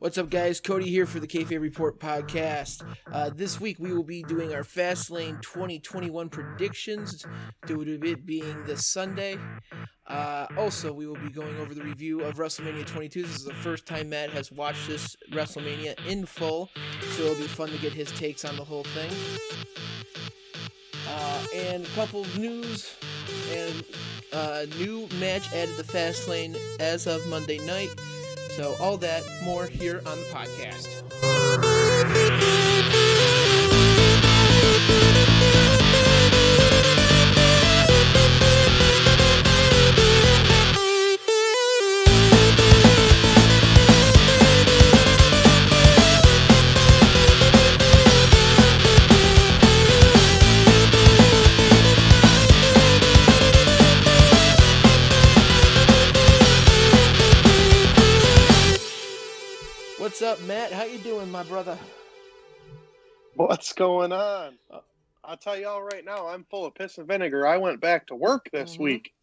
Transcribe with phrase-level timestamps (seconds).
[0.00, 0.60] What's up, guys?
[0.60, 2.84] Cody here for the Kayfabe Report podcast.
[3.12, 7.26] Uh, this week we will be doing our Fastlane 2021 predictions,
[7.66, 9.36] due to it being this Sunday.
[10.06, 13.22] Uh, also, we will be going over the review of WrestleMania 22.
[13.22, 16.70] This is the first time Matt has watched this WrestleMania in full,
[17.16, 19.10] so it'll be fun to get his takes on the whole thing.
[21.08, 22.94] Uh, and a couple news
[23.50, 23.84] and
[24.32, 27.88] uh, new match added to Fastlane as of Monday night.
[28.58, 30.88] So, all that, more here on the podcast.
[60.20, 60.72] What's up, Matt?
[60.72, 61.78] How you doing, my brother?
[63.36, 64.58] What's going on?
[64.68, 64.80] Uh,
[65.22, 67.46] I'll tell y'all right now, I'm full of piss and vinegar.
[67.46, 68.80] I went back to work this Mhm.
[68.80, 69.14] week.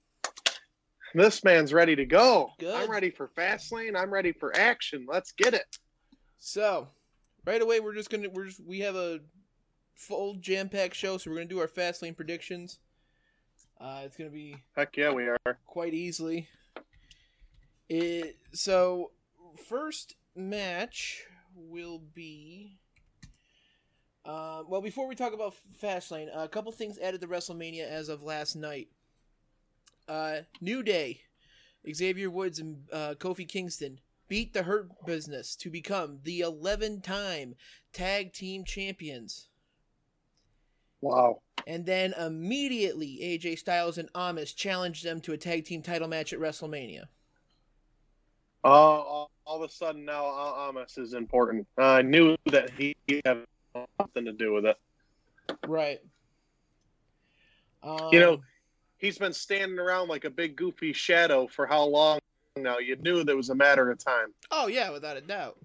[1.14, 2.54] This man's ready to go.
[2.60, 2.74] Good.
[2.74, 3.94] I'm ready for Fastlane.
[3.94, 5.06] I'm ready for action.
[5.06, 5.80] Let's get it.
[6.38, 6.88] So,
[7.44, 9.20] right away, we're just gonna we're just, we have a
[9.96, 12.80] full jam packed show, so we're gonna do our Fastlane predictions.
[13.82, 15.60] Uh, it's gonna be Heck yeah, we are.
[15.68, 16.48] quite easily.
[17.90, 19.12] It so
[19.68, 21.24] first match
[21.56, 22.80] will be.
[24.26, 28.24] Uh, well, before we talk about Fastlane, a couple things added to WrestleMania as of
[28.24, 28.90] last night.
[30.08, 31.22] Uh, New Day,
[31.94, 37.56] Xavier Woods and uh, Kofi Kingston beat the Hurt Business to become the 11-time
[37.94, 39.50] tag team champions.
[41.02, 41.42] Wow.
[41.68, 46.34] And then immediately, AJ Styles and Amos challenged them to a tag team title match
[46.34, 47.06] at WrestleMania.
[48.66, 51.68] Uh, all, all of a sudden now Amos is important.
[51.78, 53.44] I knew that he had
[54.00, 54.76] nothing to do with it.
[55.68, 56.00] Right.
[57.84, 58.42] Um, You know,
[58.98, 62.20] he's been standing around like a big goofy shadow for how long
[62.58, 62.80] now?
[62.80, 64.34] You knew that was a matter of time.
[64.50, 65.58] Oh yeah, without a doubt.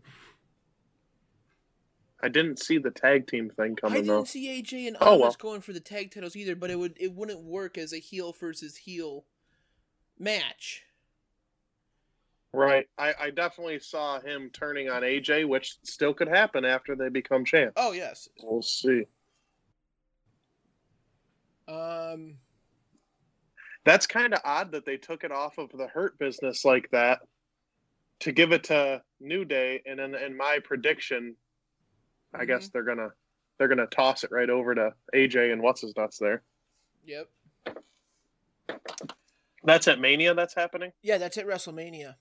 [2.23, 3.99] I didn't see the tag team thing coming.
[3.99, 4.25] I didn't though.
[4.25, 5.37] see AJ and Oh, Amos well.
[5.39, 8.33] going for the tag titles either, but it would it wouldn't work as a heel
[8.39, 9.25] versus heel
[10.19, 10.83] match.
[12.53, 12.89] Right.
[12.99, 17.45] I, I definitely saw him turning on AJ, which still could happen after they become
[17.45, 17.75] champ.
[17.77, 18.29] Oh yes.
[18.43, 19.05] We'll see.
[21.69, 22.37] Um.
[23.85, 27.21] That's kind of odd that they took it off of the Hurt business like that
[28.21, 31.35] to give it to New Day, and in, in my prediction,
[32.35, 33.09] I guess they're gonna
[33.59, 36.43] they're gonna toss it right over to AJ and what's his nuts there.
[37.07, 37.29] Yep.
[39.65, 40.35] That's at Mania.
[40.35, 40.93] That's happening.
[41.03, 42.17] Yeah, that's at WrestleMania.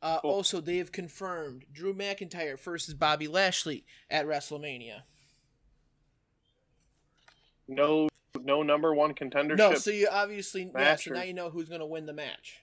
[0.00, 0.30] Uh, Cool.
[0.30, 5.02] Also, they have confirmed Drew McIntyre versus Bobby Lashley at WrestleMania.
[7.66, 8.08] No
[8.40, 9.56] no number one contendership.
[9.58, 12.60] No, so you obviously yeah, so now you know who's going to win the match.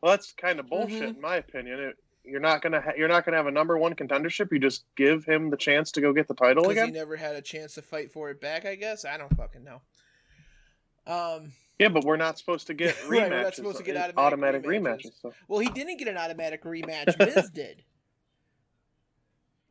[0.00, 1.14] Well, that's kind of bullshit Mhm.
[1.16, 1.80] in my opinion.
[1.80, 4.50] It, you're not gonna ha- you're not gonna have a number one contendership.
[4.52, 6.86] You just give him the chance to go get the title again?
[6.88, 9.04] He never had a chance to fight for it back, I guess.
[9.04, 9.80] I don't fucking know.
[11.06, 13.08] Um, Yeah, but we're not supposed to get rematches.
[13.08, 15.06] Right, we're not supposed to get uh, automatic rematches.
[15.06, 15.20] rematches.
[15.22, 17.18] so- well, he didn't get an automatic rematch.
[17.18, 17.84] Miz did,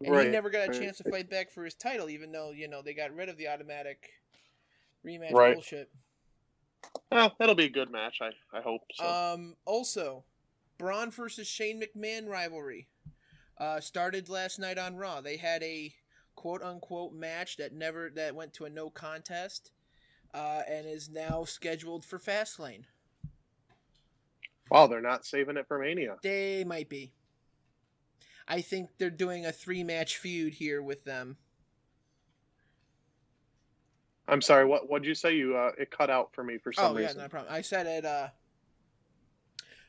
[0.01, 0.79] and he never got a right.
[0.79, 3.37] chance to fight back for his title, even though you know they got rid of
[3.37, 4.09] the automatic
[5.05, 5.53] rematch Right.
[5.55, 5.89] bullshit.
[7.11, 8.19] Well, that'll be a good match.
[8.21, 9.05] I, I hope so.
[9.05, 10.23] Um, also,
[10.77, 12.87] Braun versus Shane McMahon rivalry
[13.57, 15.21] uh, started last night on Raw.
[15.21, 15.93] They had a
[16.35, 19.71] quote unquote match that never that went to a no contest,
[20.35, 22.83] uh, and is now scheduled for Fastlane.
[24.69, 26.17] Wow, they're not saving it for Mania.
[26.21, 27.13] They might be.
[28.47, 31.37] I think they're doing a three match feud here with them.
[34.27, 34.65] I'm sorry.
[34.65, 35.35] What What'd you say?
[35.35, 37.21] You uh, it cut out for me for some oh yeah, reason.
[37.21, 37.53] no problem.
[37.53, 38.05] I said it.
[38.05, 38.27] Uh,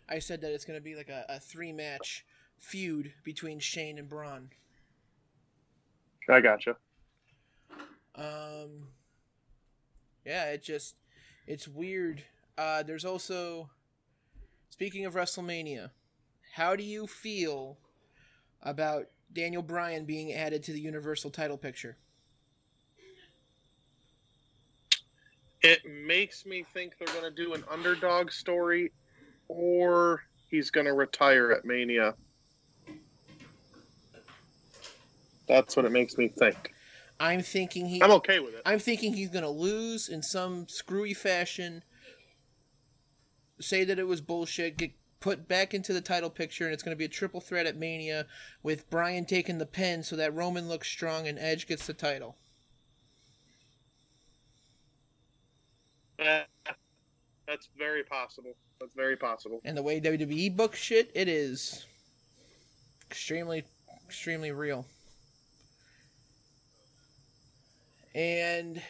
[0.08, 2.24] I said that it's gonna be like a, a three match
[2.58, 4.50] feud between Shane and Braun.
[6.28, 6.76] I gotcha.
[8.14, 8.88] Um,
[10.26, 10.96] yeah, it just
[11.46, 12.24] it's weird.
[12.58, 13.70] Uh, there's also
[14.70, 15.90] speaking of WrestleMania,
[16.54, 17.78] how do you feel
[18.62, 21.96] about Daniel Bryan being added to the Universal title picture?
[25.62, 28.92] It makes me think they're going to do an underdog story,
[29.48, 32.14] or he's going to retire at Mania.
[35.48, 36.72] That's what it makes me think.
[37.18, 38.62] I'm thinking he I'm okay with it.
[38.66, 41.82] I'm thinking he's gonna lose in some screwy fashion.
[43.60, 44.76] Say that it was bullshit.
[44.76, 47.76] Get put back into the title picture, and it's gonna be a triple threat at
[47.76, 48.26] Mania
[48.62, 52.36] with Bryan taking the pin, so that Roman looks strong and Edge gets the title.
[56.18, 58.56] That's very possible.
[58.80, 59.60] That's very possible.
[59.64, 61.86] And the way WWE book shit, it is
[63.10, 63.64] extremely,
[64.04, 64.86] extremely real.
[68.16, 68.80] And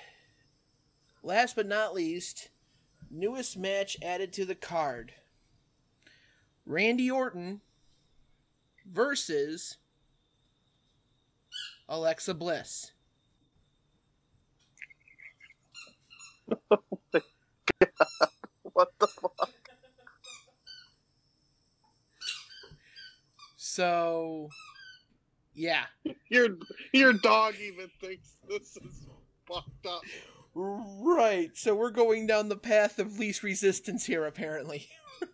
[1.24, 2.50] last but not least,
[3.10, 5.14] newest match added to the card
[6.64, 7.60] Randy Orton
[8.88, 9.78] versus
[11.88, 12.92] Alexa Bliss.
[18.72, 19.50] What the fuck?
[23.56, 24.50] So,
[25.54, 25.84] yeah.
[26.28, 26.48] Your
[26.92, 29.06] your dog even thinks this is
[29.46, 30.02] fucked up.
[30.54, 31.50] Right.
[31.54, 34.88] So we're going down the path of least resistance here, apparently.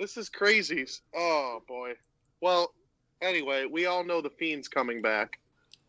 [0.00, 0.86] This is crazy.
[1.14, 1.92] Oh boy.
[2.40, 2.72] Well,
[3.20, 5.38] anyway, we all know the fiend's coming back.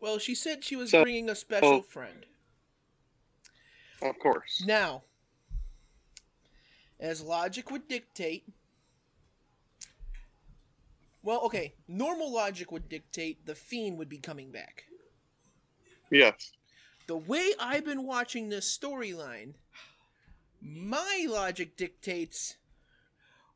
[0.00, 1.80] Well, she said she was So- bringing a special oh.
[1.80, 2.26] friend.
[4.02, 4.62] Of course.
[4.66, 5.04] Now,
[7.00, 8.44] as logic would dictate,
[11.22, 14.84] well, okay, normal logic would dictate the Fiend would be coming back.
[16.10, 16.52] Yes.
[17.12, 19.52] The way I've been watching this storyline,
[20.62, 22.56] my logic dictates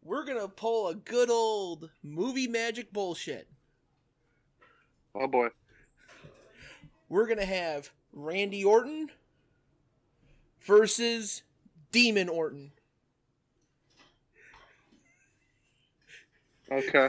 [0.02, 3.48] we're gonna pull a good old movie magic bullshit.
[5.14, 5.48] Oh boy.
[7.08, 9.08] We're gonna have Randy Orton
[10.60, 11.42] versus
[11.92, 12.72] Demon Orton.
[16.70, 17.08] Okay.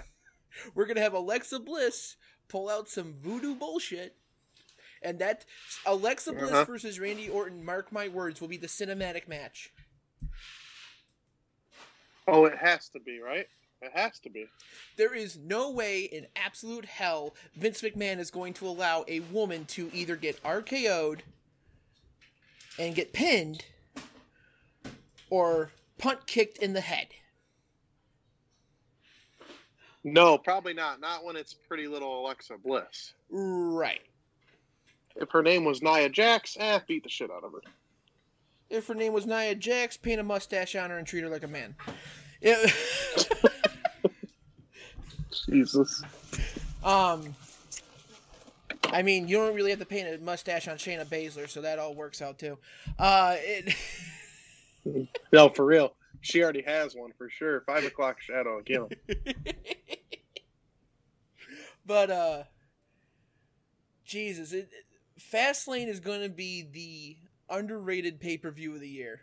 [0.73, 2.15] We're gonna have Alexa Bliss
[2.47, 4.15] pull out some voodoo bullshit,
[5.07, 5.45] and that
[5.85, 6.65] Alexa Bliss Uh-huh.
[6.65, 9.71] versus Randy Orton, mark my words, will be the cinematic match.
[12.27, 13.47] Oh, it has to be, right?
[13.81, 14.47] It has to be.
[14.97, 19.65] There is no way in absolute hell Vince McMahon is going to allow a woman
[19.67, 21.23] to either get RKO'd
[22.77, 23.63] and get pinned
[25.29, 27.07] or punt kicked in the head.
[30.03, 30.99] No, probably not.
[30.99, 33.13] Not when it's pretty little Alexa Bliss.
[33.29, 34.01] Right.
[35.19, 37.61] If her name was Nia Jax, eh, beat the shit out of her.
[38.69, 41.43] If her name was Nia Jax, paint a mustache on her and treat her like
[41.43, 41.75] a man.
[42.41, 42.65] Yeah.
[45.49, 46.03] Jesus.
[46.83, 47.35] Um,
[48.85, 51.79] I mean, you don't really have to paint a mustache on Shayna Baszler, so that
[51.79, 52.57] all works out too.
[52.99, 53.75] Uh, it,
[55.33, 55.93] No, for real.
[56.21, 57.61] She already has one for sure.
[57.61, 58.87] Five o'clock shadow again.
[61.85, 62.43] but uh,
[64.05, 64.69] Jesus, it,
[65.19, 67.17] Fastlane is going to be the
[67.49, 69.21] underrated pay per view of the year.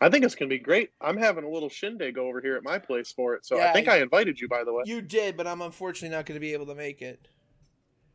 [0.00, 0.90] I think it's gonna be great.
[1.00, 3.44] I'm having a little shindig over here at my place for it.
[3.44, 4.84] So Yeah, I think I- I invited you, by the way.
[4.86, 7.26] You did, but I'm unfortunately not going to be able to make it.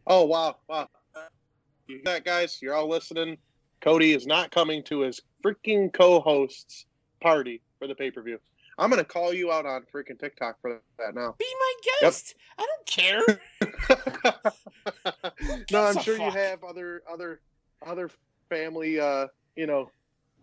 [0.08, 0.88] Oh wow, wow.
[1.88, 2.62] You hear that guys?
[2.62, 3.38] You're all listening.
[3.82, 6.86] Cody is not coming to his freaking co-host's
[7.20, 8.39] party for the pay-per-view.
[8.77, 11.36] I'm gonna call you out on freaking TikTok for that now.
[11.38, 12.36] Be my guest.
[12.58, 13.22] I don't care.
[15.72, 17.42] no, I'm sure you have other other
[17.86, 18.10] other
[18.50, 19.92] family uh, you know,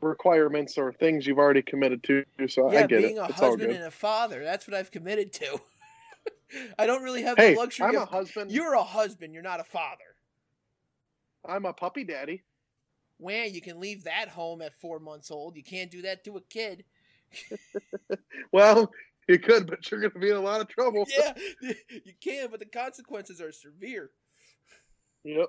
[0.00, 3.20] requirements or things you've already committed to, so yeah, I get being it.
[3.20, 3.76] a It's all husband good.
[3.76, 4.44] and a father.
[4.44, 5.60] That's what I've committed to.
[6.78, 8.50] I don't really have Hey, the luxury I'm a husband.
[8.50, 9.34] You're a husband.
[9.34, 10.02] You're not a father.
[11.44, 12.42] I'm a puppy daddy.
[13.18, 15.56] Where you can leave that home at four months old.
[15.56, 16.84] You can't do that to a kid.
[18.52, 18.90] Well,
[19.28, 21.06] you could, but you're gonna be in a lot of trouble.
[21.16, 21.32] Yeah,
[22.04, 24.10] you can, but the consequences are severe.
[25.24, 25.48] Yep.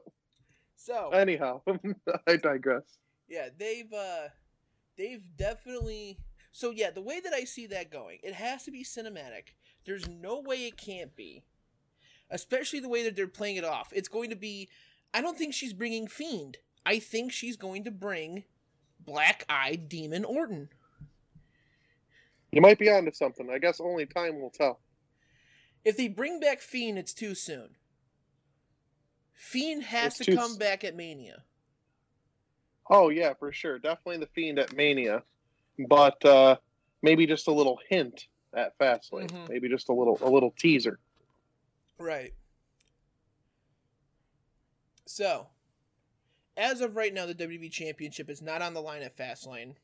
[0.75, 1.61] So Anyhow,
[2.27, 2.83] I digress.
[3.27, 4.27] yeah, they've uh,
[4.97, 6.17] they've definitely
[6.51, 9.55] So yeah, the way that I see that going, it has to be cinematic.
[9.85, 11.43] There's no way it can't be.
[12.29, 13.91] Especially the way that they're playing it off.
[13.93, 14.69] It's going to be
[15.13, 16.57] I don't think she's bringing Fiend.
[16.85, 18.43] I think she's going to bring
[18.99, 20.69] Black-eyed Demon Orton.
[22.51, 23.49] You might be onto something.
[23.49, 24.79] I guess only time will tell.
[25.85, 27.75] If they bring back Fiend, it's too soon.
[29.33, 31.43] Fiend has It's to come s- back at Mania.
[32.89, 33.79] Oh yeah, for sure.
[33.79, 35.23] Definitely the fiend at Mania,
[35.87, 36.57] but uh,
[37.01, 39.29] maybe just a little hint at Fastlane.
[39.31, 39.49] Mhm.
[39.49, 40.99] Maybe just a little a little teaser.
[41.97, 42.33] Right.
[45.05, 45.47] So,
[46.57, 49.75] as of right now, the WWE Championship is not on the line at Fastlane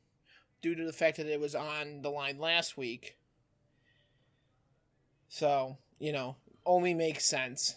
[0.60, 3.16] due to the fact that it was on the line last week.
[5.28, 7.76] So, you know, only makes sense.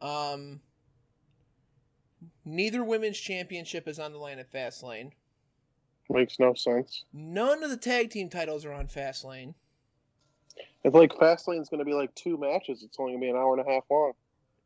[0.00, 0.60] Um,
[2.44, 5.12] neither women's championship is on the line at Fastlane.
[6.10, 7.04] Makes no sense.
[7.12, 9.54] None of the tag team titles are on Fastlane.
[10.84, 12.82] It's like Fastlane's going to be like two matches.
[12.82, 14.12] It's only going to be an hour and a half long.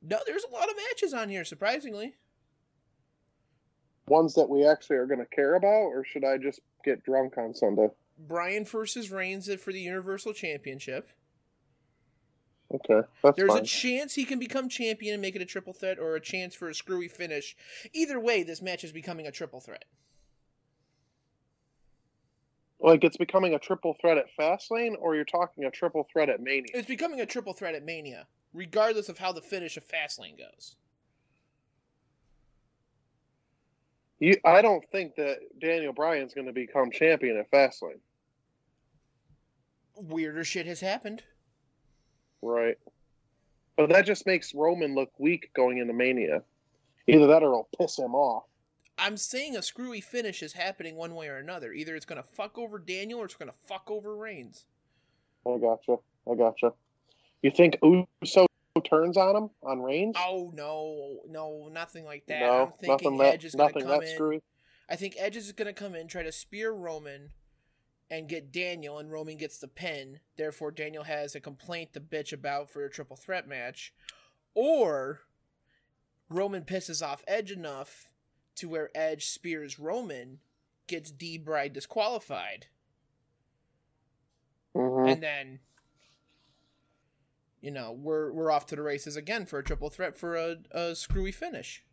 [0.03, 2.17] No, there's a lot of matches on here, surprisingly.
[4.09, 7.37] Ones that we actually are going to care about, or should I just get drunk
[7.39, 7.89] on Sunday?
[8.19, 11.11] Bryan versus Reigns for the Universal Championship.
[12.75, 13.63] Okay, that's There's fine.
[13.63, 16.55] a chance he can become champion and make it a triple threat, or a chance
[16.55, 17.57] for a screwy finish.
[17.95, 19.85] Either way, this match is becoming a triple threat.
[22.81, 26.41] like it's becoming a triple threat at Fastlane, or you're talking a triple threat at
[26.41, 26.71] Mania.
[26.75, 30.77] It's becoming a triple threat at Mania, regardless of how the finish of Fastlane goes.
[34.21, 38.01] You, I don't think that Daniel Bryan's going to become champion at Fastlane.
[39.97, 41.23] Weirder shit has happened.
[42.43, 42.79] Right.
[43.77, 46.43] But that just makes Roman look weak going into Mania.
[47.07, 48.45] Either that or it'll piss him off.
[48.99, 51.73] I'm saying a screwy finish is happening one way or another.
[51.73, 54.67] Either it's going to fuck over Daniel or it's going to fuck over Reigns.
[55.47, 55.97] I gotcha.
[56.31, 56.73] I gotcha.
[57.43, 58.47] You think Uso
[58.81, 60.17] turns on him on Reigns?
[60.19, 62.41] Oh no, no, nothing like that.
[62.41, 64.15] no, I'm thinking nothing Edge that is to nothing come that in.
[64.15, 64.43] screwy.
[64.91, 67.31] I think Edge is going to come in, try to spear Roman,
[68.11, 70.21] and get Daniel, and Roman gets the pin.
[70.37, 73.93] Therefore, Daniel has a complaint to bitch about for a triple threat match.
[74.55, 75.21] Or
[76.31, 78.13] Roman pisses off Edge enough
[78.57, 80.39] to where Edge spears Roman,
[80.87, 82.67] gets D Bride disqualified,
[84.75, 85.13] Mhm.
[85.13, 85.61] and then.
[87.61, 90.57] You know, we're we're off to the races again for a triple threat for a,
[90.71, 91.85] a screwy finish.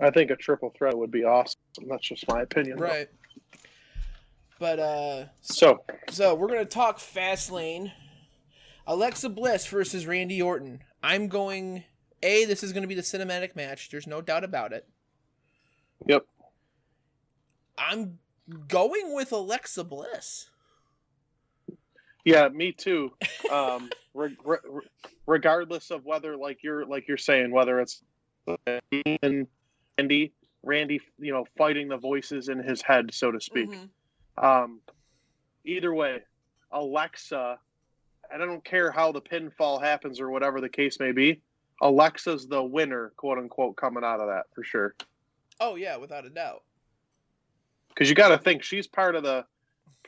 [0.00, 1.60] I think a triple threat would be awesome.
[1.88, 2.78] That's just my opinion.
[2.78, 2.84] though.
[2.86, 3.08] Right.
[4.58, 7.92] But uh So, So we're gonna talk Fastlane.
[8.86, 10.82] Alexa Bliss versus Randy Orton.
[11.02, 11.84] I'm going.
[12.22, 12.44] A.
[12.46, 13.90] This is going to be the cinematic match.
[13.90, 14.88] There's no doubt about it.
[16.06, 16.24] yep.
[17.76, 18.18] I'm
[18.68, 20.48] going with Alexa Bliss.
[22.24, 23.12] Yeah, me too.
[23.50, 24.58] Um, re- re-
[25.26, 28.02] regardless of whether, like you're like you're saying, whether it's
[29.22, 29.46] and
[29.98, 33.70] Randy, Randy, you know, fighting the voices in his head, so to speak.
[33.70, 33.88] Mhm.
[34.42, 34.80] Um,
[35.64, 36.22] either way,
[36.72, 37.58] Alexa,
[38.32, 41.40] and I don't care how the pinfall happens or whatever the case may be.
[41.82, 44.94] Alexa's the winner, quote unquote, coming out of that for sure.
[45.60, 46.62] Oh yeah, without a doubt.
[47.88, 49.44] Because you got to think she's part of the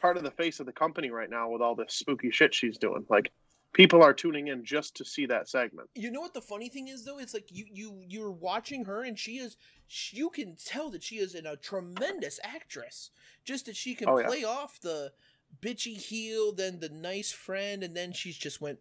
[0.00, 2.78] part of the face of the company right now with all this spooky shit she's
[2.78, 3.04] doing.
[3.08, 3.30] Like
[3.72, 5.88] people are tuning in just to see that segment.
[5.94, 7.18] You know what the funny thing is though?
[7.18, 11.02] It's like you you you're watching her and she is she, you can tell that
[11.02, 13.10] she is in a tremendous actress.
[13.44, 14.26] Just that she can Oh, yeah.
[14.26, 15.12] play off the
[15.60, 18.78] bitchy heel, then the nice friend, and then she's just went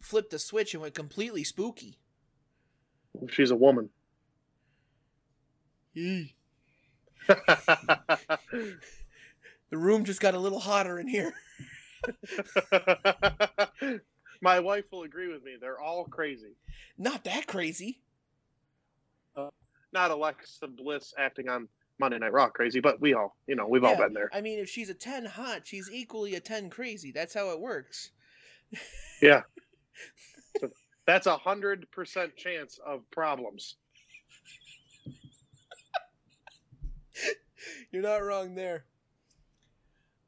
[0.00, 1.98] flipped the switch and went completely spooky.
[3.28, 3.90] She's a woman.
[9.70, 11.34] The room just got a little hotter in here.
[14.40, 15.56] My wife will agree with me.
[15.60, 16.56] They're all crazy.
[16.96, 18.00] Not that crazy.
[19.92, 23.84] Not Alexa Bliss acting on Monday Night Raw crazy, but we all, you know, we've
[23.84, 24.30] all been there.
[24.32, 27.10] I mean, if she's a 10 hot, she's equally a 10 crazy.
[27.10, 28.10] That's how it works.
[29.20, 29.42] Yeah.
[30.60, 30.70] So
[31.04, 33.74] that's a hundred percent chance of problems.
[37.90, 38.84] You're not wrong there.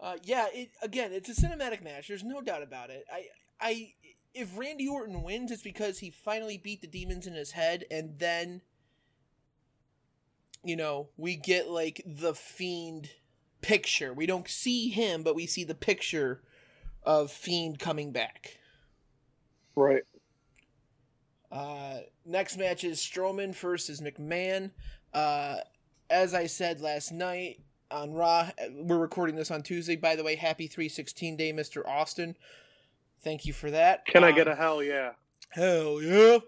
[0.00, 2.08] Uh, yeah, it again, it's a cinematic match.
[2.08, 3.04] There's no doubt about it.
[3.12, 3.26] I,
[3.60, 3.92] I,
[4.32, 8.18] if Randy Orton wins, it's because he finally beat the demons in his head, and
[8.18, 8.62] then,
[10.64, 13.10] you know, we get like the fiend
[13.60, 14.14] picture.
[14.14, 16.42] We don't see him, but we see the picture
[17.02, 18.58] of fiend coming back.
[19.76, 20.04] Right.
[21.52, 24.70] Uh, next match is Strowman versus McMahon.
[25.12, 25.56] Uh,
[26.08, 29.96] as I said last night on Raw, we're recording this on Tuesday.
[29.96, 31.86] By the way, happy 316 day, Mr.
[31.86, 32.36] Austin.
[33.22, 34.06] Thank you for that.
[34.06, 35.12] Can I Um, get a hell yeah?
[35.50, 36.38] hell yeah?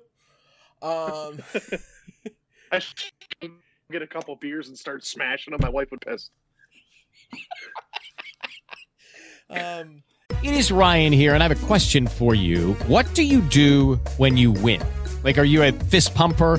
[0.80, 1.38] Um,
[2.72, 3.52] I should
[3.90, 5.60] get a couple beers and start smashing them.
[5.62, 6.30] My wife would piss.
[9.50, 10.02] um,
[10.42, 12.72] It is Ryan here, and I have a question for you.
[12.86, 14.82] What do you do when you win?
[15.24, 16.58] Like, are you a fist pumper?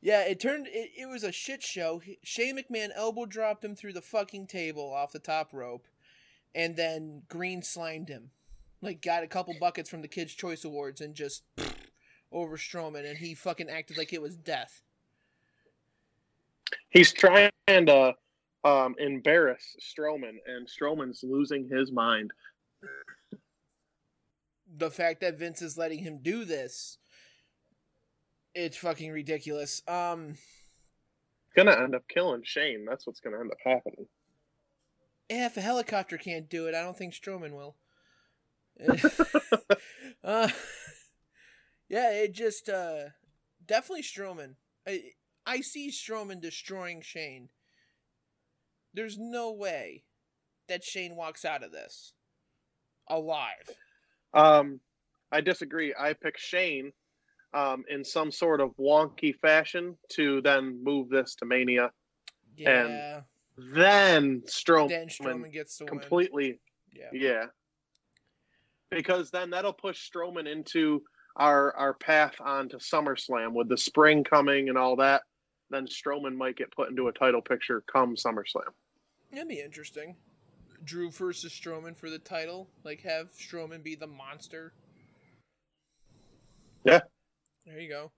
[0.00, 0.66] Yeah, it turned.
[0.68, 2.02] It, it was a shit show.
[2.22, 5.86] Shane McMahon elbow dropped him through the fucking table off the top rope,
[6.54, 8.30] and then Green slimed him.
[8.82, 11.42] Like, got a couple buckets from the Kids' Choice Awards and just
[12.30, 14.82] over Strowman, and he fucking acted like it was death.
[16.90, 18.14] He's trying to
[18.64, 22.32] um, embarrass Strowman, and Strowman's losing his mind.
[24.76, 26.98] the fact that Vince is letting him do this,
[28.54, 29.82] it's fucking ridiculous.
[29.88, 30.36] Um,
[31.56, 32.84] Gonna end up killing Shane.
[32.88, 34.06] That's what's gonna end up happening.
[35.28, 37.76] if a helicopter can't do it, I don't think Strowman will.
[40.24, 40.48] uh,
[41.88, 43.10] yeah, it just uh,
[43.64, 44.56] definitely Strowman.
[44.86, 45.12] I
[45.46, 47.50] I see Strowman destroying Shane.
[48.92, 50.04] There's no way
[50.68, 52.14] that Shane walks out of this
[53.08, 53.70] alive.
[54.32, 54.80] Um,
[55.30, 55.94] I disagree.
[55.98, 56.92] I pick Shane
[57.54, 61.90] um, in some sort of wonky fashion to then move this to Mania.
[62.56, 63.20] Yeah.
[63.56, 65.88] Then Strowman, then Strowman gets the win.
[66.00, 66.58] completely,
[66.92, 67.10] Yeah.
[67.12, 67.44] yeah.
[68.90, 71.02] Because then that'll push Strowman into
[71.36, 75.22] our our path onto SummerSlam with the spring coming and all that.
[75.70, 78.72] Then Strowman might get put into a title picture come SummerSlam.
[79.32, 80.16] That'd be interesting.
[80.84, 82.68] Drew versus Strowman for the title.
[82.84, 84.72] Like have Strowman be the monster.
[86.84, 87.00] Yeah.
[87.66, 88.10] There you go.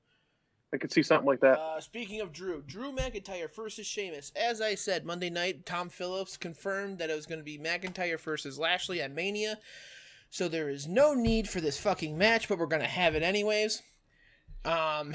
[0.74, 1.58] I could see something like that.
[1.58, 4.32] Uh, speaking of Drew, Drew McIntyre versus Sheamus.
[4.34, 8.20] As I said Monday night, Tom Phillips confirmed that it was going to be McIntyre
[8.20, 9.58] versus Lashley at Mania.
[10.28, 13.22] So there is no need for this fucking match, but we're going to have it
[13.22, 13.82] anyways.
[14.64, 15.14] Um,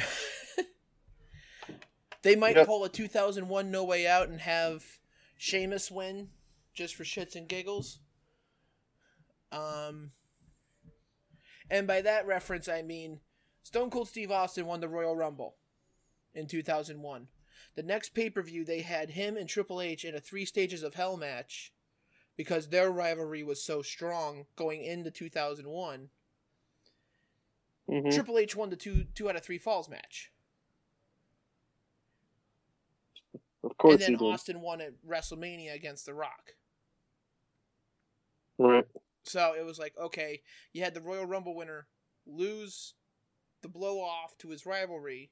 [2.21, 2.67] they might Yep.
[2.67, 4.83] pull a 2001 No Way Out and have
[5.37, 6.29] Sheamus win
[6.73, 7.99] just for shits and giggles.
[9.51, 10.11] Um,
[11.69, 13.19] and by that reference, I mean
[13.63, 15.55] Stone Cold Steve Austin won the Royal Rumble
[16.33, 17.27] in 2001.
[17.75, 20.83] The next pay per view, they had him and Triple H in a three stages
[20.83, 21.71] of hell match
[22.35, 26.09] because their rivalry was so strong going into 2001.
[27.87, 28.13] Mhm.
[28.13, 30.31] Triple H won the two two out of three falls match,
[33.63, 34.25] Of course and then.
[34.25, 36.55] Austin won at WrestleMania against The Rock.
[38.57, 38.87] Right.
[39.23, 40.41] So it was like, okay,
[40.73, 41.87] you had the Royal Rumble winner
[42.25, 42.93] lose
[43.61, 45.31] the blow off to his rivalry,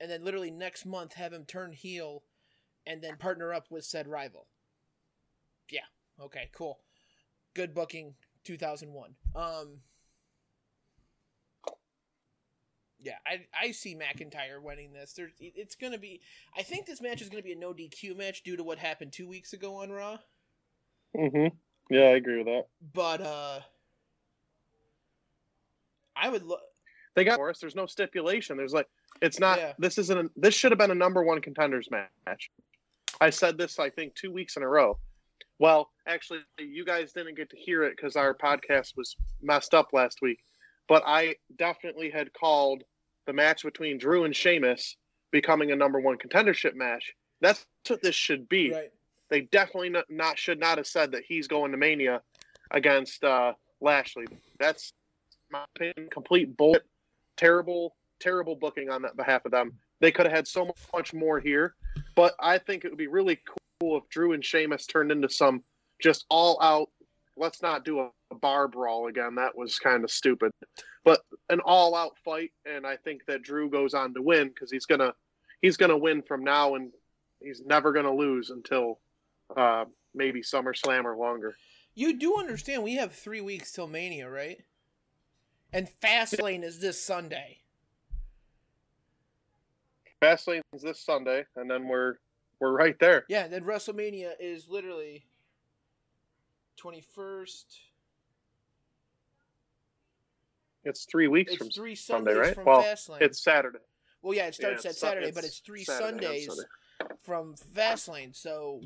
[0.00, 2.24] and then literally next month have him turn heel
[2.86, 4.48] and then partner up with said rival.
[5.70, 5.84] Yeah.
[6.20, 6.80] Okay, cool.
[7.54, 8.14] Good booking
[8.44, 9.14] 2001.
[9.34, 9.80] Um
[12.98, 15.12] Yeah, I I see McIntyre winning this.
[15.12, 16.20] There it's going to be
[16.56, 18.78] I think this match is going to be a no DQ match due to what
[18.78, 20.18] happened 2 weeks ago on Raw.
[21.16, 21.46] hmm
[21.90, 22.66] Yeah, I agree with that.
[22.92, 23.60] But uh
[26.14, 26.60] I would look
[27.14, 27.58] They got worse.
[27.60, 28.56] There's no stipulation.
[28.56, 28.88] There's like
[29.20, 29.58] it's not.
[29.58, 29.72] Yeah.
[29.78, 30.18] This isn't.
[30.18, 32.50] A, this should have been a number one contenders match.
[33.20, 34.98] I said this I think two weeks in a row.
[35.58, 39.90] Well, actually, you guys didn't get to hear it because our podcast was messed up
[39.92, 40.38] last week.
[40.88, 42.82] But I definitely had called
[43.26, 44.96] the match between Drew and Sheamus
[45.30, 47.12] becoming a number one contendership match.
[47.40, 48.72] That's what this should be.
[48.72, 48.90] right.
[49.30, 52.20] They definitely not, not should not have said that he's going to Mania
[52.70, 54.26] against uh, Lashley.
[54.58, 54.92] That's
[55.50, 56.10] my opinion.
[56.10, 56.84] Complete bullshit.
[57.36, 59.72] Terrible, terrible booking on that behalf of them.
[60.00, 61.74] They could have had so much more here,
[62.16, 63.40] but I think it would be really
[63.80, 65.62] cool if Drew and Sheamus turned into some
[66.00, 66.88] just all out
[67.36, 69.34] let's not do a, a bar brawl again.
[69.36, 70.52] That was kind of stupid.
[71.04, 74.86] But an all-out fight, and I think that Drew goes on to win because he's
[74.86, 75.12] gonna
[75.60, 76.92] he's gonna win from now, and
[77.40, 79.00] he's never gonna lose until
[79.56, 81.54] uh, maybe SummerSlam or longer.
[81.94, 84.62] You do understand we have three weeks till Mania, right?
[85.72, 87.58] And Fastlane is this Sunday.
[90.22, 92.16] Fastlane is this Sunday, and then we're
[92.60, 93.24] we're right there.
[93.28, 95.24] Yeah, then WrestleMania is literally
[96.76, 97.80] twenty first.
[100.84, 102.54] It's three weeks It's from three Sunday, right?
[102.54, 103.22] from well, Fastlane.
[103.22, 103.78] it's Saturday.
[104.20, 107.14] well, yeah, it starts Yeah, at Saturday, but it's three Saturday Sundays Sunday.
[107.22, 108.34] from Fastlane.
[108.34, 108.82] So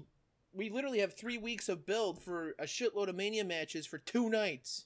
[0.53, 4.29] we literally have three weeks of build for a shitload of Mania matches for two
[4.31, 4.85] nights.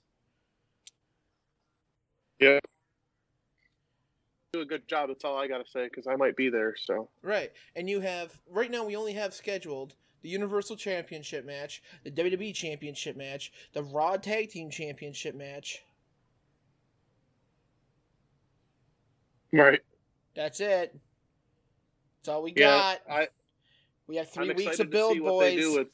[2.41, 2.59] Yeah.
[4.53, 5.09] Do a good job.
[5.09, 6.75] That's all I gotta say because I might be there.
[6.77, 7.53] So Right.
[7.77, 12.55] And you have right now we only have scheduled the Universal Championship match, the WWE
[12.55, 15.83] Championship match, the Raw Tag Team Championship match.
[19.53, 19.81] right.
[20.35, 20.99] That's it.
[22.19, 23.01] That's all we Yeah, got.
[23.11, 23.29] I
[24.07, 25.87] we have 3 I'm weeks of build, to see what they boys.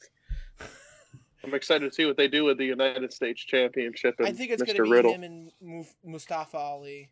[1.43, 4.51] I'm excited to see what they do with the United States Championship and I think
[4.51, 5.13] it's going to be Riddle.
[5.13, 7.09] him and Mustafa Ali.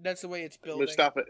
[0.00, 0.84] That's the way it's building.
[0.84, 1.22] Mustafa,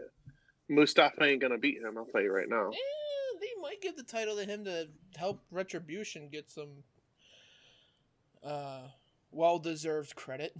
[0.69, 1.97] Mustafa ain't gonna beat him.
[1.97, 2.69] I'll tell you right now.
[2.69, 6.83] Eh, they might give the title to him to help Retribution get some
[8.43, 8.81] uh,
[9.31, 10.55] well-deserved credit,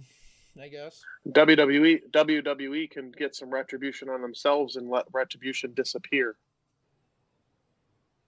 [0.60, 1.02] I guess.
[1.28, 6.36] WWE WWE can get some retribution on themselves and let retribution disappear.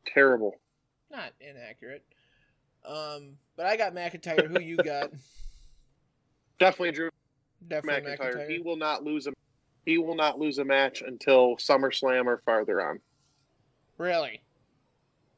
[0.06, 0.56] Terrible.
[1.10, 2.04] Not inaccurate.
[2.84, 4.46] Um, but I got McIntyre.
[4.46, 5.10] Who you got?
[6.58, 7.10] Definitely Drew
[7.68, 8.34] Definitely McIntyre.
[8.34, 8.50] McIntyre.
[8.50, 9.32] He will not lose a
[9.84, 13.00] he will not lose a match until SummerSlam or farther on.
[13.98, 14.42] Really?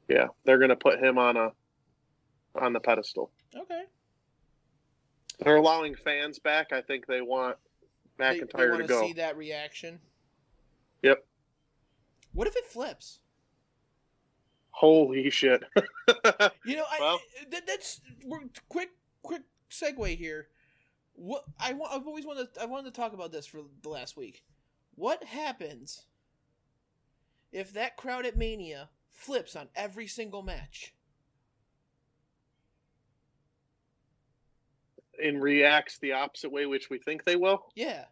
[0.08, 1.52] Yeah, they're gonna put him on a
[2.54, 3.30] on the pedestal.
[3.54, 3.82] Okay.
[5.40, 6.72] They're allowing fans back.
[6.72, 7.56] I think they want
[8.18, 9.00] They- McIntyre they, want to go.
[9.06, 10.00] see that reaction.
[11.02, 11.24] Yep.
[12.32, 13.20] What if it flips?
[14.78, 15.64] Holy shit.
[16.64, 18.00] You know, I Well- that, that's
[18.68, 18.90] quick
[19.22, 20.48] quick segue here.
[21.14, 24.16] What I want, I've always wanted I wanted to talk about this for the last
[24.16, 24.44] week.
[24.94, 26.06] What happens
[27.50, 30.94] if that crowd at Mania flips on every single match?
[35.20, 37.66] and reacts the opposite way, which we think they will.
[37.74, 38.04] Yeah.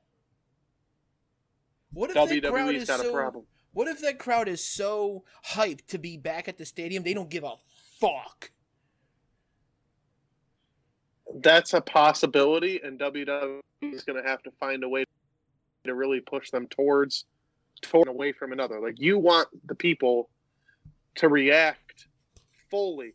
[1.92, 3.44] What if that crowd WWE's is got so, a problem.
[3.76, 7.28] What if that crowd is so hyped to be back at the stadium they don't
[7.28, 7.56] give a
[8.00, 8.50] fuck?
[11.42, 15.04] That's a possibility, and WWE is going to have to find a way
[15.84, 17.26] to really push them towards,
[17.82, 18.80] toward away from another.
[18.80, 20.30] Like you want the people
[21.16, 22.06] to react
[22.70, 23.12] fully.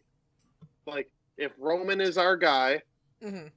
[0.86, 2.84] Like if Roman is our guy,
[3.19, 3.47] hmm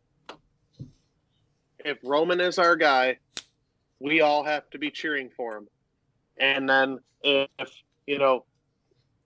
[1.84, 3.18] if Roman is our guy,
[4.00, 5.68] we all have to be cheering for him.
[6.38, 7.70] And then if
[8.06, 8.44] you know,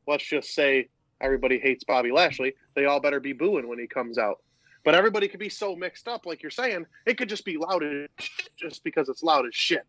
[0.06, 0.88] let's just say
[1.20, 4.38] everybody hates Bobby Lashley, they all better be booing when he comes out.
[4.84, 7.82] But everybody could be so mixed up, like you're saying, it could just be loud
[7.82, 9.84] as shit just because it's loud as shit.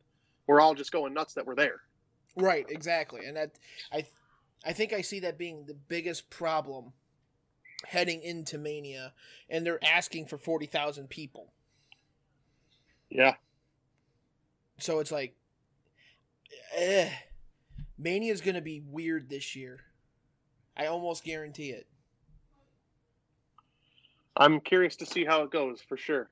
[0.47, 1.81] We're all just going nuts that we're there.
[2.35, 3.51] Right, exactly, and that
[3.91, 4.05] I,
[4.65, 6.93] I think I see that being the biggest problem
[7.85, 9.13] heading into Mania,
[9.49, 11.53] and they're asking for forty thousand people.
[13.09, 13.35] Yeah.
[14.79, 15.35] So it's like,
[16.75, 17.09] eh,
[17.97, 19.81] Mania's gonna be weird this year.
[20.77, 21.87] I almost guarantee it.
[24.37, 26.29] I'm curious to see how it goes for sure.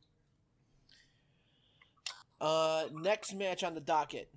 [2.40, 4.30] Uh, next match on the docket: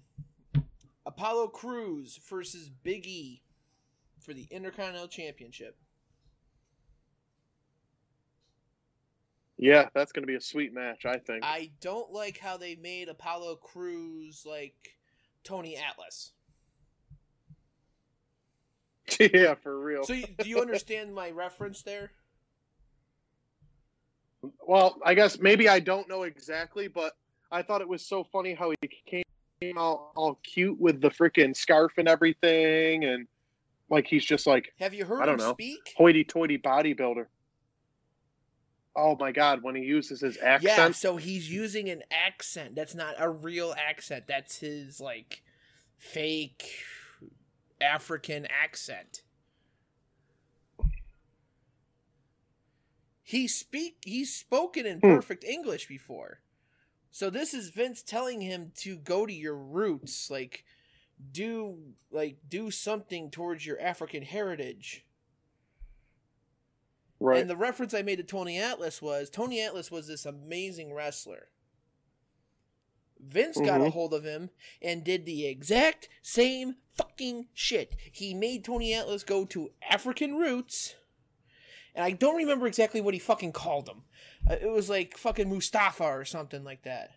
[1.07, 3.43] Apollo Crews versus Big E
[4.21, 5.77] for the Intercontinental Championship.
[9.61, 11.45] Yeah, that's going to be a sweet match, I think.
[11.45, 14.97] I don't like how they made Apollo Crews like
[15.45, 16.33] Tony Atlas.
[19.21, 20.05] yeah, for real.
[20.05, 22.13] So, you, do you understand my reference there?
[24.67, 27.15] Well, I guess maybe I don't know exactly, but
[27.51, 31.55] I thought it was so funny how he came all, all cute with the freaking
[31.55, 33.27] scarf and everything, and
[33.91, 35.53] like he's just like Have you heard I don't him know.
[35.53, 35.93] speak?
[35.97, 37.27] hoity-toity bodybuilder.
[38.97, 40.63] Oh my god, when he uses his accent.
[40.63, 42.75] Yeah, so he's using an accent.
[42.75, 44.25] That's not a real accent.
[44.27, 45.43] That's his like
[45.97, 46.85] fake
[47.81, 49.23] African accent.
[53.23, 55.15] He speak he's spoken in Hmm.
[55.15, 56.41] perfect English before.
[57.13, 60.65] So this is Vince telling him to go to your roots, like
[61.31, 61.79] do
[62.11, 65.05] like do something towards your African heritage.
[67.21, 67.39] Right.
[67.41, 71.49] And the reference I made to Tony Atlas was Tony Atlas was this amazing wrestler.
[73.23, 73.93] Vince got a Mhm.
[73.93, 74.49] hold of him
[74.81, 77.95] and did the exact same fucking shit.
[78.11, 80.95] He made Tony Atlas go to African roots,
[81.95, 84.05] and I don't remember exactly what he fucking called him.
[84.49, 87.11] Uh, it was like fucking Mustafa or something like that.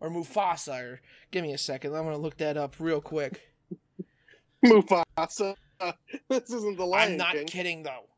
[0.00, 1.94] Or Mufasa, or give me a second.
[1.94, 3.40] I'm gonna look that up real quick.
[4.62, 5.56] Mufasa.
[6.28, 7.46] this isn't the Lion I'm not King.
[7.46, 8.10] kidding though.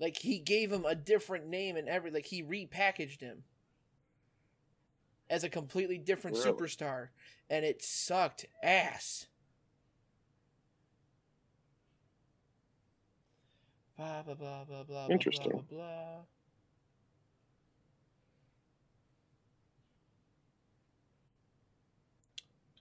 [0.00, 3.44] Like he gave him a different name and every like he repackaged him
[5.28, 6.52] as a completely different Really?
[6.52, 7.08] superstar,
[7.50, 9.26] and it sucked ass.
[13.96, 14.84] Blah blah blah blah blah.
[14.84, 15.50] blah, Interesting.
[15.50, 16.22] Blah, blah, blah.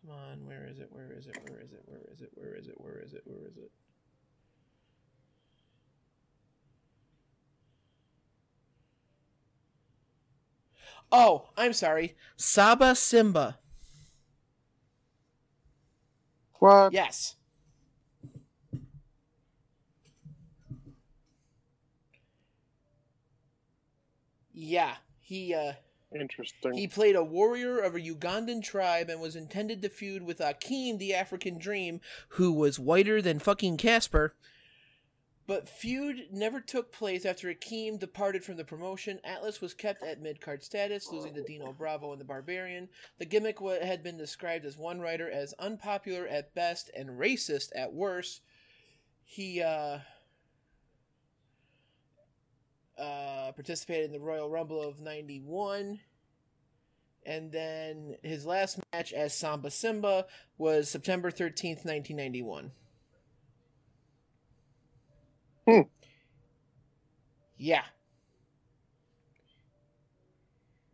[0.01, 0.87] Come on, where is it?
[0.91, 1.37] Where is it?
[1.49, 1.81] Where is it?
[1.85, 2.31] Where is it?
[2.35, 2.75] Where is it?
[2.77, 3.21] Where is it?
[3.25, 3.71] Where is it?
[11.11, 12.15] Oh, I'm sorry.
[12.35, 13.59] Saba Simba.
[16.59, 16.91] What?
[16.91, 17.35] Yes.
[24.53, 25.73] Yeah, he uh
[26.15, 26.73] Interesting.
[26.73, 30.97] he played a warrior of a Ugandan tribe and was intended to feud with Akeem
[30.97, 34.33] the African Dream, who was whiter than fucking Casper.
[35.47, 39.21] But feud never took place after Akeem departed from the promotion.
[39.23, 42.89] Atlas was kept at mid card status, losing to Dino Bravo and the Barbarian.
[43.17, 47.93] The gimmick had been described as one writer as unpopular at best and racist at
[47.93, 48.41] worst.
[49.23, 49.99] He uh,
[52.97, 56.01] uh, participated in the Royal Rumble of 91.
[57.25, 60.25] And then his last match as Samba Simba
[60.57, 62.71] was September 13th, 1991.
[65.67, 65.81] Hmm.
[67.57, 67.83] Yeah.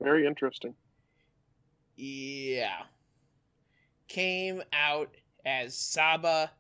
[0.02, 0.74] Very interesting.
[1.96, 2.82] Yeah.
[4.08, 6.52] Came out as Saba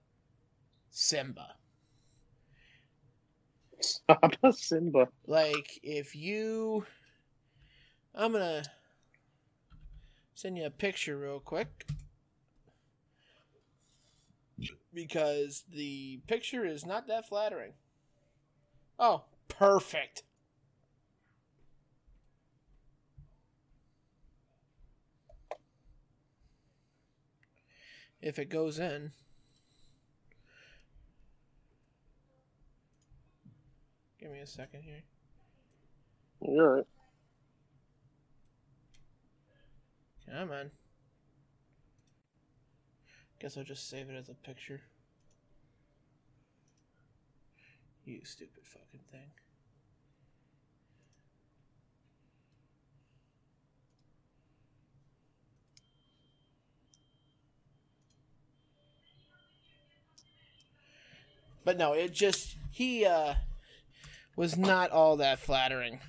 [0.91, 1.55] Simba.
[3.79, 5.07] Saba Simba.
[5.25, 6.85] Like, if you.
[8.13, 8.63] I'm gonna
[10.35, 11.87] send you a picture real quick.
[14.93, 17.73] Because the picture is not that flattering.
[18.99, 20.23] Oh, perfect.
[28.21, 29.11] If it goes in.
[34.19, 35.03] Give me a second here.
[36.41, 36.85] You're right.
[40.31, 40.71] Come on.
[43.39, 44.81] Guess I'll just save it as a picture.
[48.05, 49.31] You stupid fucking thing.
[61.65, 63.35] But no, it just he uh
[64.35, 65.99] was not all that flattering.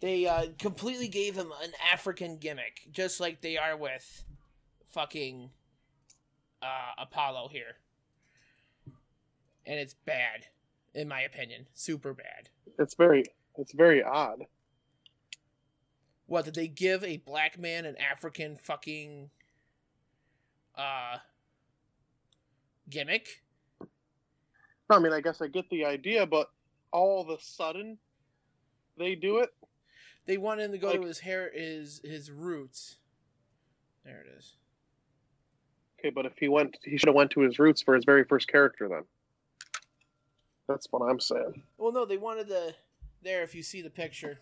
[0.00, 4.24] They uh, completely gave him an African gimmick, just like they are with
[4.88, 5.50] fucking
[6.62, 7.76] uh, Apollo here.
[9.66, 10.46] And it's bad,
[10.94, 11.66] in my opinion.
[11.74, 12.48] Super bad.
[12.78, 13.24] It's very
[13.56, 14.44] it's very odd.
[16.26, 19.30] What, did they give a black man an African fucking
[20.76, 21.16] uh,
[22.88, 23.42] gimmick?
[24.88, 26.48] I mean, I guess I get the idea, but
[26.92, 27.98] all of a sudden
[28.96, 29.50] they do it.
[30.26, 32.98] They wanted him to go Like- to his hair, his his roots.
[34.04, 34.54] There it is.
[35.98, 38.24] Okay, but if he went, he should have went to his roots for his very
[38.24, 38.88] first character.
[38.88, 39.02] Then
[40.70, 41.62] that's what I'm saying.
[41.78, 42.74] Well, no, they wanted the
[43.22, 43.42] there.
[43.42, 44.38] If you see the picture,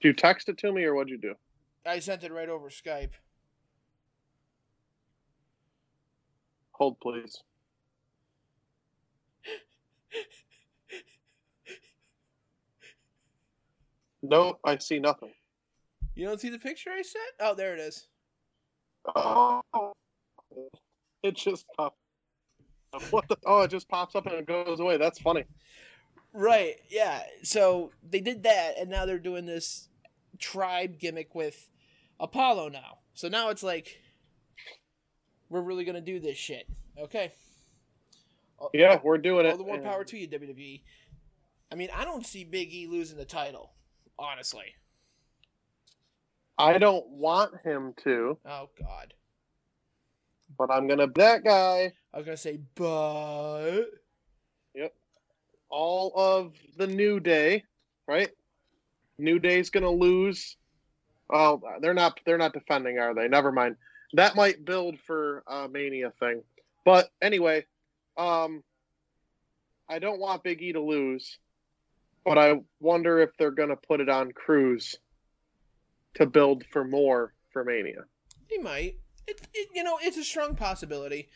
[0.00, 1.34] do you text it to me, or what'd you do?
[1.86, 3.12] I sent it right over Skype.
[6.72, 7.42] Hold, please.
[14.24, 15.32] No, I see nothing.
[16.14, 17.24] You don't see the picture I sent?
[17.40, 18.06] Oh, there it is.
[19.16, 19.62] Oh,
[21.22, 21.96] it just popped.
[23.10, 23.36] What the?
[23.46, 24.96] Oh, it just pops up and it goes away.
[24.98, 25.44] That's funny.
[26.34, 27.22] Right, yeah.
[27.42, 29.88] So they did that, and now they're doing this
[30.38, 31.68] tribe gimmick with
[32.20, 32.98] Apollo now.
[33.14, 33.98] So now it's like,
[35.48, 36.66] we're really gonna do this shit.
[36.98, 37.32] Okay.
[38.72, 39.58] Yeah, we're doing All it.
[39.58, 40.82] the more power to you, WWE.
[41.70, 43.72] I mean, I don't see Big E losing the title,
[44.18, 44.74] honestly.
[46.58, 49.14] I don't want him to, Oh God.
[50.56, 51.92] but I'm gonna that guy.
[52.12, 53.84] I was gonna say, but
[54.74, 54.94] yep,
[55.70, 57.64] all of the New Day,
[58.06, 58.30] right?
[59.18, 60.56] New Day's gonna lose.
[61.32, 62.20] Oh, they're not.
[62.26, 63.28] They're not defending, are they?
[63.28, 63.76] Never mind.
[64.14, 66.42] That might build for a Mania thing.
[66.84, 67.64] But anyway,
[68.18, 68.62] um,
[69.88, 71.38] I don't want Big E to lose,
[72.24, 74.98] but I wonder if they're gonna put it on Crews
[76.14, 78.04] to build for more for Mania.
[78.48, 78.96] he might.
[79.26, 81.28] It, it, you know, it's a strong possibility.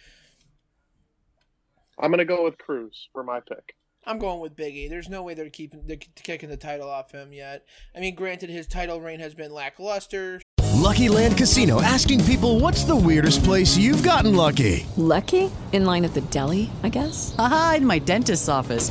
[1.99, 3.75] I'm gonna go with Crews for my pick.
[4.07, 4.89] I'm going with Big E.
[4.89, 7.65] There's no way they're keeping they're kicking the title off him yet.
[7.95, 10.41] I mean, granted, his title reign has been lackluster.
[10.75, 14.87] Lucky Land Casino asking people what's the weirdest place you've gotten lucky?
[14.97, 15.51] Lucky?
[15.73, 17.35] In line at the deli, I guess?
[17.39, 18.91] Aha, in my dentist's office.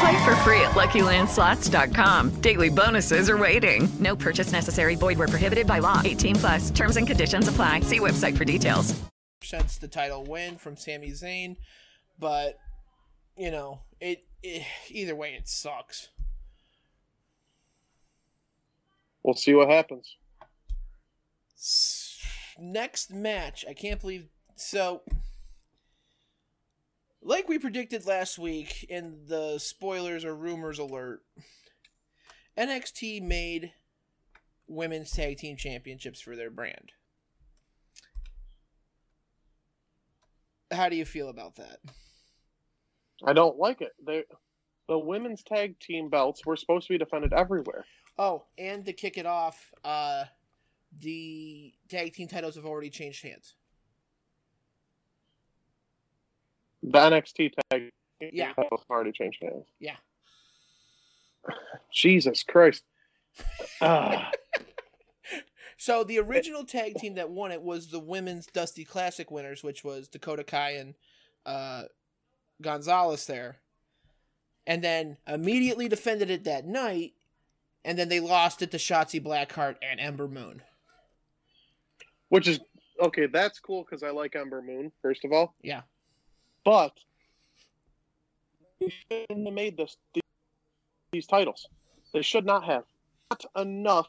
[0.00, 2.40] Play for free at LuckyLandSlots.com.
[2.40, 3.88] Daily bonuses are waiting.
[4.00, 4.96] No purchase necessary.
[4.96, 6.00] Void where prohibited by law.
[6.04, 6.70] 18 plus.
[6.70, 7.80] Terms and conditions apply.
[7.80, 8.98] See website for details.
[9.42, 11.56] Since the title win from Sami Zayn,
[12.18, 12.58] but
[13.36, 16.08] you know, it, it either way it sucks.
[19.22, 20.16] We'll see what happens.
[22.58, 25.02] Next match, I can't believe so.
[27.26, 31.22] Like we predicted last week in the spoilers or rumors alert,
[32.58, 33.72] NXT made
[34.68, 36.92] women's tag team championships for their brand.
[40.70, 41.78] How do you feel about that?
[43.24, 43.92] I don't like it.
[44.06, 44.24] They,
[44.86, 47.86] the women's tag team belts were supposed to be defended everywhere.
[48.18, 50.24] Oh, and to kick it off, uh,
[51.00, 53.54] the tag team titles have already changed hands.
[56.86, 58.52] The NXT tag Yeah.
[58.90, 59.64] already changed hands.
[59.80, 59.96] Yeah.
[61.92, 62.82] Jesus Christ.
[63.80, 64.30] Ah,
[65.76, 69.82] So the original tag team that won it was the women's Dusty Classic winners, which
[69.82, 70.94] was Dakota Kai and
[71.44, 71.84] uh,
[72.62, 73.56] Gonzalez there,
[74.66, 77.14] and then immediately defended it that night,
[77.84, 80.62] and then they lost it to Shotzi Blackheart and Ember Moon.
[82.28, 82.60] which is
[83.02, 83.26] okay.
[83.26, 84.92] That's cool because I like Ember Moon.
[85.02, 85.82] First of all, Yeah.
[86.64, 86.92] But
[88.80, 89.96] they shouldn't have made this
[91.12, 91.68] these titles.
[92.12, 92.84] They should not have.
[93.30, 94.08] Not enough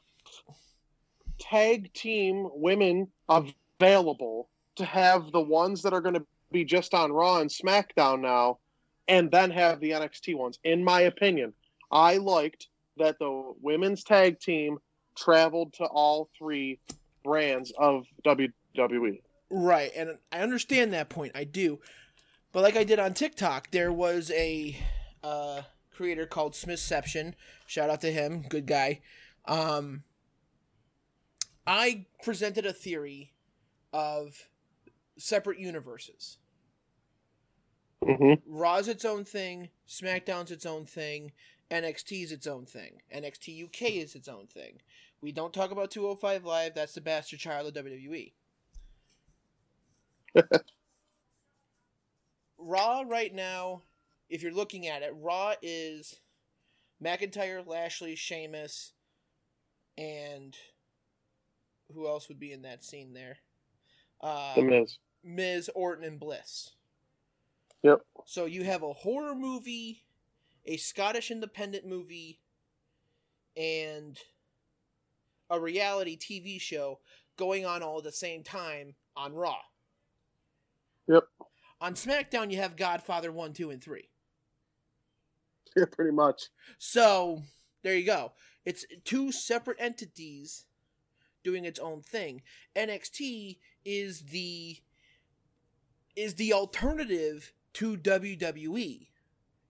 [1.40, 7.12] tag team women available to have the ones that are going to be just on
[7.12, 8.60] Raw and SmackDown now,
[9.08, 10.60] and then have the NXT ones.
[10.64, 11.54] In my opinion,
[11.92, 14.78] I liked that the women's tag team
[15.18, 16.80] traveled to all three
[17.24, 19.22] brands of WWE.
[19.50, 21.34] Right, and I understand that point.
[21.36, 21.80] I do,
[22.56, 24.78] but like I did on TikTok, there was a
[25.22, 27.36] uh, creator called Smithception.
[27.68, 29.02] Shout out to him, good guy.
[29.44, 30.04] Um,
[31.68, 33.34] I presented a theory
[33.92, 34.48] of
[35.18, 36.38] separate universes.
[38.02, 38.36] Mm-hmm.
[38.48, 41.34] Raw's its own thing, SmackDown's its own thing,
[41.70, 44.80] NXT's its own thing, NXT UK is its own thing.
[45.20, 47.84] We don't talk about 205 Live, that's the bastard child of.
[47.84, 48.32] WWE.
[52.66, 53.84] Raw right now,
[54.28, 56.16] if you're looking at it, Raw is
[57.04, 58.94] McIntyre, Lashley, Sheamus,
[59.98, 60.58] and
[61.94, 63.38] who else would be in that scene there?
[64.20, 64.98] Uh, The Miz.
[65.24, 66.72] Miz, Orton, and Bliss.
[67.84, 68.02] Yep.
[68.26, 70.04] So you have a horror movie,
[70.66, 72.40] a Scottish independent movie,
[73.56, 74.18] and
[75.52, 77.00] a reality TV show
[77.38, 79.60] going on all at the same time on Raw.
[81.08, 81.26] Yep.
[81.86, 84.10] On SmackDown, you have Godfather 1, 2, and 3.
[85.78, 86.46] Yeah, pretty much.
[86.80, 87.44] So
[87.84, 88.32] there you go.
[88.66, 90.66] It's two separate entities
[91.44, 92.42] doing its own thing.
[92.76, 94.78] NXT is the
[96.16, 99.10] is the alternative to WWE.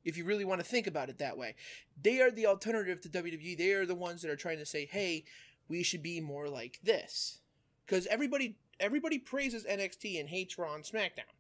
[0.06, 1.56] If you really want to think about it that way,
[2.02, 3.58] they are the alternative to WWE.
[3.58, 5.26] They are the ones that are trying to say, "Hey,
[5.68, 7.42] we should be more like this,"
[7.86, 11.36] because everybody everybody praises NXT and hates Raw and SmackDown.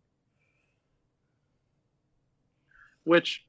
[3.05, 3.45] Which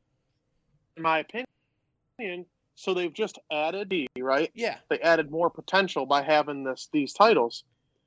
[0.97, 4.51] in my opinion, so they've just added D, right?
[4.55, 4.77] Yeah.
[4.89, 7.65] They added more potential by having this these titles.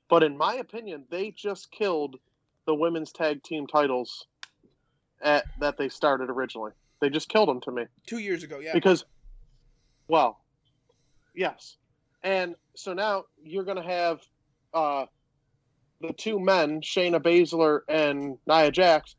[0.08, 2.16] But in my opinion, they just killed
[2.66, 4.26] the women's tag team titles
[5.22, 6.72] at that they started originally.
[7.00, 7.84] They just killed them to me.
[8.06, 8.72] Two years ago, yeah.
[8.72, 9.04] Because
[10.08, 10.40] well,
[11.34, 11.76] yes.
[12.22, 14.20] And so now you're gonna have
[14.74, 15.06] uh
[16.00, 19.16] the two men, Shayna Baszler and Nia Jax,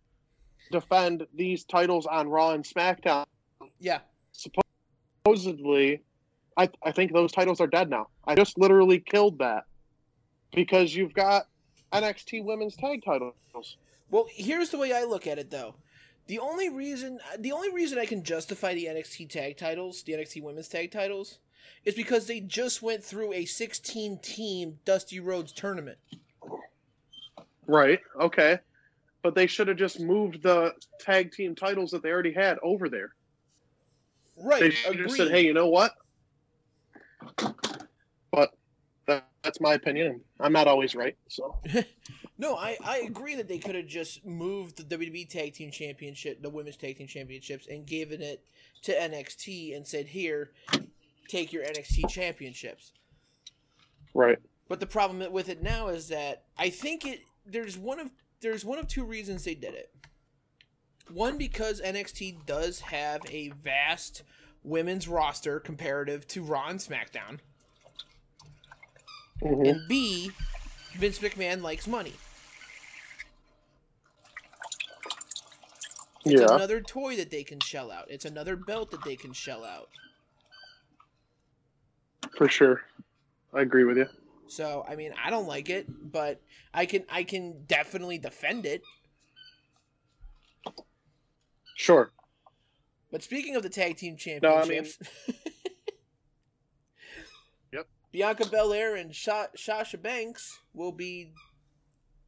[0.72, 3.26] defend these titles on Raw and SmackDown.
[3.80, 4.00] Yeah.
[4.32, 6.02] Supposedly,
[6.58, 8.08] I, I think those titles are dead now.
[8.26, 9.66] I just literally killed that
[10.54, 11.48] because you've got
[11.94, 13.36] NXT Women's Tag Titles.
[14.10, 15.76] Well, here's the way I look at it, though.
[16.28, 20.44] The only reason, the only reason I can justify the NXT tag titles, the NXT
[20.44, 21.40] Women's Tag titles,
[21.84, 25.98] is because they just went through a 16 team Dusty Rhodes tournament.
[27.68, 28.00] Right.
[28.20, 28.60] Okay.
[29.24, 32.90] But they should have just moved the tag team titles that they already had over
[32.90, 33.14] there.
[34.36, 34.62] Right.
[34.62, 35.94] They should have said, "Hey, you know what?"
[38.32, 38.52] But
[39.06, 40.22] that, that's my opinion.
[40.40, 41.60] I'm not always right, so
[42.42, 46.42] No, I, I agree that they could have just moved the WWE Tag Team Championship,
[46.42, 48.44] the Women's Tag Team Championships, and given it
[48.82, 50.50] to NXT and said, "Here,
[51.28, 52.94] take your NXT Championships."
[54.16, 54.40] right.
[54.68, 58.10] But the problem with it now is that I think it there's one of
[58.42, 59.94] there's one of two reasons they did it.
[61.10, 64.24] One because NXT does have a vast
[64.64, 67.40] women's roster comparative to Raw and SmackDown.
[69.42, 69.70] Mhm.
[69.70, 70.32] And B,
[70.94, 72.14] Vince McMahon likes money.
[76.24, 76.56] It's Yeah.
[76.56, 78.10] another toy that they can shell out.
[78.12, 79.90] It's another belt that they can shell out.
[82.38, 82.84] For sure.
[83.54, 84.08] I agree with you.
[84.52, 86.42] So I mean, I don't like it, but
[86.74, 88.82] I can I can definitely defend it.
[91.76, 92.12] Sure.
[93.14, 94.98] But speaking of the tag team No, I mean- championships,
[97.72, 97.88] Yep.
[98.12, 101.32] Bianca Belair and Sha- Sasha Banks will be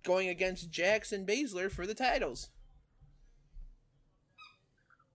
[0.03, 2.49] going against Jackson Baszler for the titles,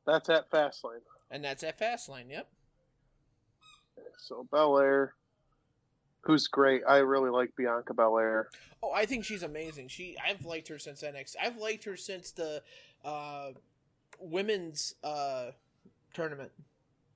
[0.06, 1.00] That's at Fastlane.
[1.30, 2.30] and that's at Fastlane.
[2.30, 2.48] Yep.
[4.18, 5.14] So Belair,
[6.22, 6.82] who's great.
[6.88, 8.48] I really like Bianca Belair.
[8.82, 9.88] Oh, I think she's amazing.
[9.88, 11.36] She I've liked her since NXT.
[11.42, 12.62] I've liked her since the
[13.04, 13.50] uh,
[14.20, 15.50] women's uh,
[16.14, 16.52] tournament,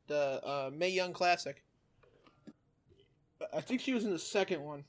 [0.07, 1.63] the uh, Mae Young Classic.
[3.53, 4.85] I think she was in the second one.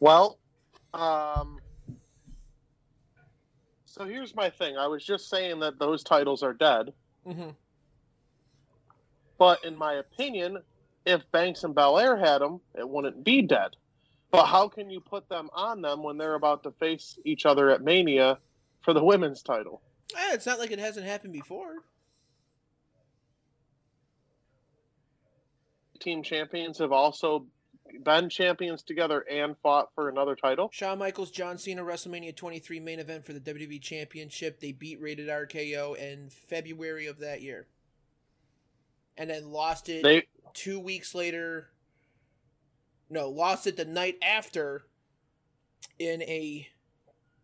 [0.00, 0.38] Well,
[0.94, 1.58] um,
[3.84, 4.76] so here's my thing.
[4.76, 6.92] I was just saying that those titles are dead,
[7.26, 7.50] Mm-hmm.
[9.38, 10.58] But in my opinion,
[11.06, 13.76] if Banks and Belair had them, it wouldn't be dead.
[14.30, 17.70] But how can you put them on them when they're about to face each other
[17.70, 18.38] at Mania
[18.82, 19.80] for the women's title?
[20.16, 21.76] Eh, it's not like it hasn't happened before.
[26.00, 27.46] Team champions have also
[28.02, 30.70] been champions together and fought for another title.
[30.72, 34.60] Shawn Michaels, John Cena, WrestleMania 23 main event for the WWE Championship.
[34.60, 37.66] They beat Rated RKO in February of that year.
[39.18, 41.70] And then lost it They two weeks later.
[43.10, 44.84] No, lost it the night after
[45.98, 46.68] in a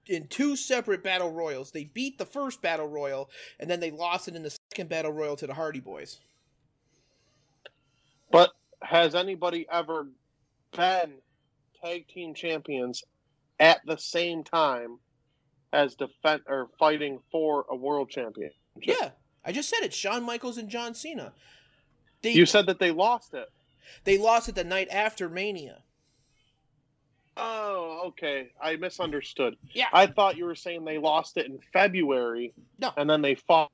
[0.07, 1.71] in two separate battle royals.
[1.71, 5.13] They beat the first battle royal and then they lost it in the second battle
[5.13, 6.21] royal to the Hardy Boys.
[8.31, 8.51] But
[8.83, 10.09] has anybody ever
[10.77, 11.15] been
[11.83, 13.03] tag team champions
[13.61, 14.99] at the same time
[15.73, 18.51] as defend or fighting for a world champion?
[18.81, 19.11] Yeah,
[19.45, 19.95] I just said it.
[19.95, 21.33] Shawn Michaels and John Cena.
[22.25, 23.49] They You said that they lost it.
[24.05, 25.83] they lost it the night after Mania.
[27.37, 28.53] Oh, okay.
[28.61, 29.57] I misunderstood.
[29.73, 29.87] Yeah.
[29.93, 32.55] I thought you were saying they lost it in February.
[32.79, 32.93] No.
[32.97, 33.71] And then they fought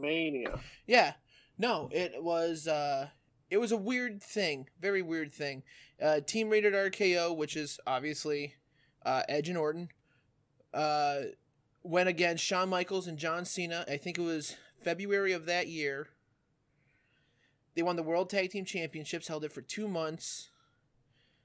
[0.00, 0.58] Mania.
[0.86, 1.14] Yeah.
[1.58, 3.08] No, it was uh
[3.50, 4.68] it was a weird thing.
[4.80, 5.62] Very weird thing.
[6.00, 8.54] Uh Team Rated RKO, which is obviously
[9.04, 9.88] uh Edge and Orton,
[10.72, 11.20] uh
[11.82, 13.84] went against Shawn Michaels and John Cena.
[13.88, 16.08] I think it was February of that year.
[17.78, 20.48] They won the World Tag Team Championships, held it for two months.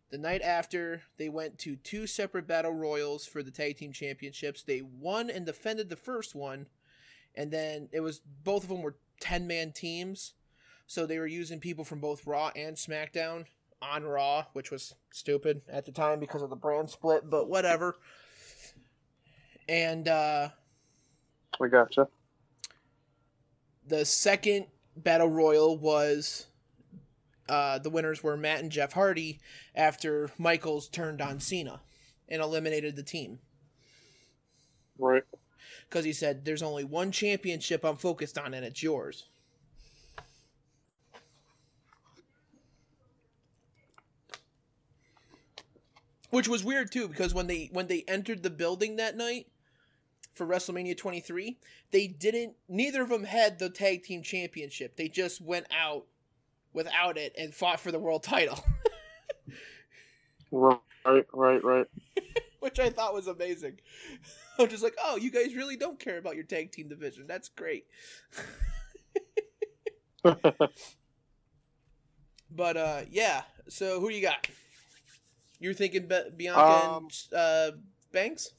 [0.09, 4.63] The night after, they went to two separate battle royals for the Tag Team Championships.
[4.63, 6.65] They won and defended the first one,
[7.35, 10.33] and then it was both of them were 10 man teams.
[10.87, 13.45] So they were using people from both Raw and SmackDown
[13.79, 17.95] on Raw, which was stupid at the time because of the brand split, but whatever.
[19.69, 20.49] And uh,
[21.59, 22.07] We gotcha.
[23.85, 24.65] the second
[24.95, 26.47] battle royal was
[27.49, 29.39] uh, the winners were Matt and Jeff Hardy
[29.75, 31.81] after Michaels turned on Cena
[32.29, 33.39] and eliminated the team.
[34.97, 35.23] Right.
[35.89, 39.25] Because he said, "There's only one championship I'm focused on, and it's yours."
[46.29, 49.47] Which was weird too, because when they when they entered the building that night
[50.33, 51.57] for WrestleMania 23,
[51.91, 52.55] they didn't.
[52.67, 54.95] Neither of them had the tag team championship.
[54.95, 56.05] They just went out
[56.73, 58.63] without it and fought for the world title.
[60.51, 60.79] Right,
[61.33, 61.87] right, right.
[62.59, 63.79] which I thought was amazing.
[64.59, 67.25] I'm just like, oh, you guys really don't care about your tag team division.
[67.27, 67.85] That's great.
[72.51, 73.41] but uh, yeah.
[73.67, 74.47] So who you got?
[75.59, 77.71] You're thinking Be- Bianca Um, and uh,
[78.11, 78.51] Banks?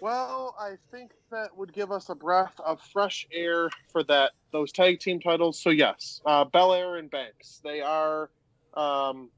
[0.00, 4.72] Well, I think that would give us a breath of fresh air for that those
[4.72, 5.58] tag team titles.
[5.58, 7.60] So yes, uh, Belair and Banks.
[7.64, 8.30] They are,
[8.74, 9.30] um,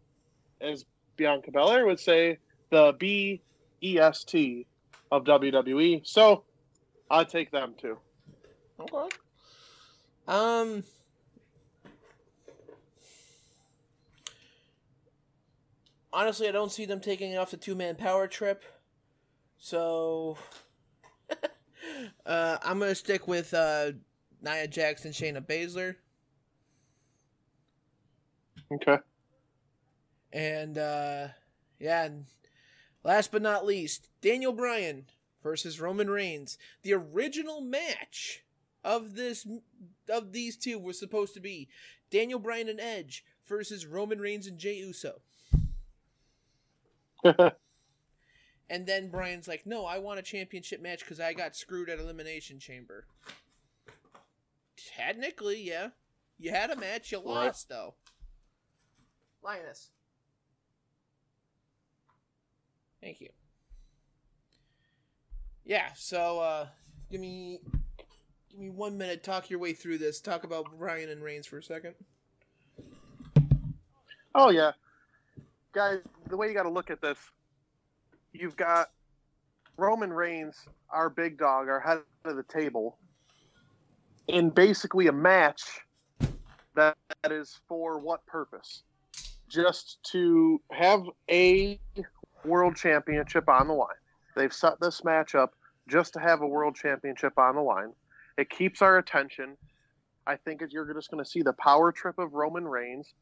[0.61, 0.85] as
[1.17, 2.39] Bianca Belair would say,
[2.71, 3.43] the B
[3.83, 4.67] E S T
[5.13, 6.07] of WWE.
[6.07, 6.45] So
[7.11, 7.99] I'd take them too.
[8.81, 9.17] Okay.
[10.27, 10.85] Um.
[16.13, 18.65] Honestly, I don't see them taking off the two man power trip.
[19.59, 20.39] So.
[22.27, 23.93] uh, I'm going to stick with uh,
[24.43, 25.97] Nia Jackson, Shayna Baszler.
[28.73, 28.99] Okay.
[30.33, 31.29] And, uh,
[31.79, 32.05] yeah.
[32.05, 32.27] And
[33.05, 35.07] last but not least, Daniel Bryan
[35.43, 36.59] versus Roman Reigns.
[36.83, 38.45] The original match
[38.85, 39.47] of this
[40.09, 41.69] of these two was supposed to be
[42.11, 45.21] Daniel Bryan and Edge versus Roman Reigns and Jey Uso.
[48.69, 51.99] and then Bryan's like, "No, I want a championship match because I got screwed at
[51.99, 53.07] Elimination Chamber."
[54.77, 55.89] Technically, yeah,
[56.39, 57.95] you had a match, you lost though.
[59.43, 59.91] Linus.
[63.01, 63.29] Thank you.
[65.65, 66.67] Yeah, so uh
[67.11, 67.61] give me
[68.51, 70.21] give me one minute, talk your way through this.
[70.21, 71.95] Talk about Bryan and Reigns for a second.
[74.35, 74.73] Oh yeah,
[75.73, 76.01] guys.
[76.29, 77.19] The way you got to look at this,
[78.41, 78.91] you've got
[79.77, 80.57] Roman Reigns,
[80.91, 82.99] our big dog, our head of the table,
[84.29, 85.63] in basically a match
[86.75, 88.83] that, that is for what purpose?
[89.49, 91.79] Just to have a
[92.45, 93.89] world championship on the line.
[94.35, 95.55] They've set this match up
[95.89, 97.93] just to have a world championship on the line.
[98.37, 99.57] It keeps our attention.
[100.27, 103.15] I think you're just going to see the power trip of Roman Reigns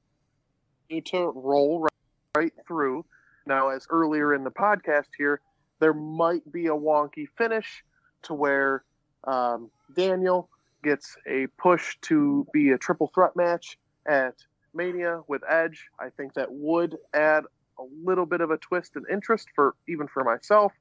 [0.91, 1.93] to roll right,
[2.37, 3.05] right through.
[3.47, 5.41] Now, as earlier in the podcast here,
[5.81, 7.85] there might be a wonky finish
[8.23, 8.85] to where
[9.25, 10.49] um, Daniel
[10.83, 14.35] gets a push to be a triple threat match at
[14.75, 15.89] Mania with Edge.
[15.99, 17.45] I think that would add
[17.79, 20.73] a little bit of a twist and interest for even for myself.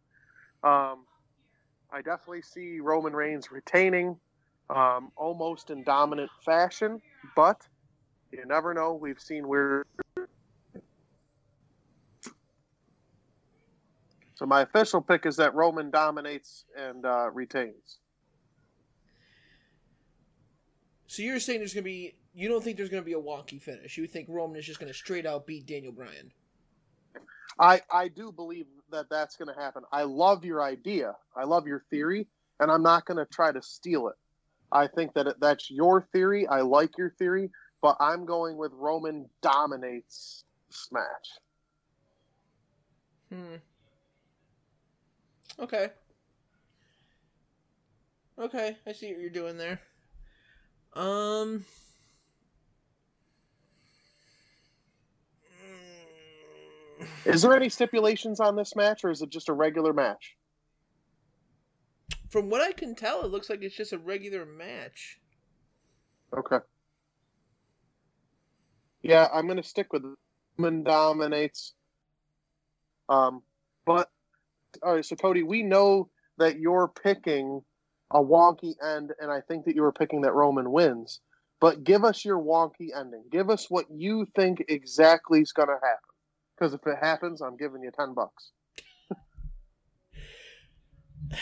[0.64, 1.06] Um,
[1.92, 4.18] I definitely see Roman Reigns retaining
[4.70, 7.02] um, almost in dominant fashion,
[7.36, 7.62] but
[8.32, 8.94] you never know.
[8.94, 9.86] We've seen where.
[14.44, 18.00] So my official pick is that Roman dominates and uh, retains.
[21.08, 23.98] So you're saying there's gonna be you don't think there's gonna be a wonky finish.
[23.98, 26.30] You think Roman is just gonna straight out beat Daniel Bryan.
[27.58, 29.84] I I do believe that that's going to happen.
[29.94, 31.16] I love your idea.
[31.38, 32.28] I love your theory,
[32.60, 34.16] and I'm not going to try to steal it.
[34.74, 36.48] I think that it, that's your theory.
[36.48, 37.50] I like your theory,
[37.82, 41.30] but I'm going with Roman dominates this match.
[43.32, 43.56] Hmm.
[45.60, 45.90] Okay.
[48.40, 49.80] Okay, I see what you're doing there.
[50.94, 51.66] Um.
[57.26, 60.36] Is there any stipulations on this match, or is it just a regular match?
[62.30, 65.20] From what I can tell, it looks like it's just a regular match.
[66.36, 66.58] Okay.
[69.04, 70.04] Yeah, I'm going to stick with
[70.58, 71.74] Roman dominates.
[73.08, 73.44] Um,
[73.86, 74.10] but
[74.82, 77.62] all right, so Cody, we know that you're picking
[78.12, 81.20] a wonky end, and I think that you were picking that Roman wins.
[81.60, 83.24] But give us your wonky ending.
[83.32, 86.10] Give us what you think exactly is going to happen.
[86.58, 88.52] Because if it happens, I'm giving you ten bucks.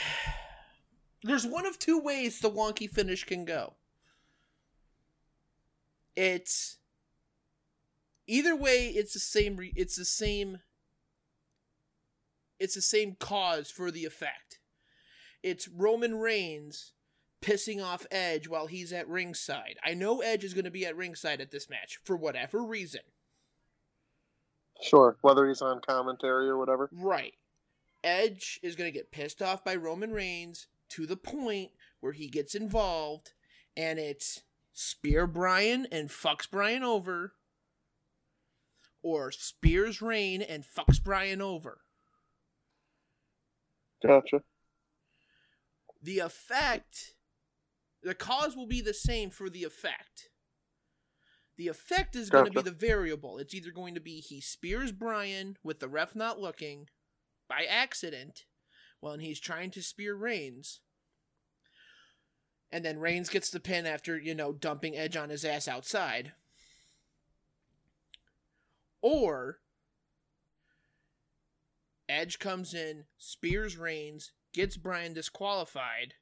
[1.23, 3.75] There's one of two ways the wonky finish can go.
[6.15, 6.77] It's
[8.27, 8.88] either way.
[8.88, 9.57] It's the same.
[9.57, 10.59] Re- it's the same.
[12.62, 14.59] It's the same cause for the effect.
[15.41, 16.93] It's Roman Reigns
[17.41, 19.78] pissing off Edge while he's at ringside.
[19.84, 23.01] I know Edge is going to be at ringside at this match for whatever reason.
[24.80, 26.88] Sure, whether he's on commentary or whatever.
[26.93, 27.34] Right.
[28.03, 32.28] Edge is going to get pissed off by Roman Reigns to the point where he
[32.28, 33.32] gets involved
[33.76, 37.34] and it's spear Bryan and fucks Bryan over
[39.01, 41.82] or spears Reign and fucks Bryan over.
[44.06, 44.41] Gotcha.
[46.02, 47.14] The effect,
[48.02, 50.30] the cause will be the same for the effect.
[51.58, 53.38] The effect is going to be the variable.
[53.38, 56.88] It's either going to be he spears Bryan with the ref not looking
[57.47, 58.45] by accident
[58.99, 60.80] when he's trying to spear Reigns.
[62.72, 66.32] And then Reigns gets the pin after, you know, dumping Edge on his ass outside.
[69.02, 69.60] Or
[72.12, 76.16] Edge comes in, spears Reigns, gets Bryan disqualified,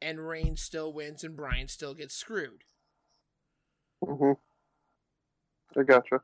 [0.00, 2.62] and Reigns still wins and Bryan still gets screwed.
[4.04, 4.32] Mm-hmm.
[5.78, 6.20] I gotcha.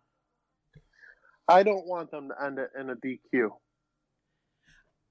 [1.48, 3.50] I don't want them to end it in a DQ.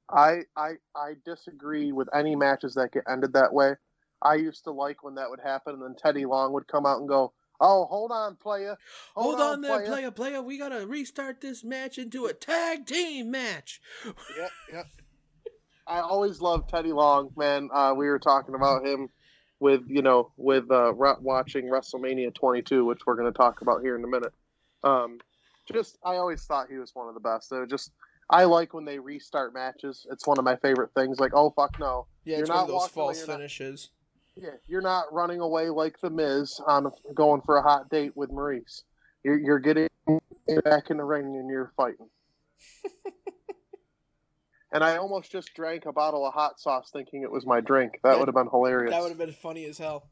[0.10, 3.76] I I I disagree with any matches that get ended that way.
[4.22, 7.00] I used to like when that would happen, and then Teddy Long would come out
[7.00, 7.34] and go,
[7.64, 8.78] "Oh, hold on, playa,
[9.16, 10.42] Hold, on, there, player, player.
[10.42, 13.82] We gotta restart this match into a tag team match.
[14.06, 14.86] Yep, yep.
[15.88, 17.70] I always loved Teddy Long, man.
[17.74, 19.10] Uh, we were talking about him
[19.60, 23.96] with you know with uh, watching WrestleMania 22, which we're going to talk about here
[23.96, 24.34] in a minute.
[24.84, 25.20] Um,
[25.72, 27.50] just I always thought he was one of the best.
[27.50, 27.92] So just
[28.30, 30.06] I like when they restart matches.
[30.12, 31.20] It's one of my favorite things.
[31.20, 33.90] Like, oh fuck no, Yeah, you're it's one not of those false finishes.
[34.36, 38.32] Yeah, you're not running away like the Miz on going for a hot date with
[38.32, 38.82] Maryse.
[39.24, 39.88] You're you're getting
[40.66, 42.10] back in the ring and you're fighting.
[44.74, 48.00] and I almost just drank a bottle of hot sauce thinking it was my drink.
[48.04, 48.92] That would have been hilarious.
[48.92, 50.10] That would have been funny as hell.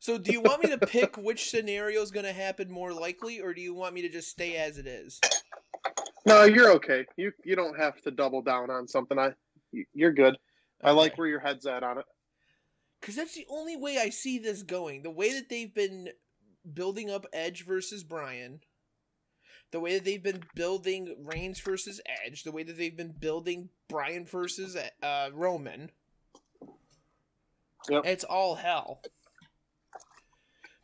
[0.00, 3.40] So, do you want me to pick which scenario is going to happen more likely,
[3.40, 5.18] or do you want me to just stay as it is?
[6.24, 7.04] No, you're okay.
[7.16, 9.18] You you don't have to double down on something.
[9.18, 9.32] I
[9.72, 10.36] you- you're good.
[10.84, 12.04] I like where your head's at on it.
[13.00, 15.02] Because that's the only way I see this going.
[15.02, 16.10] The way that they've been
[16.72, 18.60] building up Edge versus Bryan,
[19.70, 23.68] the way that they've been building Reigns versus Edge, the way that they've been building
[23.88, 25.90] Bryan versus uh, Roman.
[27.88, 28.04] Yep.
[28.04, 29.00] It's all hell.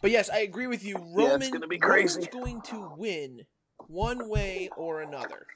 [0.00, 0.96] But yes, I agree with you.
[0.98, 2.20] Yeah, Roman, it's gonna be crazy.
[2.20, 3.40] Roman's going to win
[3.88, 5.46] one way or another.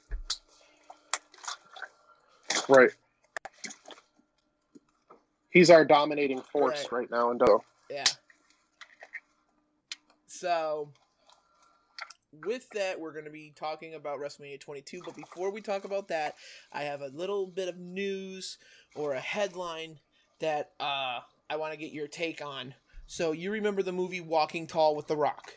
[2.68, 2.90] Right.
[5.50, 7.00] He's our dominating force Right.
[7.00, 7.62] right, now in Doe.
[7.90, 8.04] Yeah.
[10.26, 10.90] So,
[12.44, 15.00] with that, we're going to be talking about WrestleMania 22.
[15.04, 16.36] But before we talk about that,
[16.72, 18.58] I have a little bit of news
[18.94, 19.98] or a headline
[20.40, 22.74] that uh, I want to get your take on.
[23.06, 25.54] So, you remember the movie Walking Tall with The Rock?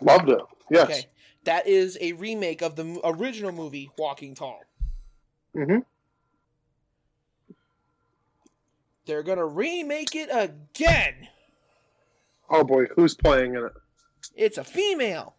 [0.00, 0.40] Loved it.
[0.70, 0.84] Yes.
[0.84, 1.06] Okay.
[1.44, 4.60] That is a remake of the original movie Walking Tall.
[5.54, 5.78] Mm-hmm.
[9.06, 11.28] They're going to remake it again.
[12.48, 13.72] Oh boy, who's playing in it?
[14.34, 15.36] It's a female.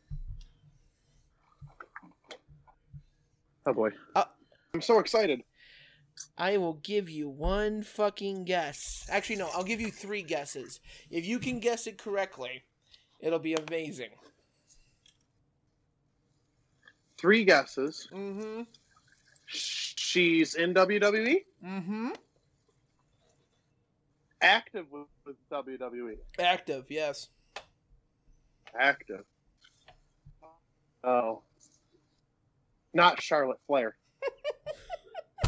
[3.66, 3.92] Oh boy.
[4.16, 4.24] Uh,
[4.74, 5.44] I'm so excited.
[6.38, 9.06] I will give you one fucking guess.
[9.10, 10.80] Actually, no, I'll give you three guesses.
[11.10, 12.64] If you can guess it correctly,
[13.20, 14.10] it'll be amazing.
[17.18, 18.08] Three guesses.
[18.12, 18.64] Mm-hmm.
[19.46, 21.44] She's in WWE.
[21.66, 22.10] Mm-hmm.
[24.42, 26.18] Active with, with WWE.
[26.40, 27.30] Active, yes.
[28.78, 29.24] Active.
[31.04, 31.42] Oh.
[32.94, 33.96] Not Charlotte Flair.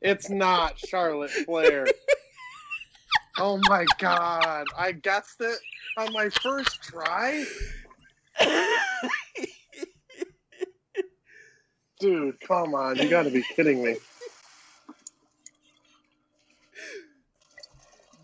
[0.00, 1.86] it's not Charlotte Flair.
[3.38, 4.66] Oh my god.
[4.76, 5.58] I guessed it
[5.98, 7.44] on my first try?
[12.00, 12.96] Dude, come on.
[12.96, 13.96] You gotta be kidding me.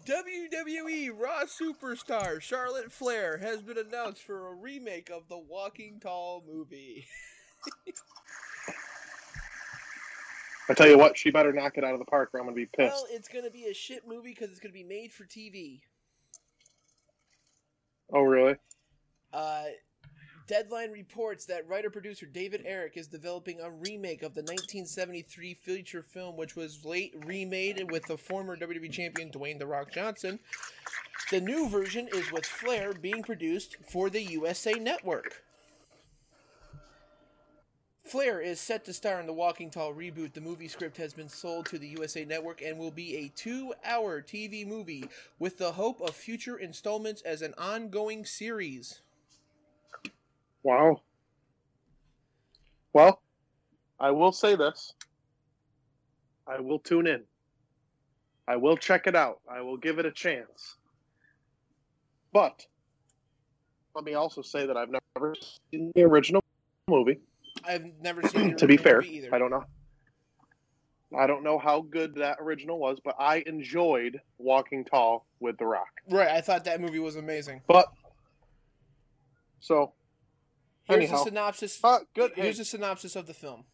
[0.07, 6.43] WWE Raw superstar Charlotte Flair has been announced for a remake of the Walking Tall
[6.51, 7.07] movie.
[10.69, 12.55] I tell you what, she better knock it out of the park or I'm gonna
[12.55, 12.95] be pissed.
[12.95, 15.25] Well, it's going to be a shit movie because it's going to be made for
[15.25, 15.81] TV.
[18.13, 18.55] oh, really?
[19.33, 19.65] Uh,
[20.51, 26.03] Deadline reports that writer producer David Eric is developing a remake of the 1973 feature
[26.03, 30.41] film, which was late remade with the former WWE champion Dwayne The Rock Johnson.
[31.31, 35.45] The new version is with Flair being produced for the USA Network.
[38.03, 40.33] Flair is set to star in the Walking Tall reboot.
[40.33, 43.73] The movie script has been sold to the USA Network and will be a two
[43.85, 45.05] hour TV movie
[45.39, 49.01] with the hope of future installments as an ongoing series.
[50.63, 51.03] Wow.
[52.93, 53.21] Well,
[53.99, 54.93] I will say this.
[56.47, 57.23] I will tune in.
[58.49, 59.41] I will check it out.
[59.51, 60.77] I will give it a chance.
[62.33, 62.67] But
[63.95, 65.35] let me also say that I've never
[65.71, 66.43] seen the original
[66.89, 67.21] movie.
[67.65, 68.57] I've never seen.
[68.57, 69.35] To be fair, either.
[69.35, 69.65] I don't know.
[71.17, 75.67] I don't know how good that original was, but I enjoyed Walking Tall with The
[75.67, 75.89] Rock.
[76.09, 77.63] Right, I thought that movie was amazing.
[77.67, 77.87] But
[79.59, 79.93] so
[80.85, 81.81] Here's anyhow, the synopsis.
[81.83, 82.33] Uh, good.
[82.35, 83.65] Here's hey, the synopsis of the film.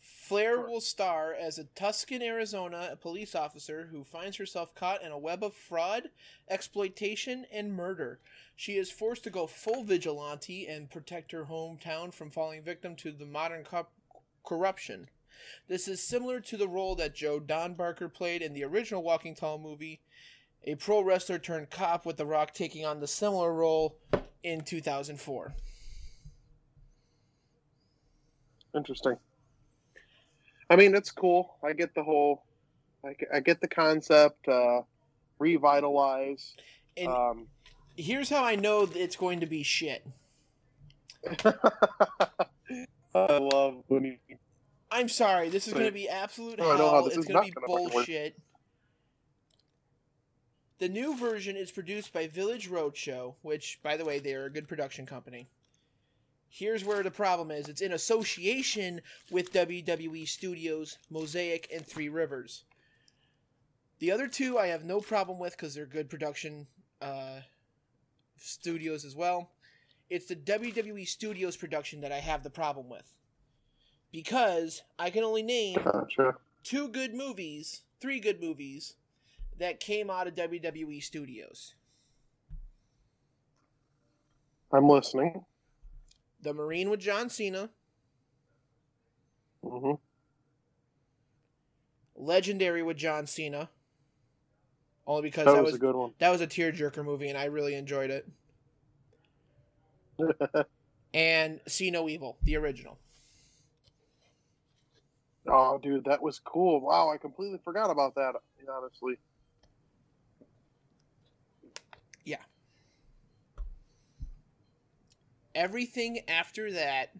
[0.00, 5.18] Flair will star as a Tucson, Arizona police officer who finds herself caught in a
[5.18, 6.10] web of fraud,
[6.50, 8.18] exploitation, and murder.
[8.56, 13.12] She is forced to go full vigilante and protect her hometown from falling victim to
[13.12, 13.86] the modern co-
[14.44, 15.10] corruption.
[15.68, 19.36] This is similar to the role that Joe Don Baker played in the original Walking
[19.36, 20.00] Tall movie,
[20.64, 23.96] a pro wrestler turned cop with The Rock taking on the similar role
[24.46, 25.52] in 2004.
[28.76, 29.16] interesting.
[30.70, 31.56] I mean, it's cool.
[31.64, 32.44] I get the whole.
[33.04, 34.46] I, get- I get the concept.
[34.48, 34.82] Uh,
[35.38, 36.54] revitalize.
[36.96, 37.46] And Um,
[37.96, 40.06] here's how I know that it's going to be shit.
[41.44, 44.18] I love when he.
[44.90, 47.04] I'm sorry, this is going to be absolute Oh, I know how hell.
[47.04, 47.92] this It's going to be gonna fucking work.
[47.92, 48.38] bullshit.
[50.78, 54.52] The new version is produced by Village Roadshow, which, by the way, they are a
[54.52, 55.48] good production company.
[56.48, 59.00] Here's where the problem is it's in association
[59.30, 62.64] with WWE Studios, Mosaic, and Three Rivers.
[64.00, 66.66] The other two I have no problem with because they're good production
[67.00, 67.40] uh,
[68.36, 69.50] studios as well.
[70.10, 73.14] It's the WWE Studios production that I have the problem with.
[74.12, 75.78] Because I can only name
[76.62, 78.94] two good movies, three good movies
[79.58, 81.74] that came out of WWE Studios.
[84.72, 85.44] I'm listening.
[86.42, 87.70] The Marine with John Cena,
[89.64, 89.92] Mm hmm
[92.18, 93.68] Legendary with John Cena.
[95.06, 96.12] Only because That that, was was a good one.
[96.18, 98.26] That was a tearjerker movie, and I really enjoyed it.
[101.14, 102.98] and See No Evil, the original.
[105.46, 106.80] Oh, dude, that was cool.
[106.80, 108.32] Wow, I completely forgot about that.
[108.68, 109.18] Honestly.
[112.24, 112.38] Yeah.
[115.56, 117.14] Everything after that,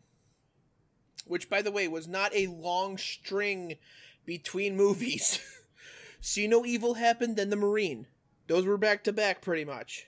[1.25, 3.77] which by the way was not a long string
[4.27, 5.41] between movies.
[6.21, 8.07] See No Evil happened, then The Marine.
[8.47, 10.07] Those were back to back pretty much.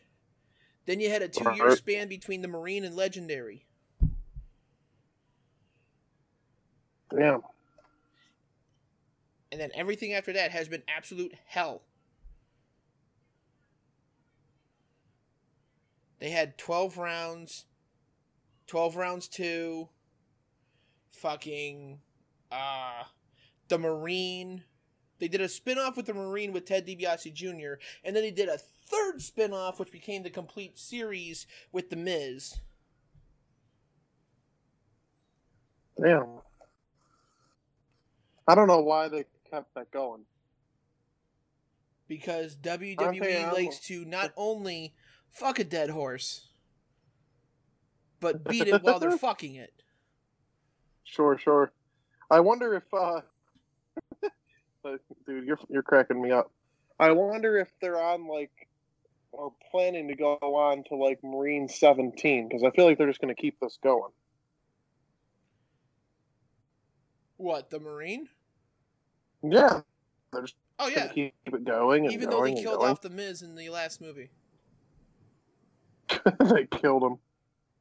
[0.84, 3.64] Then you had a two year span between The Marine and Legendary.
[7.10, 7.42] Damn.
[9.50, 11.80] And then everything after that has been absolute hell.
[16.18, 17.64] They had 12 rounds,
[18.68, 19.88] 12 rounds 2,
[21.10, 21.98] fucking,
[22.52, 23.02] uh,
[23.68, 24.62] The Marine.
[25.18, 28.30] They did a spin off with The Marine with Ted DiBiase Jr., and then they
[28.30, 32.60] did a third spin off, which became the complete series with The Miz.
[36.00, 36.28] Damn.
[38.46, 40.24] I don't know why they kept that going.
[42.06, 44.94] because WWE likes to not only
[45.30, 46.47] fuck a dead horse,
[48.20, 49.72] but beat it while they're fucking it.
[51.04, 51.72] Sure, sure.
[52.30, 53.20] I wonder if, uh,
[55.26, 56.50] dude, you're you're cracking me up.
[57.00, 58.50] I wonder if they're on like,
[59.32, 63.20] or planning to go on to like Marine 17 because I feel like they're just
[63.20, 64.10] going to keep this going.
[67.36, 68.28] What the Marine?
[69.42, 69.80] Yeah,
[70.32, 71.08] they're just Oh yeah.
[71.08, 72.90] keep it going and Even though they killed going.
[72.90, 74.30] off the Miz in the last movie.
[76.40, 77.18] they killed him.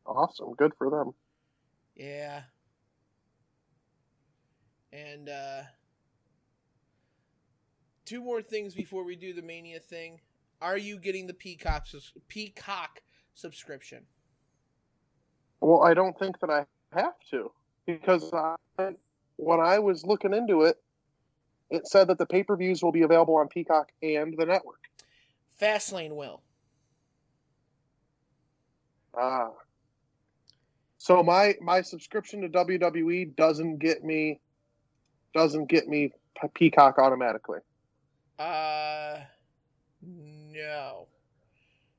[0.08, 1.14] Awesome, good for them.
[1.95, 2.43] Yeah.
[4.93, 5.64] And uh
[8.05, 10.22] two more things before we do the Mania thing.
[10.62, 11.88] Are you getting the Peacock
[12.30, 13.01] Peacock
[13.34, 14.03] subscription?
[15.60, 17.51] Well, I don't think that I have to
[17.86, 18.55] because I,
[19.36, 20.78] when I was looking into it,
[21.70, 24.80] it said that the pay per views will be available on Peacock and the network.
[25.62, 26.41] Fastlane will.
[29.18, 29.49] Ah.
[31.08, 34.41] So my my subscription to WWE doesn't get me
[35.34, 36.12] doesn't get me
[36.53, 37.60] Peacock automatically.
[38.38, 39.20] Uh,
[40.01, 41.08] no.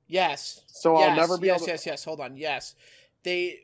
[0.09, 0.61] Yes.
[0.67, 2.37] So I'll Yes, never be yes, able to- Yes, yes, Hold on.
[2.37, 2.75] Yes,
[3.23, 3.61] they.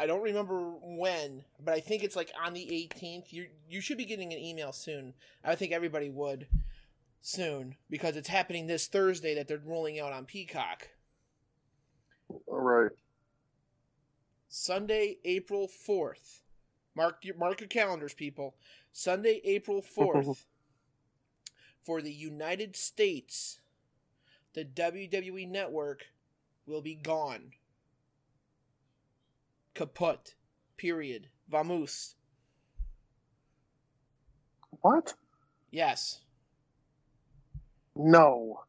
[0.00, 3.34] I don't remember when, but I think it's like on the 18th.
[3.34, 5.12] You you should be getting an email soon.
[5.44, 6.46] I think everybody would
[7.20, 10.88] soon because it's happening this Thursday that they're rolling out on Peacock.
[12.46, 12.92] All right.
[14.58, 16.40] Sunday, April 4th.
[16.94, 18.54] Mark your mark your calendars, people.
[18.90, 20.46] Sunday, April fourth,
[21.84, 23.60] for the United States,
[24.54, 26.06] the WWE Network
[26.64, 27.52] will be gone.
[29.74, 30.34] Kaput.
[30.78, 31.28] Period.
[31.50, 32.14] Vamos.
[34.80, 35.12] What?
[35.70, 36.22] Yes.
[37.94, 38.60] No.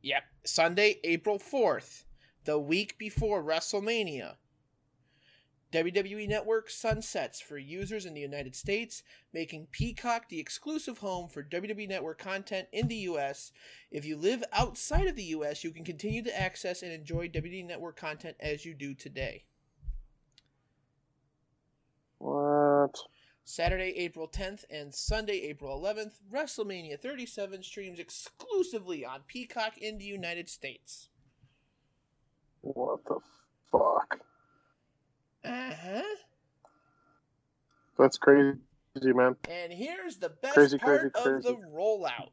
[0.00, 0.22] Yep.
[0.44, 2.04] Sunday, April 4th,
[2.44, 4.36] the week before WrestleMania.
[5.76, 9.02] WWE Network sunsets for users in the United States,
[9.34, 13.52] making Peacock the exclusive home for WWE Network content in the US.
[13.90, 17.66] If you live outside of the US, you can continue to access and enjoy WWE
[17.66, 19.44] Network content as you do today.
[22.16, 22.96] What?
[23.44, 30.06] Saturday, April 10th and Sunday, April 11th, WrestleMania 37 streams exclusively on Peacock in the
[30.06, 31.10] United States.
[32.62, 33.18] What the
[33.70, 34.25] fuck?
[35.46, 36.02] Uh huh.
[37.98, 38.58] That's crazy,
[38.96, 39.36] man.
[39.48, 42.30] And here's the best Crazy, part crazy, of the rollout.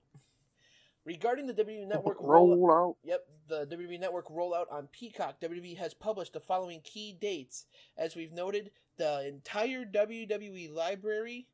[1.05, 2.95] Regarding the WWE Network rollout, Rollout?
[3.03, 7.65] Yep, the WWE Network rollout on Peacock, WWE has published the following key dates.
[7.97, 11.47] As we've noted, the entire WWE library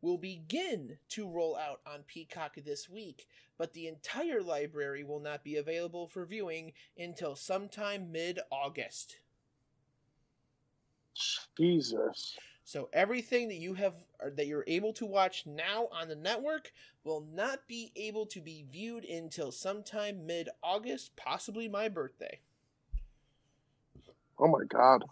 [0.00, 3.26] will begin to roll out on Peacock this week,
[3.58, 9.16] but the entire library will not be available for viewing until sometime mid August.
[11.58, 12.36] Jesus.
[12.64, 16.72] So everything that you have or that you're able to watch now on the network
[17.04, 22.38] will not be able to be viewed until sometime mid-August, possibly my birthday.
[24.38, 25.04] Oh my god.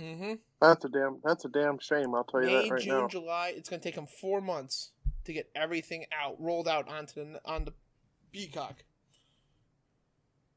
[0.00, 0.34] Mm-hmm.
[0.60, 1.18] That's a damn.
[1.24, 2.14] That's a damn shame.
[2.14, 3.08] I'll tell you May, that right June, now.
[3.08, 3.52] July.
[3.56, 4.92] It's going to take them four months
[5.24, 7.72] to get everything out, rolled out onto the on the
[8.32, 8.84] Peacock.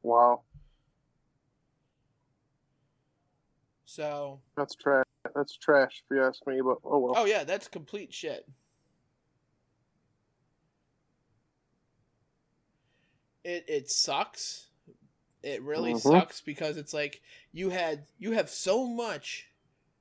[0.02, 0.42] Wow.
[3.94, 5.04] So, That's trash.
[5.34, 6.62] That's trash, if you ask me.
[6.62, 7.12] But oh well.
[7.14, 8.48] oh yeah, that's complete shit.
[13.44, 14.68] It it sucks.
[15.42, 16.00] It really Mhm.
[16.00, 17.20] sucks because it's like
[17.52, 19.50] you had you have so much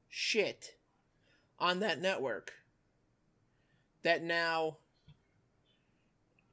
[0.08, 0.78] shit
[1.60, 2.54] on that network
[4.04, 4.78] that now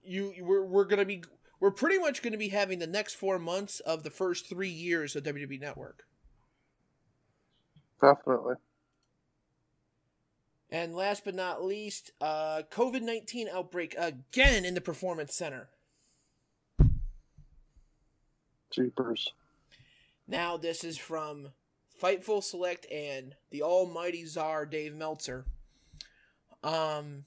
[0.02, 1.22] you we're we're gonna be
[1.60, 5.14] we're pretty much gonna be having the next four months of the first three years
[5.14, 6.07] of WWE Network.
[8.00, 8.54] Definitely.
[10.70, 15.68] And last but not least, uh, COVID 19 outbreak again in the Performance Center.
[18.70, 19.32] Jeepers.
[20.26, 21.48] Now, this is from
[22.00, 25.46] Fightful Select and the almighty czar Dave Meltzer.
[26.62, 27.24] Um,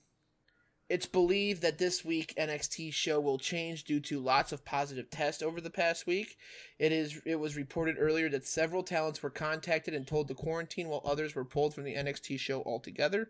[0.92, 5.42] it's believed that this week NXT show will change due to lots of positive tests
[5.42, 6.38] over the past week.
[6.80, 10.90] It is it was reported earlier that several talents were contacted and told to quarantine
[10.90, 13.30] while others were pulled from the NXT show altogether.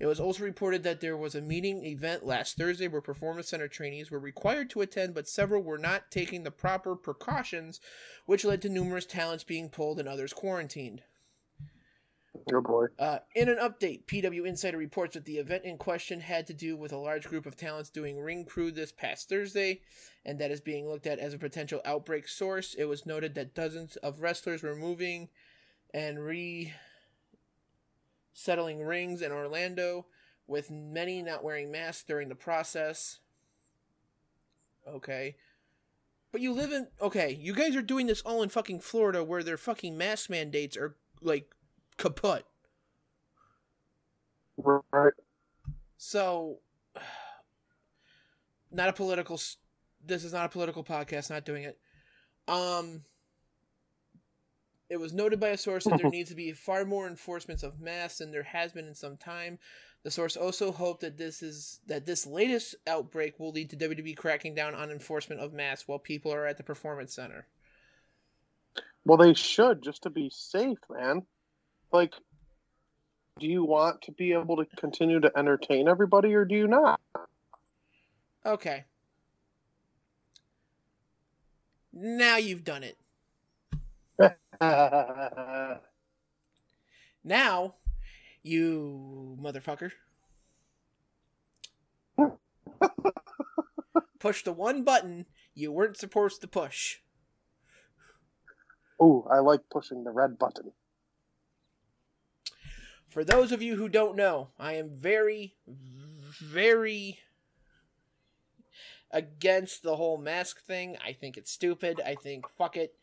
[0.00, 3.68] It was also reported that there was a meeting event last Thursday where Performance Center
[3.68, 7.78] trainees were required to attend, but several were not taking the proper precautions,
[8.24, 11.02] which led to numerous talents being pulled and others quarantined.
[12.52, 12.86] Oh boy.
[12.98, 16.76] Uh, in an update, PW Insider reports that the event in question had to do
[16.76, 19.80] with a large group of talents doing ring crew this past Thursday,
[20.24, 22.74] and that is being looked at as a potential outbreak source.
[22.74, 25.28] It was noted that dozens of wrestlers were moving
[25.92, 26.72] and re
[28.32, 30.06] settling rings in Orlando,
[30.46, 33.20] with many not wearing masks during the process.
[34.88, 35.36] Okay.
[36.32, 36.88] But you live in.
[37.00, 40.78] Okay, you guys are doing this all in fucking Florida where their fucking mask mandates
[40.78, 41.54] are, like,
[41.96, 42.44] kaput.
[44.56, 45.12] Right.
[45.96, 46.58] So,
[48.70, 49.40] not a political.
[50.04, 51.30] This is not a political podcast.
[51.30, 51.78] Not doing it.
[52.48, 53.02] Um,
[54.92, 57.80] it was noted by a source that there needs to be far more enforcements of
[57.80, 59.58] masks than there has been in some time.
[60.02, 64.16] The source also hoped that this is that this latest outbreak will lead to WWE
[64.16, 67.46] cracking down on enforcement of masks while people are at the performance center.
[69.04, 71.22] Well, they should just to be safe, man.
[71.92, 72.14] Like,
[73.38, 77.00] do you want to be able to continue to entertain everybody, or do you not?
[78.44, 78.84] Okay.
[81.92, 82.98] Now you've done it.
[87.24, 87.76] Now,
[88.42, 89.92] you motherfucker.
[94.18, 96.98] push the one button you weren't supposed to push.
[98.98, 100.72] Oh, I like pushing the red button.
[103.12, 105.54] For those of you who don't know, I am very,
[106.40, 107.18] very
[109.10, 110.96] against the whole mask thing.
[111.04, 112.00] I think it's stupid.
[112.04, 112.94] I think, fuck it.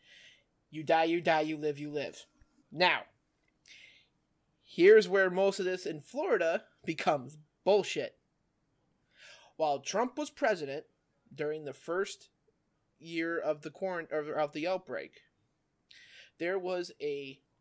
[0.70, 2.26] You die, you die, you live, you live.
[2.72, 3.02] Now,
[4.72, 8.16] Here's where most of this in Florida becomes bullshit.
[9.56, 10.84] While Trump was president
[11.34, 12.28] during the first
[13.00, 15.22] year of the quarant- of, the outbreak,
[16.38, 17.40] there was a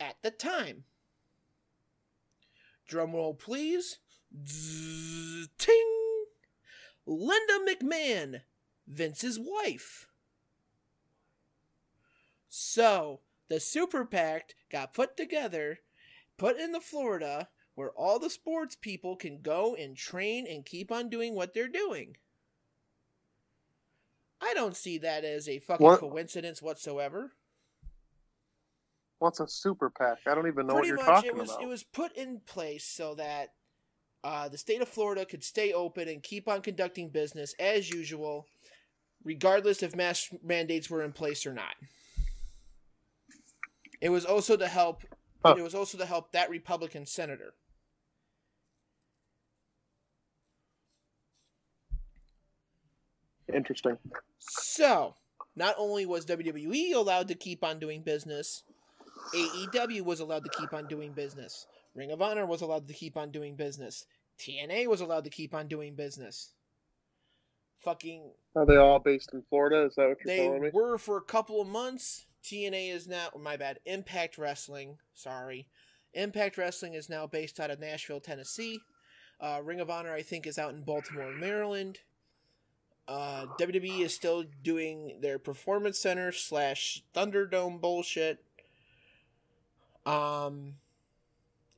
[0.00, 0.84] at the time?
[2.88, 3.98] Drumroll, please.
[4.46, 6.24] Zzz, ting!
[7.06, 8.40] Linda McMahon,
[8.86, 10.06] Vince's wife.
[12.48, 15.80] So, the Super PAC got put together,
[16.36, 20.90] put in the Florida, where all the sports people can go and train and keep
[20.90, 22.16] on doing what they're doing.
[24.40, 26.00] I don't see that as a fucking What?
[26.00, 27.32] coincidence whatsoever.
[29.20, 30.18] What's a super PAC?
[30.26, 31.62] I don't even know Pretty what you're talking it was about.
[31.62, 33.50] it was put in place so that
[34.24, 38.46] uh, the state of Florida could stay open and keep on conducting business as usual,
[39.22, 41.74] regardless if mask mandates were in place or not.
[44.00, 45.02] It was also to help.
[45.44, 45.54] Huh.
[45.58, 47.52] It was also to help that Republican senator.
[53.52, 53.98] Interesting.
[54.38, 55.14] So,
[55.56, 58.62] not only was WWE allowed to keep on doing business,
[59.34, 61.66] AEW was allowed to keep on doing business.
[61.94, 64.06] Ring of Honor was allowed to keep on doing business.
[64.38, 66.52] TNA was allowed to keep on doing business.
[67.80, 69.86] Fucking Are they all based in Florida?
[69.86, 70.68] Is that what you're telling me?
[70.68, 72.26] They were for a couple of months.
[72.44, 73.80] TNA is now my bad.
[73.84, 75.66] Impact Wrestling, sorry.
[76.14, 78.80] Impact Wrestling is now based out of Nashville, Tennessee.
[79.40, 82.00] Uh, Ring of Honor, I think, is out in Baltimore, Maryland.
[83.08, 88.44] Uh, WWE is still doing their Performance Center slash Thunderdome bullshit.
[90.10, 90.74] Um,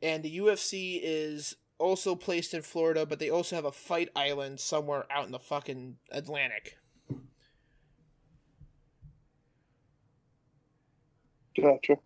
[0.00, 4.58] and the UFC is also placed in Florida, but they also have a fight island
[4.58, 6.78] somewhere out in the fucking Atlantic.
[11.60, 11.96] Gotcha.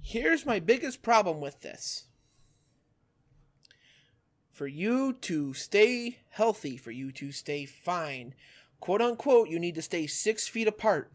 [0.00, 2.04] Here's my biggest problem with this.
[4.52, 8.34] For you to stay healthy, for you to stay fine,
[8.78, 11.10] quote unquote, you need to stay six feet apart.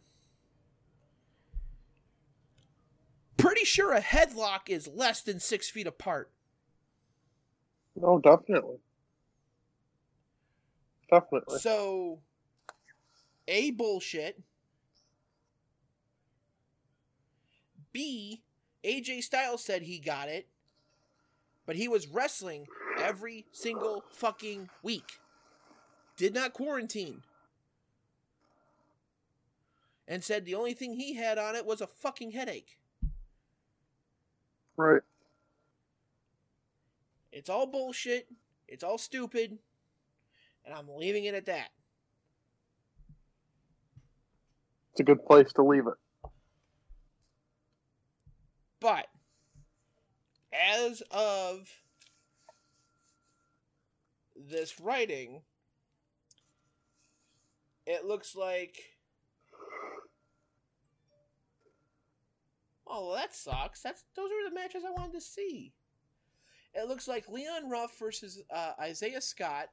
[3.40, 6.30] Pretty sure a headlock is less than six feet apart.
[7.96, 8.78] No, definitely.
[11.10, 11.60] Definitely.
[11.60, 12.20] So,
[13.48, 14.42] A, bullshit.
[17.92, 18.44] B,
[18.84, 20.48] AJ Styles said he got it,
[21.66, 22.68] but he was wrestling
[23.00, 25.20] every single fucking week.
[26.18, 27.24] Did not quarantine.
[30.08, 32.79] And said the only thing he had on it was a fucking headache.
[34.80, 35.02] Right.
[37.34, 38.30] It's all bullshit.
[38.66, 39.58] It's all stupid.
[40.64, 41.72] And I'm leaving it at that.
[44.92, 46.32] It's a good place to leave it.
[48.80, 49.08] But
[50.54, 51.68] as of
[54.38, 55.42] this writing,
[57.86, 58.82] it looks like.
[62.90, 63.82] Oh, well, that sucks.
[63.82, 65.74] That's those are the matches I wanted to see.
[66.74, 69.70] It looks like Leon Ruff versus uh, Isaiah Scott,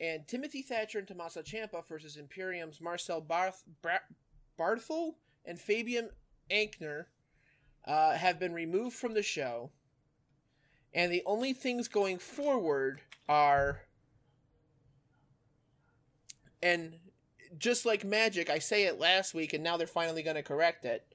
[0.00, 3.98] and Timothy Thatcher and Tommaso Ciampa versus Imperium's Marcel Barth, Bra-
[4.58, 6.10] Barthel and Fabian
[6.50, 7.06] Aichner
[7.86, 9.70] uh, have been removed from the show,
[10.92, 13.82] and the only things going forward are.
[16.62, 16.94] And
[17.58, 20.84] just like magic, I say it last week, and now they're finally going to correct
[20.84, 21.11] it.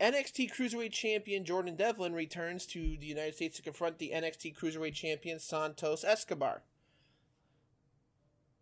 [0.00, 4.94] NXT Cruiserweight Champion Jordan Devlin returns to the United States to confront the NXT Cruiserweight
[4.94, 6.62] Champion Santos Escobar.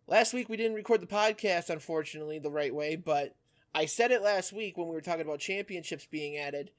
[0.05, 3.35] Last week we didn't record the podcast, unfortunately, the right way, but
[3.73, 6.71] I said it last week when we were talking about championships being added.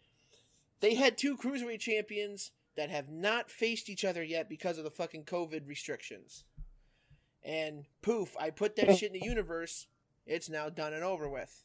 [0.81, 4.91] They had two Cruiserweight champions that have not faced each other yet because of the
[4.91, 6.45] fucking COVID restrictions.
[7.43, 9.87] And poof, I put that shit in the universe.
[10.27, 11.65] It's now done and over with.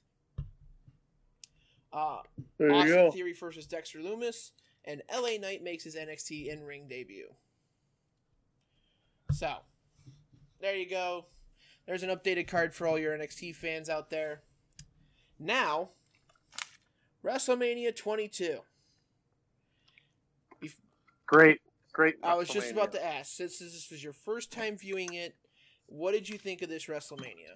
[1.91, 2.19] Uh,
[2.57, 3.11] There you Austin go.
[3.11, 4.51] Theory versus Dexter Lumis,
[4.85, 7.29] and LA Knight makes his NXT in ring debut.
[9.31, 9.57] So,
[10.59, 11.25] there you go.
[11.85, 14.41] There's an updated card for all your NXT fans out there.
[15.39, 15.89] Now,
[17.23, 18.59] WrestleMania 22.
[21.25, 21.61] Great,
[21.93, 22.15] great.
[22.23, 25.35] I was just about to ask, since this was your first time viewing it,
[25.85, 27.53] what did you think of this WrestleMania?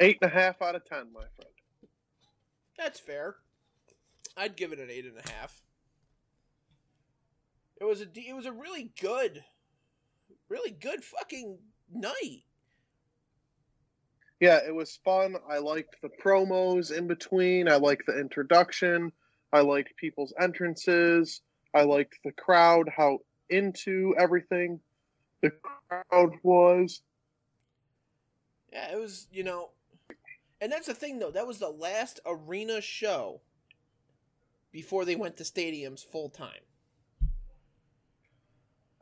[0.00, 1.50] Eight and a half out of ten, my friend.
[2.76, 3.36] That's fair.
[4.36, 5.60] I'd give it an eight and a half.
[7.80, 9.42] It was a it was a really good,
[10.48, 11.58] really good fucking
[11.92, 12.44] night.
[14.40, 15.36] Yeah, it was fun.
[15.48, 17.68] I liked the promos in between.
[17.68, 19.12] I liked the introduction.
[19.52, 21.42] I liked people's entrances.
[21.74, 23.18] I liked the crowd, how
[23.50, 24.80] into everything
[25.42, 27.02] the crowd was.
[28.72, 29.70] Yeah, it was you know,
[30.60, 31.30] and that's the thing though.
[31.30, 33.40] That was the last arena show
[34.72, 36.60] before they went to stadiums full time.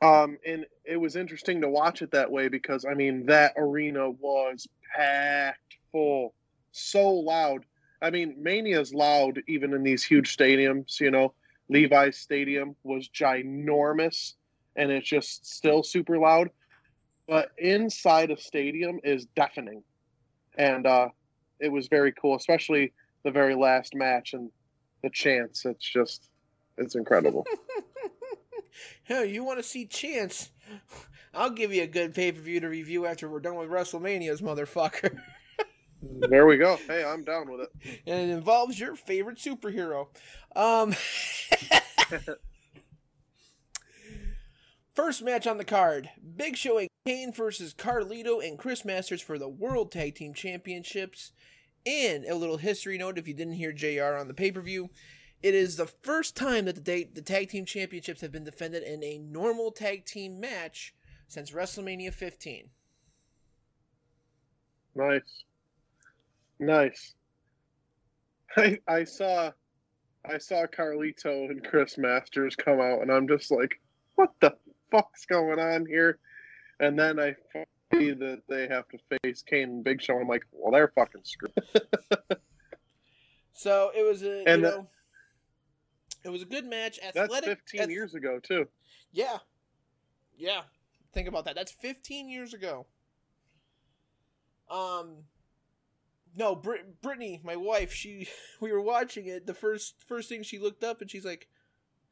[0.00, 4.10] Um, and it was interesting to watch it that way because I mean that arena
[4.10, 6.34] was packed full,
[6.70, 7.64] so loud.
[8.00, 11.00] I mean, Mania's loud even in these huge stadiums.
[11.00, 11.34] You know,
[11.68, 14.34] Levi's Stadium was ginormous,
[14.76, 16.50] and it's just still super loud.
[17.26, 19.82] But inside a stadium is deafening,
[20.56, 21.08] and uh,
[21.60, 22.92] it was very cool, especially
[23.24, 24.50] the very last match and
[25.02, 25.64] the chance.
[25.64, 26.30] It's just,
[26.76, 27.46] it's incredible.
[29.04, 30.50] Hell, you want to see Chance?
[31.34, 34.40] I'll give you a good pay per view to review after we're done with WrestleMania's
[34.40, 35.18] motherfucker.
[36.02, 36.76] there we go.
[36.86, 38.00] Hey, I'm down with it.
[38.06, 40.08] and it involves your favorite superhero.
[40.54, 40.94] Um,
[44.94, 49.38] first match on the card: Big Show and Kane versus Carlito and Chris Masters for
[49.38, 51.32] the World Tag Team Championships.
[51.86, 54.18] And a little history note: if you didn't hear Jr.
[54.18, 54.90] on the pay per view,
[55.42, 58.82] it is the first time that the, da- the tag team championships have been defended
[58.82, 60.94] in a normal tag team match
[61.28, 62.68] since WrestleMania 15.
[64.94, 65.44] Nice.
[66.60, 67.14] Nice.
[68.54, 69.52] I I saw
[70.26, 73.80] I saw Carlito and Chris Masters come out and I'm just like,
[74.16, 74.54] what the
[74.90, 76.18] fuck's going on here?
[76.80, 77.34] And then I
[77.92, 80.18] see that they have to face Kane and Big Show.
[80.18, 81.52] I'm like, well, they're fucking screwed.
[83.52, 84.86] So it was a And you that-
[86.24, 86.98] it was a good match.
[87.14, 88.68] That's 15 ath- years ago too.
[89.12, 89.38] Yeah,
[90.36, 90.62] yeah.
[91.12, 91.54] Think about that.
[91.54, 92.86] That's 15 years ago.
[94.70, 95.24] Um,
[96.36, 98.28] no, Brit- Brittany, my wife, she
[98.60, 99.46] we were watching it.
[99.46, 101.48] The first first thing she looked up and she's like,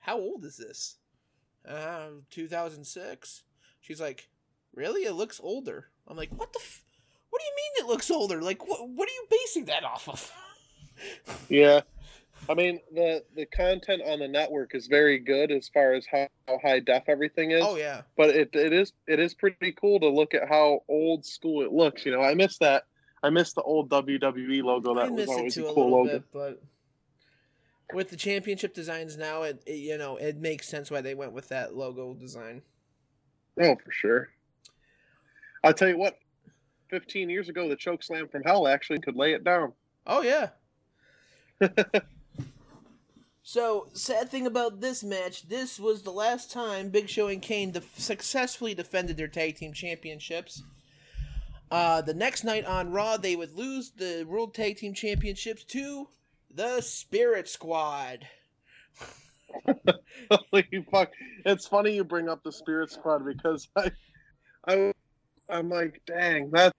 [0.00, 0.96] "How old is this?"
[1.68, 3.42] Uh, 2006.
[3.80, 4.28] She's like,
[4.76, 5.03] "Really?
[5.03, 6.61] It looks older." I'm like, "What the?
[6.62, 6.84] F-
[7.30, 8.40] what do you mean it looks older?
[8.40, 8.88] Like, what?
[8.88, 10.32] What are you basing that off of?"
[11.48, 11.80] Yeah.
[12.48, 16.28] I mean the the content on the network is very good as far as how,
[16.46, 17.62] how high def everything is.
[17.64, 18.03] Oh, yeah.
[18.16, 21.72] But it it is it is pretty cool to look at how old school it
[21.72, 22.07] looks.
[22.07, 22.84] You know, I miss that.
[23.22, 24.94] I miss the old WWE logo.
[24.94, 26.12] That was always a a cool little logo.
[26.12, 26.62] bit, but
[27.92, 31.32] with the championship designs now, it, it you know it makes sense why they went
[31.32, 32.62] with that logo design.
[33.61, 34.28] Oh, for sure.
[35.67, 36.18] I'll tell you what.
[36.88, 39.72] Fifteen years ago, the choke slam from hell actually could lay it down.
[40.07, 40.51] Oh yeah.
[43.43, 47.72] so sad thing about this match, this was the last time Big Show and Kane
[47.72, 50.63] def- successfully defended their tag team championships.
[51.71, 56.07] Uh, the next night on Raw, they would lose the World Tag Team Championships to
[56.55, 58.29] the Spirit Squad.
[60.30, 61.11] Holy fuck!
[61.45, 63.91] It's funny you bring up the Spirit Squad because I,
[64.68, 64.93] I,
[65.48, 66.74] I'm like, dang, that's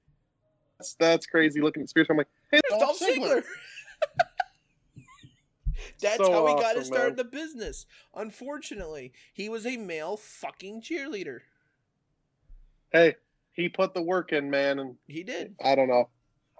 [0.99, 1.61] that's, crazy.
[1.61, 3.43] Looking at Spirit, I'm like, hey, There's Dolph Ziggler.
[6.01, 7.85] That's So how he got his start in the business.
[8.15, 11.39] Unfortunately, he was a male fucking cheerleader.
[12.91, 13.15] Hey,
[13.53, 15.55] he put the work in, man, and He did.
[15.63, 16.09] I don't know.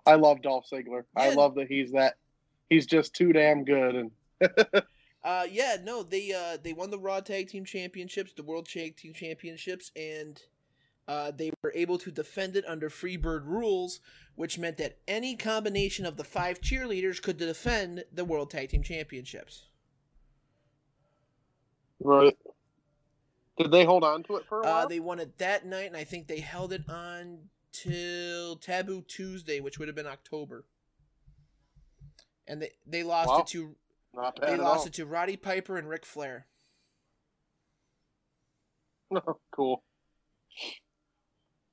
[0.05, 1.03] I love Dolph Ziggler.
[1.15, 2.15] I love that he's that.
[2.69, 4.11] He's just too damn good, and
[5.23, 8.95] Uh, yeah, no, they uh they won the Raw Tag Team Championships, the World Tag
[8.95, 10.41] Team Championships, and
[11.07, 14.01] Uh, they were able to defend it under Freebird rules,
[14.35, 18.84] which meant that any combination of the five cheerleaders could defend the World Tag Team
[18.84, 19.67] Championships.
[21.99, 22.38] Right.
[23.57, 24.88] Did they hold on to it for a Uh, while?
[24.89, 29.59] they won it that night, and I think they held it on till Taboo Tuesday,
[29.59, 30.65] which would have been October.
[32.45, 33.39] And they, they lost Wow.
[33.39, 33.75] it to
[34.41, 34.88] they lost all.
[34.88, 36.47] it to Roddy Piper and Ric Flair.
[39.51, 39.84] cool.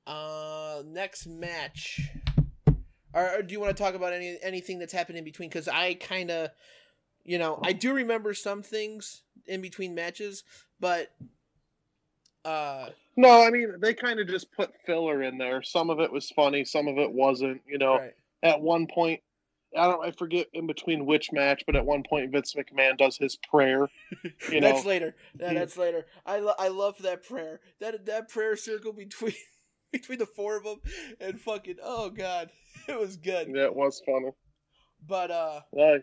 [0.07, 2.09] Uh, next match.
[3.13, 5.49] Or, or do you want to talk about any anything that's happened in between?
[5.49, 6.49] Because I kind of,
[7.23, 10.43] you know, I do remember some things in between matches,
[10.79, 11.11] but
[12.43, 15.63] uh, No, I mean they kind of just put filler in there.
[15.63, 17.61] Some of it was funny, some of it wasn't.
[17.67, 18.13] You know, Right.
[18.43, 19.21] at one point,
[19.77, 23.17] I don't, I forget in between which match, but at one point Vince McMahon does
[23.17, 23.87] his prayer.
[24.51, 25.15] You know, that's later.
[25.39, 26.05] Yeah, that's later.
[26.25, 27.61] I lo- I love that prayer.
[27.79, 29.33] That that prayer circle between
[29.91, 30.81] between the four of them
[31.19, 32.51] and fucking oh god,
[32.87, 33.47] it was good.
[33.53, 34.29] Yeah, it was funny.
[35.07, 35.99] But uh, Why?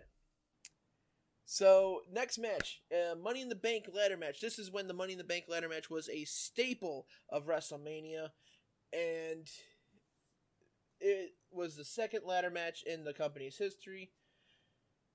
[1.44, 4.40] So next match, uh, Money in the Bank ladder match.
[4.40, 8.28] This is when the Money in the Bank ladder match was a staple of WrestleMania,
[8.92, 9.46] and
[10.98, 14.12] it was the second ladder match in the company's history,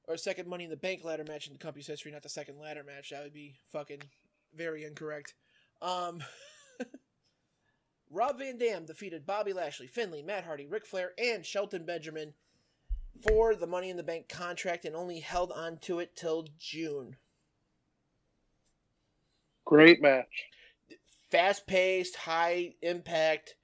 [0.08, 2.12] or second Money in the Bank ladder match in the company's history.
[2.12, 3.10] Not the second ladder match.
[3.10, 4.02] That would be fucking
[4.54, 5.34] very incorrect.
[5.82, 6.20] Um,
[8.10, 12.34] Rob Van Dam defeated Bobby Lashley, Finlay, Matt Hardy, Ric Flair, and Shelton Benjamin
[13.22, 17.18] for the Money in the Bank contract and only held on to it till June.
[19.66, 20.46] Great match.
[21.30, 23.56] Fast paced, high impact,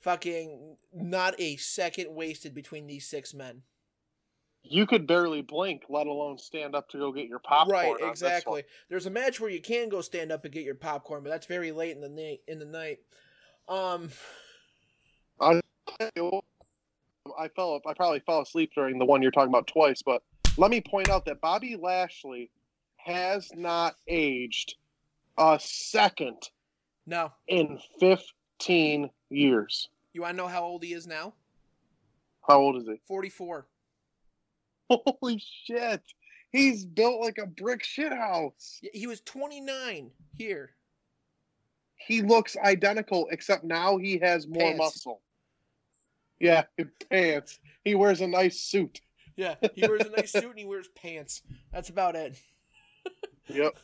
[0.00, 3.62] fucking not a second wasted between these six men.
[4.64, 7.70] You could barely blink, let alone stand up to go get your popcorn.
[7.70, 8.10] right, on this one.
[8.10, 8.62] exactly.
[8.88, 11.46] There's a match where you can go stand up and get your popcorn, but that's
[11.46, 12.40] very late in the night.
[12.46, 12.98] In the night,
[13.72, 14.10] um,
[15.40, 15.60] I,
[16.00, 17.80] I fell.
[17.86, 20.22] I probably fell asleep during the one you're talking about twice, but
[20.56, 22.50] let me point out that Bobby Lashley
[22.96, 24.74] has not aged
[25.38, 26.50] a second
[27.06, 29.88] no, in 15 years.
[30.12, 31.32] you want to know how old he is now?
[32.46, 33.00] How old is he?
[33.06, 33.66] Forty four.
[34.90, 36.02] Holy shit!
[36.50, 38.80] He's built like a brick shit house.
[38.92, 40.74] He was 29 here.
[42.06, 44.78] He looks identical, except now he has more Pants.
[44.78, 45.22] muscle.
[46.40, 46.64] Yeah,
[47.10, 47.58] pants.
[47.84, 49.00] He wears a nice suit.
[49.36, 51.42] Yeah, he wears a nice suit and he wears pants.
[51.72, 52.38] That's about it.
[53.48, 53.76] Yep.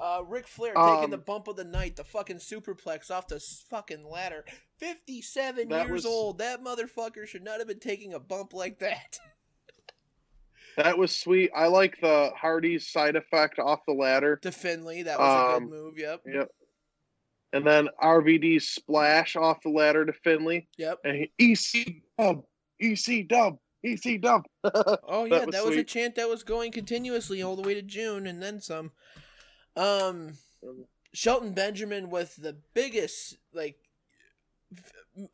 [0.00, 3.38] Uh, Ric Flair Um, taking the bump of the night, the fucking superplex off the
[3.68, 4.44] fucking ladder.
[4.78, 6.38] 57 years was- old.
[6.38, 9.18] That motherfucker should not have been taking a bump like that.
[10.76, 11.50] That was sweet.
[11.54, 14.36] I like the Hardy's side effect off the ladder.
[14.36, 15.98] to Finlay, that was a Um, good move.
[15.98, 16.20] Yep.
[16.26, 16.48] Yep.
[17.52, 20.68] And then RVD splash off the ladder to Finlay.
[20.78, 20.98] Yep.
[21.04, 22.44] And he, EC dub,
[22.78, 24.42] EC dub, EC dub.
[25.12, 28.26] Oh yeah, that was, a chant that was going continuously all the way to June
[28.26, 28.92] and then some.
[29.76, 30.34] Um,
[31.12, 33.76] Shelton Benjamin with the biggest like.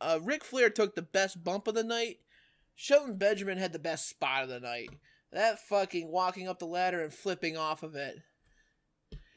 [0.00, 2.20] Uh, Ric Flair took the best bump of the night.
[2.74, 4.88] Shelton Benjamin had the best spot of the night.
[5.32, 8.16] That fucking walking up the ladder and flipping off of it.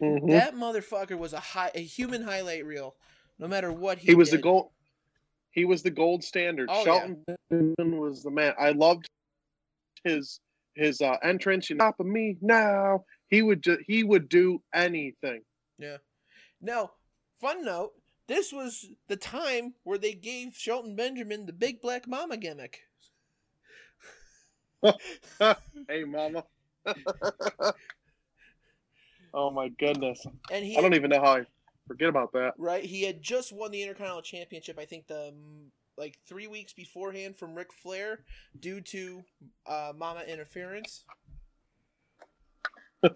[0.01, 0.31] Mhm.
[0.31, 2.95] That motherfucker was a high, a human highlight reel.
[3.37, 4.71] No matter what he, he was the gold.
[5.51, 6.69] He was the gold standard.
[6.71, 8.53] Oh, Shelton Benjamin was the man.
[8.59, 9.09] I loved
[10.03, 10.39] his
[10.75, 11.69] his uh, entrance.
[11.69, 13.03] You know, stop me now.
[13.27, 15.41] He would ju- he would do anything.
[15.77, 15.97] Yeah.
[16.61, 16.91] Now,
[17.41, 17.91] fun note:
[18.27, 22.81] this was the time where they gave Shelton Benjamin the big black mama gimmick.
[25.89, 26.43] hey, mama.
[29.33, 30.25] oh my goodness.
[30.51, 31.45] And he I don't had- even know how I
[31.87, 32.53] forget about that.
[32.57, 34.77] Right, he had just won the Intercontinental Championship.
[34.79, 35.33] I think the
[35.97, 38.19] like three weeks beforehand from Ric Flair
[38.59, 39.23] due to
[39.67, 41.03] uh, mama interference.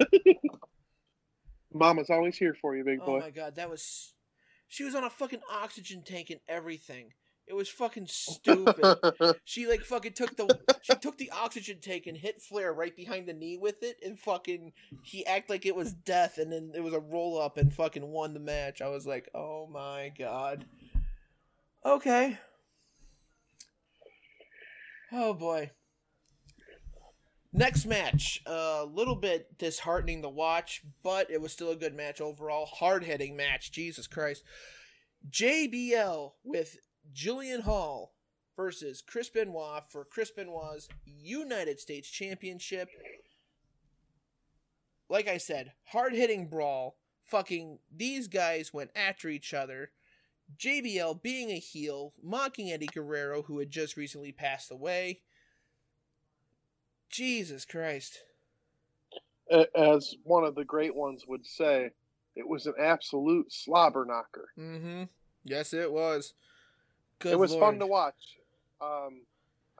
[1.73, 3.05] Mama's always here for you, big boy.
[3.05, 3.19] Oh boy.
[3.19, 4.13] my god, that was.
[4.67, 7.13] She was on a fucking oxygen tank and everything.
[7.47, 9.35] It was fucking stupid.
[9.43, 13.27] she like fucking took the she took the oxygen tank and hit Flair right behind
[13.27, 14.71] the knee with it, and fucking
[15.03, 18.07] he act like it was death, and then it was a roll up and fucking
[18.07, 18.81] won the match.
[18.81, 20.65] I was like, oh my god.
[21.85, 22.39] Okay.
[25.11, 25.71] Oh boy.
[27.55, 32.19] Next match, a little bit disheartening to watch, but it was still a good match
[32.19, 32.65] overall.
[32.65, 34.43] Hard hitting match, Jesus Christ.
[35.29, 36.77] JBL with
[37.13, 38.13] Jillian Hall
[38.55, 42.89] versus Chris Benoit for Chris Benoit's United States Championship.
[45.09, 46.97] Like I said, hard hitting brawl.
[47.25, 49.91] Fucking these guys went after each other.
[50.57, 55.21] JBL being a heel, mocking Eddie Guerrero, who had just recently passed away.
[57.09, 58.19] Jesus Christ.
[59.75, 61.91] As one of the great ones would say,
[62.35, 64.49] it was an absolute slobber knocker.
[64.57, 65.03] Mm-hmm.
[65.43, 66.33] Yes, it was.
[67.23, 67.61] Good it was Lord.
[67.63, 68.37] fun to watch.
[68.81, 69.21] Um,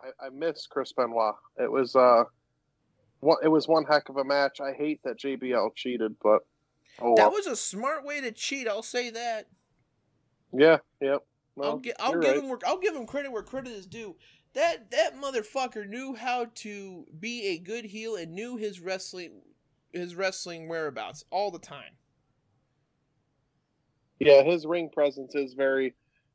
[0.02, 1.36] I, I miss Chris Benoit.
[1.60, 2.24] It was uh,
[3.20, 4.60] one, it was one heck of a match.
[4.62, 6.40] I hate that JBL cheated, but
[7.02, 7.32] oh That well.
[7.32, 8.68] was a smart way to cheat.
[8.68, 9.48] I'll say that.
[10.52, 11.24] yeah, yep.
[11.62, 12.44] I'll, gi- I'll give right.
[12.44, 12.58] him.
[12.66, 14.16] I'll give him credit where credit is due.
[14.54, 19.42] That that motherfucker knew how to be a good heel and knew his wrestling
[19.92, 21.98] his wrestling whereabouts all the time.
[24.20, 25.94] Yeah, his ring presence is very,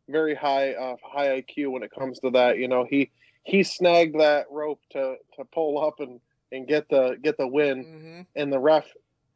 [0.09, 2.59] very high, uh, high IQ when it comes to that.
[2.59, 3.11] You know, he
[3.45, 6.21] he snagged that rope to to pull up and
[6.53, 8.21] and get the get the win, Mm-hmm.
[8.37, 8.87] and the ref.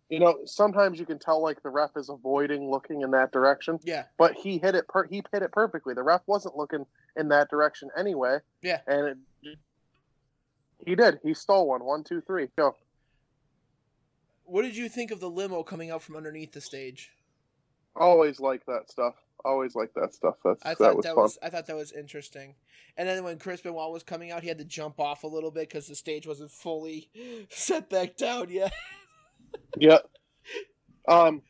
[0.09, 3.79] You know, sometimes you can tell like the ref is avoiding looking in that direction.
[3.83, 4.05] Yeah.
[4.19, 4.87] But he hit it.
[4.89, 5.95] Per- he hit it perfectly.
[5.95, 6.85] The ref wasn't looking
[7.17, 8.81] in that direction anyway, Yeah.
[8.87, 9.59] and it,
[10.85, 11.19] he did.
[11.23, 11.83] He stole one.
[11.85, 12.49] One, two, three.
[12.59, 12.77] Go.
[14.45, 17.11] What did you think of the limo coming out from underneath the stage?
[17.97, 19.15] Always like that stuff.
[19.45, 20.37] Always like that stuff.
[20.45, 21.23] That's I that thought was that fun.
[21.23, 22.55] was I thought that was interesting.
[22.97, 25.51] And then when Chris Benoit was coming out, he had to jump off a little
[25.51, 27.09] bit because the stage wasn't fully
[27.51, 28.73] set back down yet.
[29.77, 29.99] Yeah.
[31.07, 31.43] Um.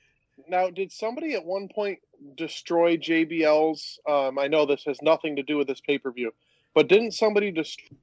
[0.48, 2.01] Now, did somebody at one point
[2.36, 4.01] destroy JBL's?
[4.09, 6.32] Um, I know this has nothing to do with this pay per view,
[6.74, 7.97] but didn't somebody destroy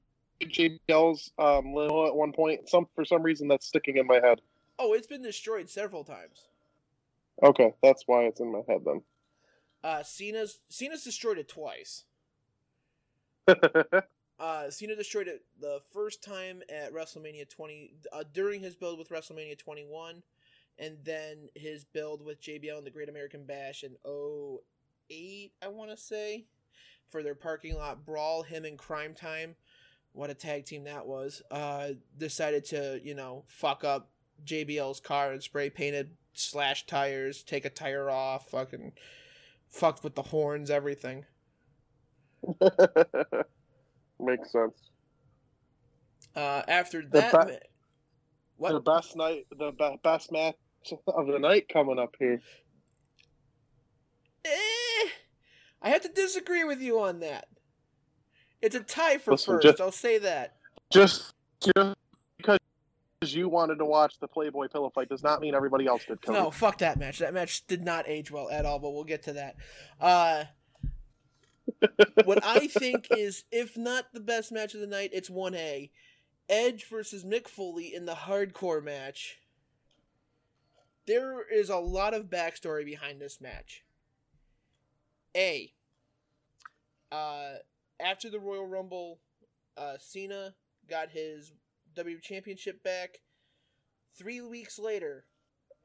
[0.43, 2.69] JBL's um, limo at one point?
[2.69, 4.39] Some for some reason that's sticking in my head.
[4.77, 6.45] Oh, it's been destroyed several times.
[7.43, 9.01] Okay, that's why it's in my head then.
[9.83, 12.03] Uh, Cena's Cena's destroyed it twice.
[14.39, 19.09] Uh, Cena destroyed it the first time at WrestleMania 20 uh, during his build with
[19.09, 20.23] WrestleMania 21,
[20.77, 23.97] and then his build with JBL and the Great American Bash in
[25.09, 26.45] 08, I want to say,
[27.09, 28.43] for their parking lot brawl.
[28.43, 29.55] Him and Cryme Tyme,
[30.13, 31.41] what a tag team that was.
[31.51, 34.09] Uh, decided to you know fuck up
[34.45, 38.93] JBL's car and spray painted slash tires, take a tire off, fucking
[39.69, 41.25] fucked with the horns, everything.
[44.19, 44.89] Makes sense.
[46.35, 47.53] Uh, after The that, ma-
[48.57, 48.71] what?
[48.73, 50.55] The best night, the be- best match
[51.07, 52.41] of the night coming up here.
[54.45, 55.09] Eh,
[55.81, 57.47] I have to disagree with you on that.
[58.61, 59.63] It's a tie for Listen, first.
[59.63, 60.55] just- I'll say that.
[60.91, 61.95] Just, just
[63.21, 66.21] you wanted to watch the Playboy pillow fight does not mean everybody else did.
[66.21, 66.39] Cody.
[66.39, 67.19] No, fuck that match.
[67.19, 69.57] That match did not age well at all, but we'll get to that.
[69.99, 70.45] Uh,
[72.23, 75.89] what I think is, if not the best match of the night, it's 1A.
[76.47, 79.39] Edge versus Mick Foley in the hardcore match.
[81.05, 83.83] There is a lot of backstory behind this match.
[85.35, 85.73] A.
[87.11, 87.55] Uh,
[87.99, 89.19] after the Royal Rumble,
[89.75, 90.53] uh, Cena
[90.89, 91.51] got his
[91.95, 93.19] W Championship back.
[94.17, 95.25] Three weeks later,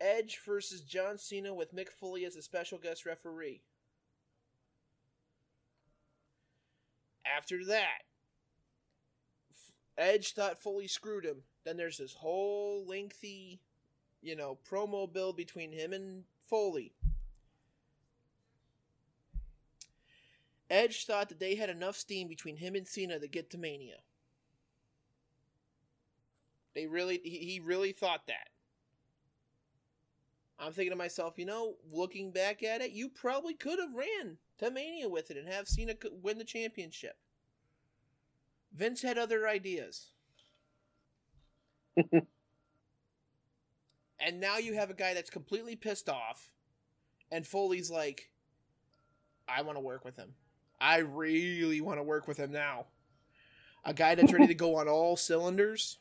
[0.00, 3.62] Edge versus John Cena with Mick Foley as a special guest referee.
[7.24, 8.02] After that,
[9.96, 11.42] Edge thought Foley screwed him.
[11.64, 13.60] Then there's this whole lengthy,
[14.20, 16.92] you know, promo build between him and Foley.
[20.68, 23.98] Edge thought that they had enough steam between him and Cena to get to Mania.
[26.74, 28.48] They really, he, he really thought that.
[30.58, 34.38] I'm thinking to myself, you know, looking back at it, you probably could have ran
[34.58, 37.16] to Mania with it and have Cena win the championship.
[38.72, 40.10] Vince had other ideas.
[42.12, 42.26] and
[44.40, 46.50] now you have a guy that's completely pissed off,
[47.30, 48.30] and Foley's like,
[49.48, 50.34] I want to work with him.
[50.80, 52.86] I really want to work with him now.
[53.84, 55.98] A guy that's ready to go on all cylinders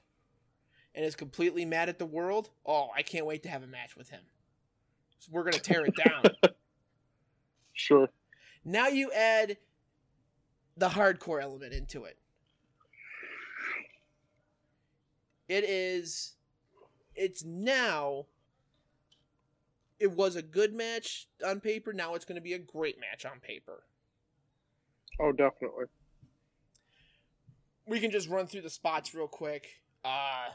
[0.96, 2.50] and is completely mad at the world.
[2.66, 4.22] Oh, I can't wait to have a match with him.
[5.20, 6.24] So we're going to tear it down.
[7.74, 8.08] Sure.
[8.64, 9.58] Now you add
[10.78, 12.18] the hardcore element into it.
[15.50, 16.36] It is
[17.16, 18.28] it's now
[20.00, 23.26] it was a good match on paper, now it's going to be a great match
[23.26, 23.84] on paper.
[25.20, 25.86] Oh, definitely.
[27.86, 29.68] we can just run through the spots real quick.
[30.06, 30.50] Uh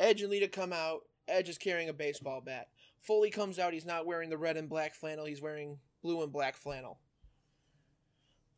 [0.00, 1.02] Edge and Lita come out.
[1.26, 2.68] Edge is carrying a baseball bat.
[3.00, 3.72] Foley comes out.
[3.72, 5.26] He's not wearing the red and black flannel.
[5.26, 6.98] He's wearing blue and black flannel.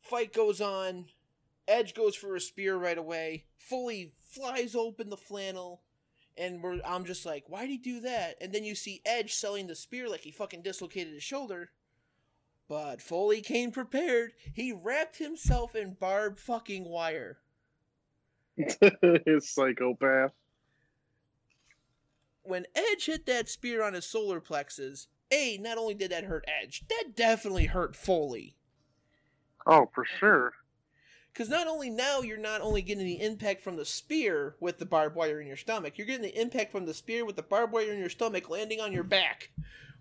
[0.02, 1.06] Fight goes on.
[1.68, 3.44] Edge goes for a spear right away.
[3.58, 5.82] Foley flies open the flannel.
[6.36, 8.36] And I'm just like, why'd he do that?
[8.40, 11.70] And then you see Edge selling the spear like he fucking dislocated his shoulder.
[12.68, 14.32] But Foley came prepared.
[14.54, 17.38] He wrapped himself in barbed fucking wire.
[19.26, 20.32] His psychopath.
[22.50, 26.44] When Edge hit that spear on his solar plexus, A, not only did that hurt
[26.48, 28.56] Edge, that definitely hurt Foley.
[29.68, 30.54] Oh, for sure.
[31.32, 34.84] Because not only now you're not only getting the impact from the spear with the
[34.84, 37.72] barbed wire in your stomach, you're getting the impact from the spear with the barbed
[37.72, 39.50] wire in your stomach landing on your back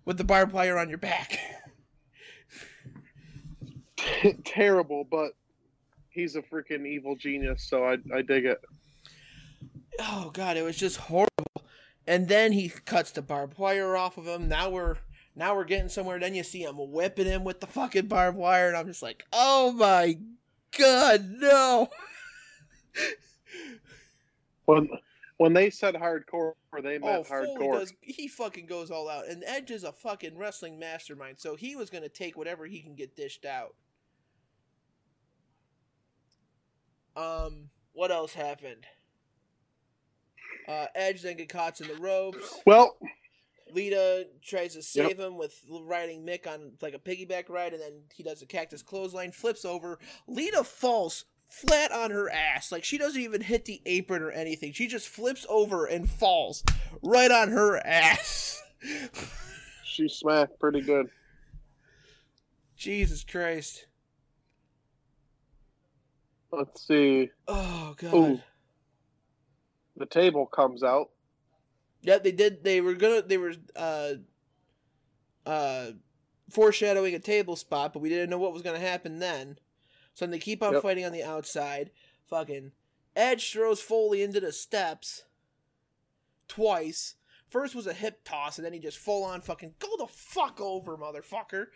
[0.04, 1.38] with the barbed wire on your back.
[4.44, 5.34] Terrible, but
[6.08, 8.60] he's a freaking evil genius, so I I dig it.
[10.00, 11.28] Oh god, it was just horrible.
[12.06, 14.48] And then he cuts the barbed wire off of him.
[14.48, 14.96] Now we're
[15.36, 16.18] now we're getting somewhere.
[16.18, 19.24] Then you see him whipping him with the fucking barbed wire, and I'm just like,
[19.32, 20.18] oh my
[20.76, 21.88] god, no.
[24.66, 24.88] When
[25.36, 26.52] when they said hardcore,
[26.82, 27.80] they Oh, meant Foley hardcore.
[27.80, 27.92] does.
[28.00, 31.36] He fucking goes all out, and Edge is a fucking wrestling mastermind.
[31.38, 33.74] So he was gonna take whatever he can get dished out.
[37.16, 38.84] Um, what else happened?
[40.70, 42.60] Uh, Edge then get caught in the ropes.
[42.64, 42.96] Well,
[43.74, 48.02] Lita tries to save him with riding Mick on like a piggyback ride, and then
[48.14, 49.98] he does a cactus clothesline, flips over.
[50.28, 52.70] Lita falls flat on her ass.
[52.70, 54.72] Like she doesn't even hit the apron or anything.
[54.72, 56.62] She just flips over and falls
[57.02, 58.62] right on her ass.
[59.84, 61.10] she smacked pretty good.
[62.76, 63.86] Jesus Christ.
[66.52, 67.30] Let's see.
[67.48, 68.14] Oh god.
[68.14, 68.40] Ooh.
[70.00, 71.10] The table comes out.
[72.00, 72.64] Yeah, they did.
[72.64, 73.20] They were gonna.
[73.20, 74.14] They were uh,
[75.44, 75.90] uh,
[76.48, 79.58] foreshadowing a table spot, but we didn't know what was gonna happen then.
[80.14, 80.82] So then they keep on Yep.
[80.82, 81.90] fighting on the outside.
[82.24, 82.72] Fucking
[83.14, 85.24] Edge throws Foley into the steps
[86.48, 87.16] twice.
[87.50, 90.62] First was a hip toss, and then he just full on fucking go the fuck
[90.62, 91.66] over, motherfucker.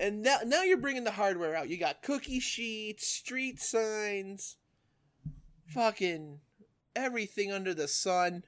[0.00, 1.68] and now, now you're bringing the hardware out.
[1.68, 4.56] You got cookie sheets, street signs,
[5.66, 6.40] fucking
[6.96, 8.44] everything under the sun.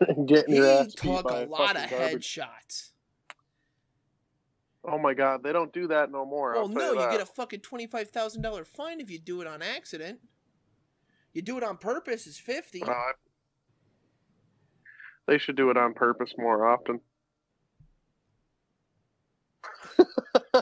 [0.26, 2.38] Getting He your took a lot of garbage.
[2.38, 2.90] headshots.
[4.88, 6.54] Oh my god, they don't do that no more.
[6.54, 7.10] Well, no, you that.
[7.10, 10.20] get a fucking twenty-five thousand dollar fine if you do it on accident.
[11.32, 12.82] You do it on purpose, it's fifty.
[12.82, 12.92] Uh,
[15.26, 17.00] they should do it on purpose more often.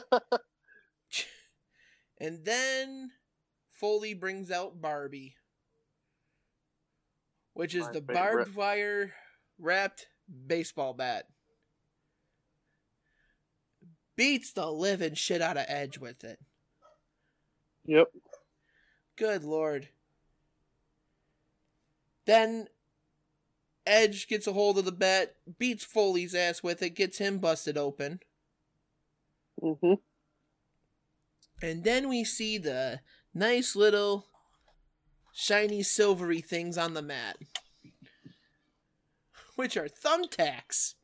[2.18, 3.10] And then
[3.72, 5.34] Foley brings out Barbie,
[7.54, 8.14] which is My the favorite.
[8.14, 9.14] barbed wire
[9.58, 10.06] wrapped
[10.46, 11.26] baseball bat.
[14.16, 16.38] Beats the living shit out of Edge with it.
[17.86, 18.08] Yep.
[19.16, 19.88] Good lord.
[22.26, 22.68] Then
[23.84, 27.76] Edge gets a hold of the bat, beats Foley's ass with it, gets him busted
[27.76, 28.20] open.
[29.64, 29.94] Mm-hmm.
[31.62, 33.00] And then we see the
[33.32, 34.26] nice little
[35.32, 37.38] shiny silvery things on the mat,
[39.56, 40.94] which are thumbtacks.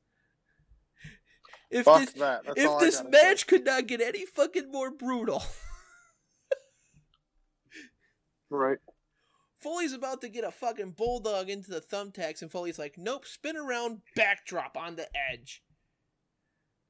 [1.71, 2.43] If Fuck this, that.
[2.57, 5.43] If this gotta match could not get any fucking more brutal,
[8.51, 8.79] Right.
[9.61, 13.57] Foley's about to get a fucking bulldog into the thumbtacks, and Foley's like, "Nope, spin
[13.57, 15.63] around, backdrop on the edge."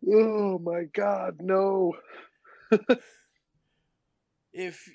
[0.08, 1.94] Oh my god, no.
[4.52, 4.90] If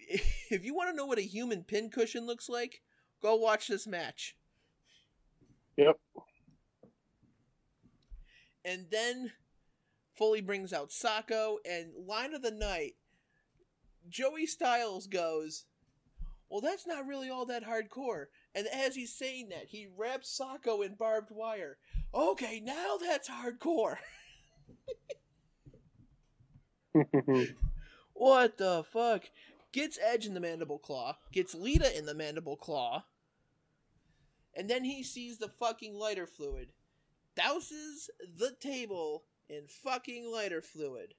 [0.51, 2.81] if you want to know what a human pincushion looks like,
[3.21, 4.35] go watch this match.
[5.77, 5.97] Yep.
[8.63, 9.31] And then
[10.17, 12.95] Foley brings out Socko and line of the night.
[14.09, 15.65] Joey Styles goes,
[16.49, 18.25] Well, that's not really all that hardcore.
[18.53, 21.77] And as he's saying that, he wraps Socko in barbed wire.
[22.13, 23.97] Okay, now that's hardcore.
[28.15, 29.23] What the fuck?
[29.73, 33.03] Gets Edge in the mandible claw, gets Lita in the mandible claw,
[34.55, 36.71] and then he sees the fucking lighter fluid.
[37.37, 41.13] Douses the table in fucking lighter fluid.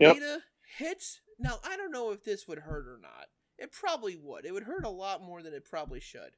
[0.00, 0.14] Yep.
[0.14, 0.38] Lita
[0.78, 1.20] hits.
[1.38, 3.28] Now, I don't know if this would hurt or not.
[3.56, 4.44] It probably would.
[4.44, 6.32] It would hurt a lot more than it probably should.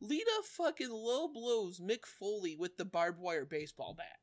[0.00, 4.18] Lita fucking low blows Mick Foley with the barbed wire baseball bat.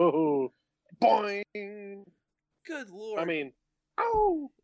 [0.00, 0.52] Oh,
[1.02, 2.04] boing.
[2.66, 3.20] Good lord.
[3.20, 3.52] I mean,
[3.98, 4.50] oh.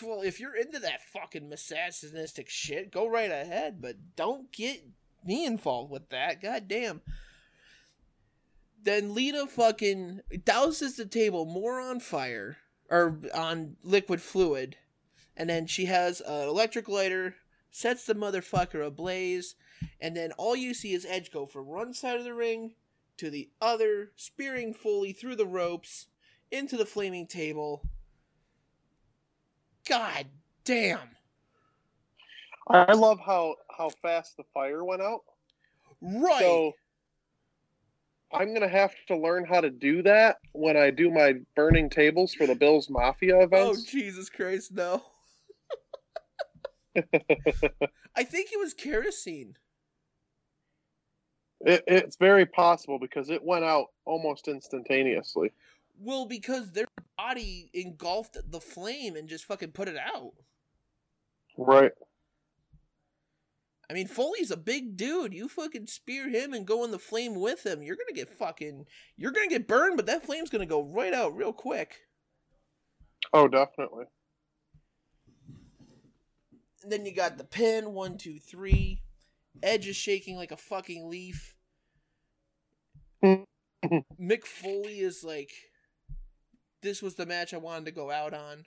[0.00, 4.84] Well, if you're into that fucking misogynistic shit, go right ahead, but don't get
[5.24, 6.40] me involved with that.
[6.40, 7.00] God damn.
[8.80, 12.58] Then Lita fucking douses the table more on fire,
[12.92, 14.76] or on liquid fluid,
[15.34, 17.36] and then she has an electric lighter,
[17.70, 19.54] sets the motherfucker ablaze,
[19.98, 22.74] and then all you see is Edge go from one side of the ring
[23.16, 26.06] to the other, spearing Foley through the ropes
[26.50, 27.82] into the flaming table.
[29.88, 30.26] God
[30.64, 31.16] damn.
[32.68, 35.22] I love how how fast the fire went out.
[36.02, 36.40] Right.
[36.40, 36.74] So
[38.32, 42.34] I'm gonna have to learn how to do that when I do my burning tables
[42.34, 43.84] for the Bills Mafia oh, events.
[43.86, 43.90] Oh.
[43.90, 45.02] Jesus Christ, no.
[48.16, 49.56] I think it was kerosene.
[51.60, 55.52] It, it's very possible because it went out almost instantaneously.
[55.98, 60.32] Well, because their body engulfed the flame and just fucking put it out.
[61.56, 61.92] Right.
[63.90, 65.34] I mean, Foley's a big dude.
[65.34, 67.82] You fucking spear him and go in the flame with him.
[67.82, 68.86] You're gonna get fucking.
[69.16, 71.96] You're gonna get burned, but that flame's gonna go right out real quick.
[73.32, 74.04] Oh, definitely.
[76.82, 79.02] And then you got the pin one, two, three.
[79.62, 81.54] Edge is shaking like a fucking leaf.
[83.24, 85.52] Mick Foley is like,
[86.82, 88.64] this was the match I wanted to go out on.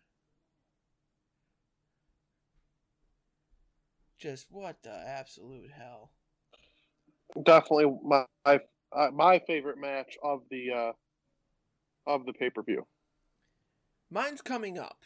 [4.18, 6.12] Just what the absolute hell.
[7.44, 8.60] Definitely my my,
[8.96, 10.92] uh, my favorite match of the uh,
[12.08, 12.86] of the pay per view.
[14.10, 15.04] Mine's coming up.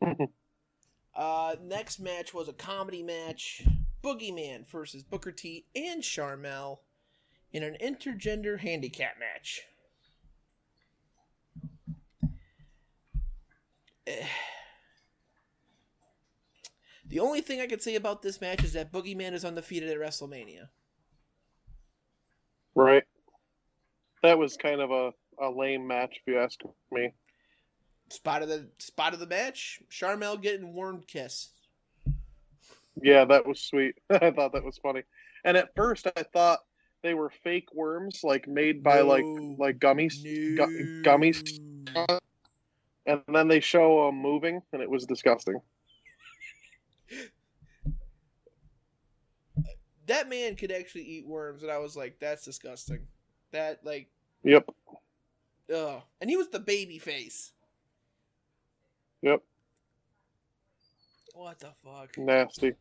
[1.14, 3.62] uh, next match was a comedy match.
[4.02, 6.78] Boogeyman versus Booker T and Sharmell
[7.52, 9.60] in an intergender handicap match.
[17.10, 19.98] The only thing I can say about this match is that Boogeyman is undefeated at
[19.98, 20.68] WrestleMania.
[22.76, 23.02] Right.
[24.22, 25.10] That was kind of a,
[25.44, 26.60] a lame match, if you ask
[26.92, 27.12] me.
[28.10, 31.50] Spot of the spot of the match: Sharmell getting worm kiss.
[33.02, 33.96] Yeah, that was sweet.
[34.10, 35.02] I thought that was funny.
[35.44, 36.60] And at first, I thought
[37.02, 39.24] they were fake worms, like made by like
[39.58, 40.22] like gummies,
[40.56, 41.58] gu- gummies.
[43.06, 45.60] And then they show them moving, and it was disgusting.
[50.10, 53.06] That man could actually eat worms, and I was like, "That's disgusting."
[53.52, 54.10] That like,
[54.42, 54.68] Yep.
[55.72, 56.02] ugh.
[56.20, 57.52] And he was the baby face.
[59.22, 59.40] Yep.
[61.32, 62.18] What the fuck?
[62.18, 62.72] Nasty.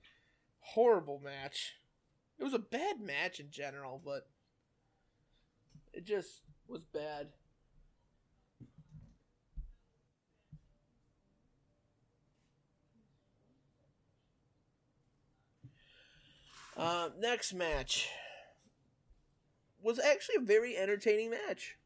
[0.60, 1.76] Horrible match.
[2.39, 4.27] It was a bad match in general, but
[5.93, 7.27] it just was bad.
[16.80, 18.07] Uh, next match
[19.84, 21.77] was actually a very entertaining match.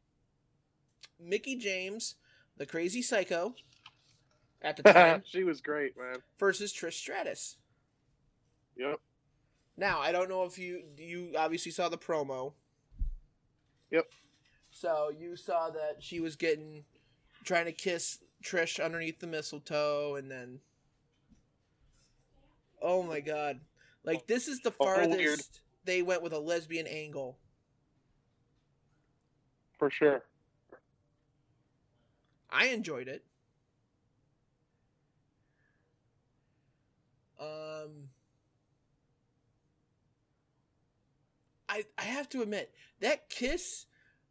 [1.20, 2.14] Mickie James,
[2.56, 3.54] the crazy psycho,
[4.62, 6.18] at the time, she was great, man.
[6.38, 7.56] versus Trish Stratus.
[8.76, 9.00] Yep.
[9.76, 12.52] Now, I don't know if you you obviously saw the promo.
[13.90, 14.06] Yep.
[14.70, 16.84] So you saw that she was getting
[17.44, 20.60] trying to kiss Trish underneath the mistletoe and then
[22.80, 23.60] Oh my god.
[24.04, 25.40] Like this is the Oh, farthest weird.
[25.84, 27.38] they went with a lesbian angle.
[29.78, 30.24] For sure.
[32.50, 33.24] I enjoyed it.
[37.40, 38.10] Um
[41.68, 43.86] I I have to admit that kiss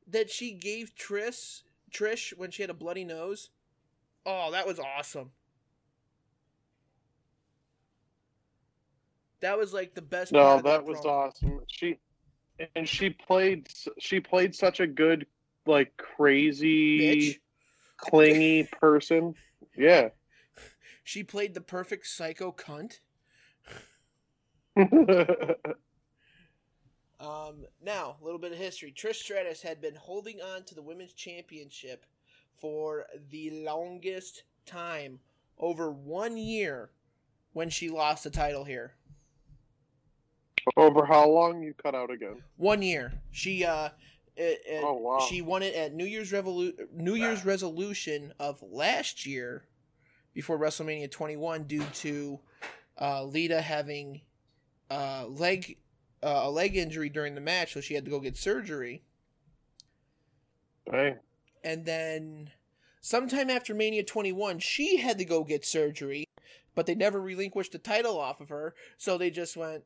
[0.07, 3.49] that she gave Trish Trish when she had a bloody nose.
[4.25, 5.31] Oh, that was awesome.
[9.43, 11.59] That was like the best part No, of that was awesome.
[11.67, 11.99] She
[12.75, 13.67] and she played
[13.99, 15.27] she played such a good
[15.65, 17.39] like crazy Bitch.
[17.97, 19.35] clingy person.
[19.75, 20.09] Yeah.
[21.05, 22.99] She played the perfect psycho cunt.
[27.19, 28.91] Um, now, a little bit of history.
[28.91, 32.05] Trish Stratus had been holding on to the women's championship
[32.55, 35.19] for the longest time,
[35.57, 36.91] over one year,
[37.53, 38.95] when she lost the title here.
[40.77, 42.41] Over how long you cut out again?
[42.57, 43.13] One year.
[43.31, 43.89] She uh,
[44.35, 45.19] it, it- Oh, wow.
[45.19, 49.65] she won it at New Year's Revolu- New Year's resolution of last year,
[50.33, 52.39] before WrestleMania 21, due to
[52.99, 54.21] uh, Lita having
[54.89, 55.77] uh, leg
[56.23, 59.03] uh, a leg injury during the match, so she had to go get surgery.
[60.89, 61.17] Dang.
[61.63, 62.49] And then
[63.01, 66.25] sometime after Mania 21, she had to go get surgery,
[66.75, 69.83] but they never relinquished the title off of her, so they just went,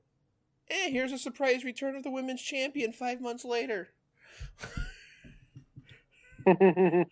[0.69, 3.89] eh, here's a surprise return of the women's champion five months later.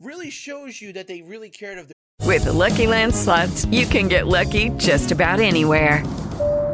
[0.00, 1.94] really shows you that they really cared of the.
[2.24, 6.04] With the Lucky Land slots, you can get lucky just about anywhere.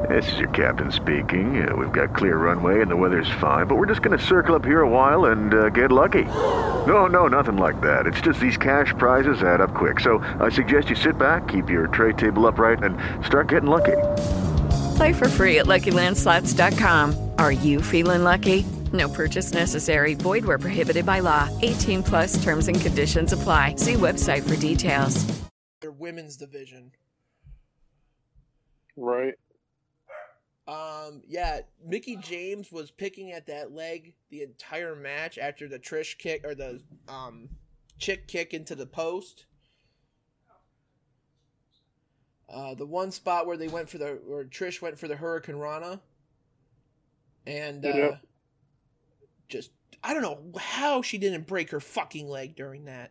[0.09, 1.67] This is your captain speaking.
[1.67, 4.55] Uh, we've got clear runway and the weather's fine, but we're just going to circle
[4.55, 6.25] up here a while and uh, get lucky.
[6.25, 8.07] No, no, nothing like that.
[8.07, 10.01] It's just these cash prizes add up quick.
[10.01, 13.97] So I suggest you sit back, keep your tray table upright, and start getting lucky.
[14.97, 17.31] Play for free at LuckyLandSlots.com.
[17.39, 18.65] Are you feeling lucky?
[18.93, 20.15] No purchase necessary.
[20.15, 21.49] Void where prohibited by law.
[21.63, 23.77] 18 plus terms and conditions apply.
[23.77, 25.25] See website for details.
[25.81, 26.93] Their women's division.
[28.97, 29.35] Right.
[30.67, 36.17] Um, yeah, Mickie James was picking at that leg the entire match after the Trish
[36.17, 37.51] kick or the um
[37.99, 39.45] chick kick into the post.
[42.55, 45.99] Uh, the one spot where they went for the where Trish went for the hurricanrana,
[47.49, 48.21] and uh, Yep.
[49.49, 49.71] just
[50.05, 53.11] I don't know how she didn't break her fucking leg during that.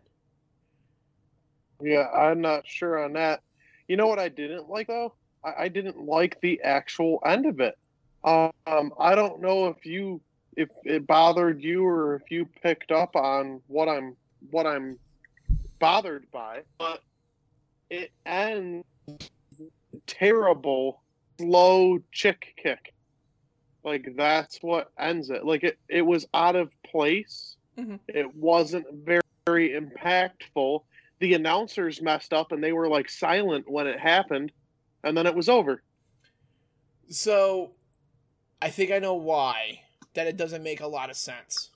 [1.81, 3.41] Yeah, I'm not sure on that.
[3.89, 5.13] You know what I didn't like though?
[5.43, 7.77] I, I didn't like the actual end of it.
[8.23, 10.21] Um, I don't know if you
[10.55, 14.15] if it bothered you or if you picked up on what I'm
[14.51, 14.97] what I'm
[15.79, 17.01] bothered by, but
[17.89, 18.85] it ends
[20.07, 21.01] terrible
[21.39, 22.93] slow chick kick.
[23.83, 25.45] Like that's what ends it.
[25.45, 27.57] Like it, it was out of place.
[27.77, 27.99] Mhm.
[28.07, 30.83] It wasn't very, very impactful.
[31.19, 34.51] The announcers messed up and they were like silent when it happened,
[35.03, 35.81] and then it was over.
[37.09, 37.73] So,
[38.61, 39.81] I think I know why
[40.13, 41.71] that it doesn't make a lot of sense.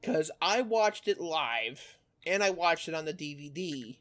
[0.00, 3.96] Because I watched it live and I watched it on the DVD,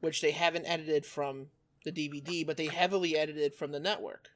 [0.00, 1.46] which they haven't edited from
[1.84, 4.30] the DVD, but they heavily edited from the network.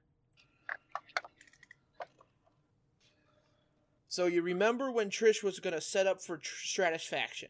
[4.08, 7.48] So you remember when Trish was going to set up for tr- Stratisfaction,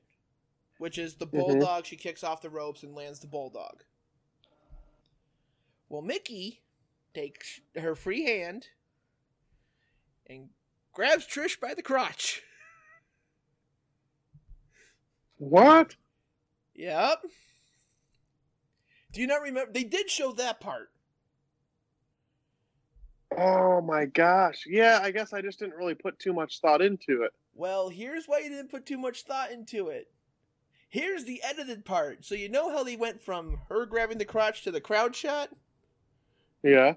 [0.79, 1.33] which is the Mhm.
[1.33, 1.87] bulldog.
[1.87, 3.85] She kicks off the ropes and lands the bulldog.
[5.91, 6.63] Well, Mickie
[7.13, 8.69] takes her free hand
[10.27, 10.49] and
[10.93, 12.43] grabs Trish by the crotch.
[15.37, 15.97] What?
[16.75, 17.27] Yep.
[19.15, 19.73] Do you not remember?
[19.73, 20.91] They did show that part.
[23.37, 24.65] Oh my gosh.
[24.67, 27.33] Yeah, I guess I just didn't really put too much thought into it.
[27.55, 30.09] Well, here's why you didn't put too much thought into it.
[30.89, 32.25] Here's the edited part.
[32.25, 35.51] So you know how they went from her grabbing the crotch to the crowd shot?
[36.65, 36.95] Yeah.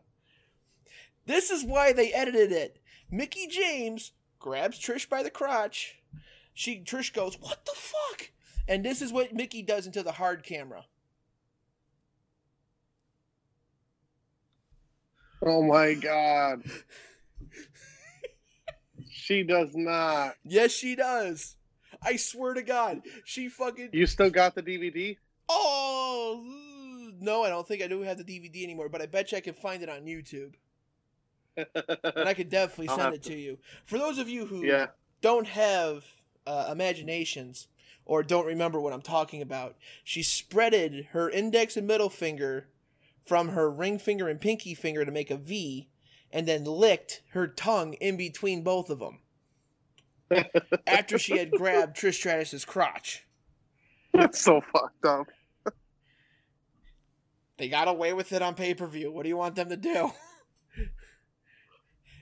[1.27, 2.79] This is why they edited it.
[3.11, 5.99] Mickie James grabs Trish by the crotch.
[6.53, 8.31] She Trish goes, "What the fuck?"
[8.67, 10.85] And this is what Mickie does into the hard camera.
[15.49, 16.63] Oh my god.
[19.09, 20.35] she does not.
[20.43, 21.55] Yes, she does.
[22.01, 23.89] I swear to God, she fucking.
[23.93, 25.17] You still got the DVD?
[25.49, 26.43] Oh
[27.19, 29.41] no, I don't think I do have the DVD anymore, but I bet you I
[29.41, 30.53] can find it on YouTube,
[31.57, 33.57] and I could definitely send it to- to you.
[33.85, 34.87] For those of you who Yeah.
[35.21, 36.03] don't have
[36.45, 37.67] uh, imaginations
[38.05, 42.67] or don't remember what I'm talking about, she spreaded her index and middle finger
[43.27, 45.89] from her ring finger and pinky finger to make a V,
[46.31, 49.19] and then licked her tongue in between both of them.
[50.87, 53.25] after she had grabbed Trish Stratus's crotch.
[54.13, 55.27] That's so fucked up.
[57.57, 59.11] They got away with it on pay per view.
[59.11, 60.11] What do you want them to do?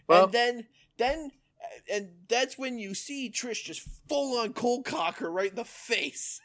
[0.07, 0.67] Well- and then,
[0.97, 1.31] then,
[1.91, 5.65] and that's when you see Trish just full on cold cock her right in the
[5.65, 6.39] face.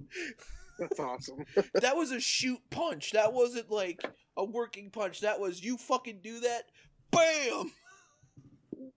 [0.78, 1.44] That's awesome.
[1.74, 3.12] that was a shoot punch.
[3.12, 4.00] That wasn't like
[4.36, 5.20] a working punch.
[5.20, 6.64] That was you fucking do that,
[7.10, 7.72] bam.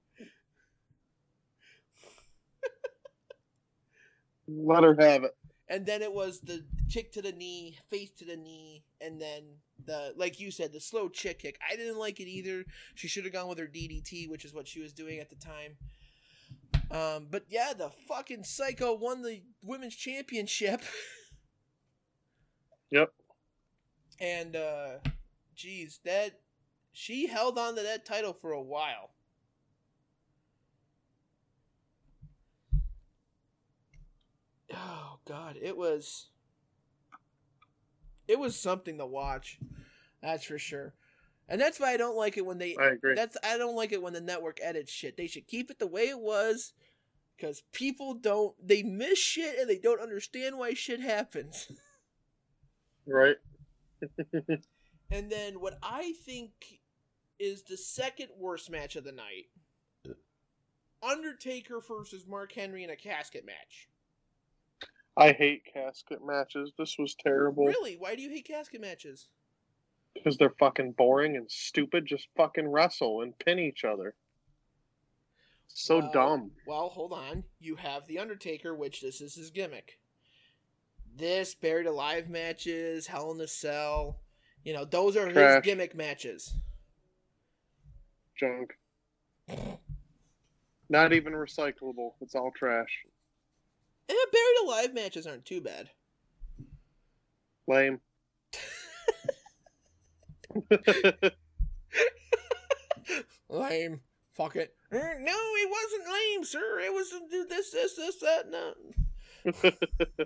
[4.47, 5.35] Let her have it.
[5.69, 9.43] And then it was the chick to the knee, face to the knee, and then
[9.85, 11.57] the like you said, the slow chick kick.
[11.67, 12.65] I didn't like it either.
[12.95, 15.37] She should have gone with her DDT, which is what she was doing at the
[15.37, 15.77] time.
[16.91, 20.81] Um, but yeah, the fucking psycho won the women's championship.
[22.91, 23.13] Yep.
[24.19, 24.89] And uh
[25.55, 26.39] geez, that
[26.91, 29.11] she held on to that title for a while.
[34.73, 36.27] Oh god, it was
[38.27, 39.59] it was something to watch.
[40.21, 40.93] That's for sure.
[41.49, 43.15] And that's why I don't like it when they I agree.
[43.15, 45.17] That's I don't like it when the network edits shit.
[45.17, 46.73] They should keep it the way it was
[47.39, 51.71] cuz people don't they miss shit and they don't understand why shit happens.
[53.05, 53.37] Right.
[55.11, 56.51] And then what I think
[57.37, 59.49] is the second worst match of the night
[61.03, 63.89] Undertaker versus Mark Henry in a casket match.
[65.17, 66.71] I hate casket matches.
[66.77, 67.65] This was terrible.
[67.65, 67.95] Really?
[67.95, 69.27] Why do you hate casket matches?
[70.13, 72.05] Because they're fucking boring and stupid.
[72.05, 74.15] Just fucking wrestle and pin each other.
[75.67, 76.51] So Well- dumb.
[76.67, 77.43] Well, hold on.
[77.59, 79.99] You have the Undertaker, which this is his gimmick.
[81.15, 84.19] This buried alive matches, Hell in a Cell,
[84.63, 86.53] you know, those are his gimmick matches.
[88.39, 88.71] Junk.
[90.89, 92.13] Not even recyclable.
[92.21, 93.05] It's all trash.
[94.09, 95.89] Eh, buried alive matches aren't too bad.
[97.67, 97.99] Lame.
[103.49, 104.01] Lame.
[104.33, 104.75] Fuck it.
[104.93, 106.79] Er, No, it wasn't lame, sir.
[106.79, 108.73] It was this, this, this, that, no.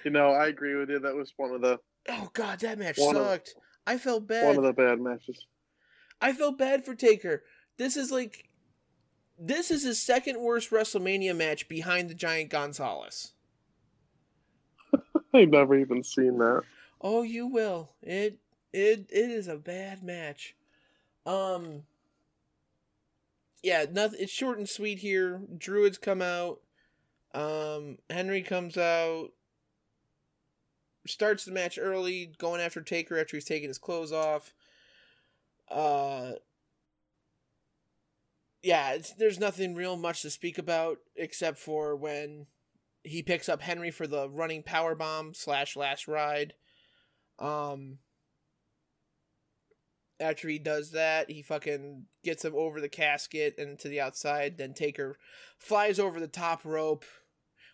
[0.04, 0.98] you know, I agree with you.
[0.98, 1.78] That was one of the
[2.08, 3.54] Oh god, that match One of- sucked.
[3.86, 4.46] I felt bad.
[4.46, 5.46] one of the bad matches.
[6.20, 7.42] I felt bad for Taker.
[7.78, 8.48] This is like
[9.38, 13.32] this is his second worst WrestleMania match behind the Giant Gonzalez.
[15.34, 16.62] I've never even seen that.
[17.00, 17.92] Oh, you will.
[18.02, 18.38] It
[18.72, 20.54] it it is a bad match.
[21.24, 21.84] Um
[23.62, 25.40] Yeah, nothing it's short and sweet here.
[25.56, 26.60] Druids come out.
[27.34, 29.28] Um Henry comes out.
[31.06, 34.52] Starts the match early, going after Taker after he's taking his clothes off.
[35.70, 36.32] Uh
[38.62, 42.46] yeah, there's nothing real much to speak about except for when
[43.02, 46.54] he picks up Henry for the running power bomb slash last ride.
[47.38, 47.98] Um,
[50.18, 54.58] after he does that, he fucking gets him over the casket and to the outside.
[54.58, 55.16] Then Taker
[55.56, 57.06] flies over the top rope,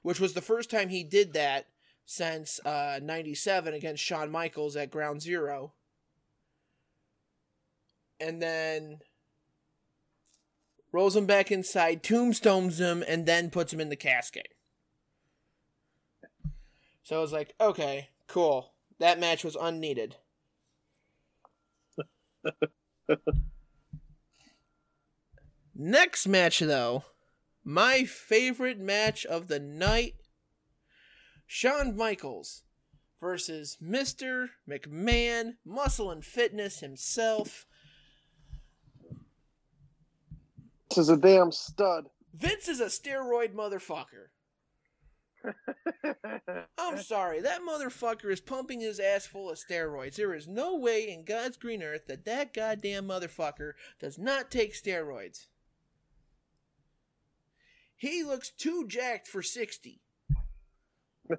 [0.03, 1.67] which was the first time he did that
[2.07, 5.75] since uh, 97 against Shawn Michaels at Ground Zero.
[8.19, 9.01] And then
[10.93, 14.55] rolls him back inside, tombstones him, and then puts him in the casket.
[17.03, 18.73] So I was like, okay, cool.
[18.99, 20.17] That match was unneeded.
[25.75, 27.05] Next match, though,
[27.63, 30.15] my favorite match of the night
[31.47, 32.65] Shawn Michaels
[33.21, 34.51] versus Mr.
[34.69, 37.67] McMahon, Muscle and Fitness himself.
[40.91, 42.07] This is a damn stud.
[42.35, 44.29] Vince is a steroid motherfucker.
[46.79, 50.17] I'm sorry, that motherfucker is pumping his ass full of steroids.
[50.17, 54.75] There is no way in God's green earth that that goddamn motherfucker does not take
[54.75, 55.47] steroids.
[57.97, 60.03] He looks too jacked for 60.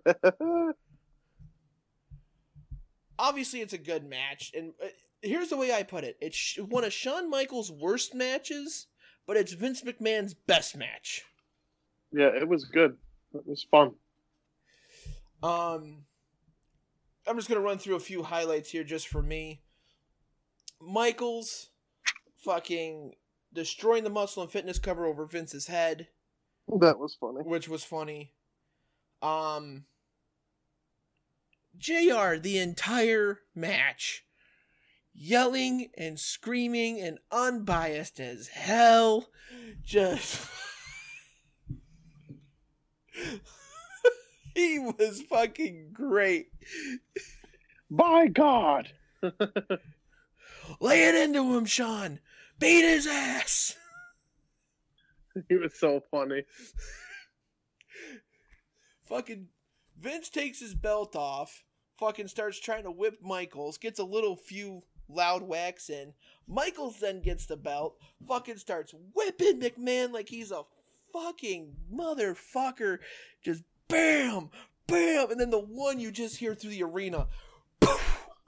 [3.19, 4.87] Obviously, it's a good match, and uh,
[5.23, 8.87] here's the way I put it: it's one of Shawn Michaels' worst matches,
[9.25, 11.23] but it's Vince McMahon's best match.
[12.11, 12.95] Yeah, it was good.
[13.33, 13.93] It was fun.
[15.41, 16.05] Um,
[17.27, 19.61] I'm just gonna run through a few highlights here just for me.
[20.79, 21.71] Michaels,
[22.43, 23.13] fucking
[23.51, 26.07] destroying the muscle and fitness cover over Vince's head,
[26.67, 27.39] That was funny.
[27.41, 28.33] which was funny.
[29.21, 29.85] Um,
[31.77, 32.35] Jr.
[32.39, 34.25] the entire match,
[35.13, 39.29] yelling and screaming and unbiased as hell,
[39.83, 40.47] just.
[44.55, 46.51] he was fucking great.
[47.89, 48.89] By God.
[50.79, 52.19] Lay it into him, Shawn.
[52.59, 53.75] Beat his ass.
[55.49, 56.41] He was so funny.
[59.07, 59.47] Fucking
[59.99, 61.63] Vince takes his belt off,
[61.97, 66.13] fucking starts trying to whip Michaels, gets a little few loud whacks in.
[66.47, 67.95] Michaels then gets the belt,
[68.27, 70.63] fucking starts whipping McMahon like he's a
[71.13, 72.99] fucking motherfucker.
[73.43, 74.49] Just bam,
[74.87, 77.27] bam, and then the one you just hear through the arena.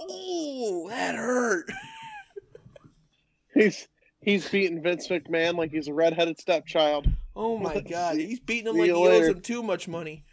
[0.01, 1.69] Oh, that hurt.
[3.53, 3.87] He's
[4.21, 7.07] he's beating Vince McMahon like he's a redheaded stepchild.
[7.35, 10.23] Oh my god, he's beating him See like he you owes him too much money.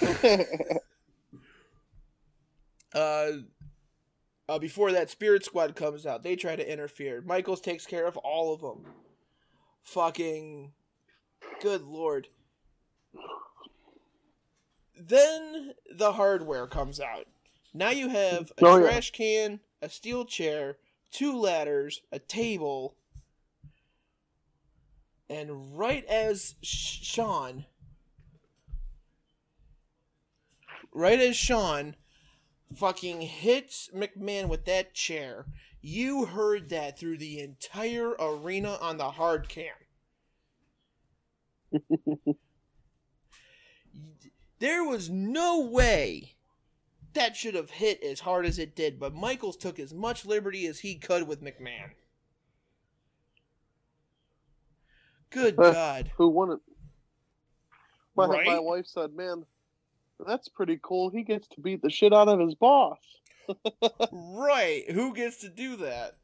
[2.94, 3.28] uh,
[4.48, 7.22] uh, before that Spirit Squad comes out, they try to interfere.
[7.24, 8.84] Michaels takes care of all of them.
[9.82, 10.72] Fucking
[11.62, 12.28] good lord.
[14.98, 17.26] Then the hardware comes out.
[17.74, 18.82] Now you have a Oh, yeah.
[18.84, 20.78] trash can, a steel chair,
[21.10, 22.96] two ladders, a table,
[25.28, 27.66] and right as Shawn,
[30.96, 31.94] right as Shawn
[32.74, 35.46] fucking hits McMahon with that chair,
[35.80, 39.74] you heard that through the entire arena on the hard cam.
[44.58, 46.36] There was no way
[47.12, 50.66] that should have hit as hard as it did, but Michaels took as much liberty
[50.66, 51.90] as he could with McMahon.
[55.28, 56.10] Good Uh, God.
[56.16, 56.62] Who wouldn't?
[58.16, 59.44] My, my wife said, "Man,
[60.24, 61.10] that's pretty cool.
[61.10, 62.98] He gets to beat the shit out of his boss."
[64.12, 64.84] right.
[64.90, 66.16] Who gets to do that?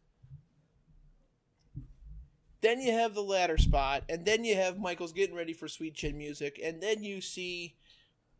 [2.62, 5.94] Then you have the ladder spot, and then you have Michaels getting ready for Sweet
[5.94, 7.74] Chin music, and then you see,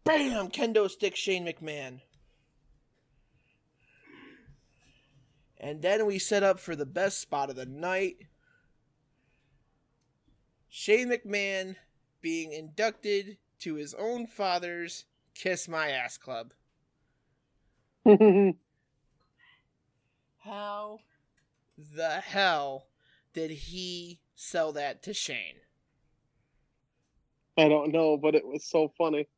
[0.05, 2.01] bam, kendo stick Shane McMahon.
[5.59, 8.17] And then we set up for the best spot of the night.
[10.69, 11.77] Shane McMahon
[12.21, 15.05] being inducted to his own father's
[15.35, 16.53] Kiss My Ass Club.
[20.39, 20.99] How
[21.79, 22.89] the hell
[23.33, 25.61] did he sell that to Shane?
[27.57, 29.29] I don't know, but it was so funny.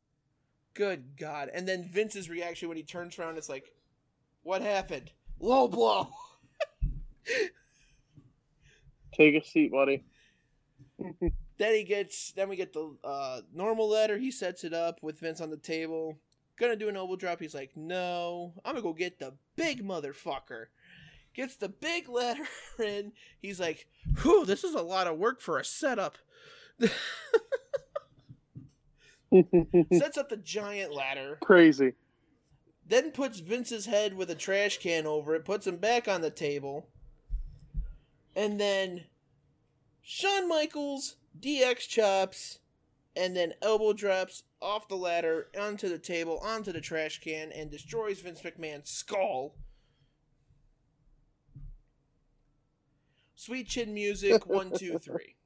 [0.75, 1.51] Good God.
[1.53, 3.73] And then Vince's reaction when he turns around is like,
[4.43, 5.13] What happened?
[5.41, 6.09] Low blow.
[9.15, 10.05] Take a seat, buddy.
[11.59, 14.19] then he gets then we get the uh, normal ladder.
[14.19, 16.19] He sets it up with Vince on the table.
[16.59, 17.41] Gonna do an elbow drop.
[17.41, 20.67] He's like, No, I'm gonna go get the big motherfucker.
[21.35, 22.47] Gets the big ladder
[22.85, 23.13] and
[23.43, 23.87] He's like,
[24.23, 26.19] Whew, this is a lot of work for a setup.
[29.93, 31.39] Sets up the giant ladder.
[31.41, 31.95] Crazy.
[32.87, 36.31] Then puts Vince's head with a trash can over it, puts him back on the
[36.31, 36.89] table.
[38.37, 39.05] And then
[40.03, 42.59] Shawn Michaels DX chops
[43.17, 47.71] and then elbow drops off the ladder onto the table, onto the trash can, and
[47.71, 49.55] destroys Vince McMahon's skull.
[53.37, 55.37] Sweet chin music, one, two, three.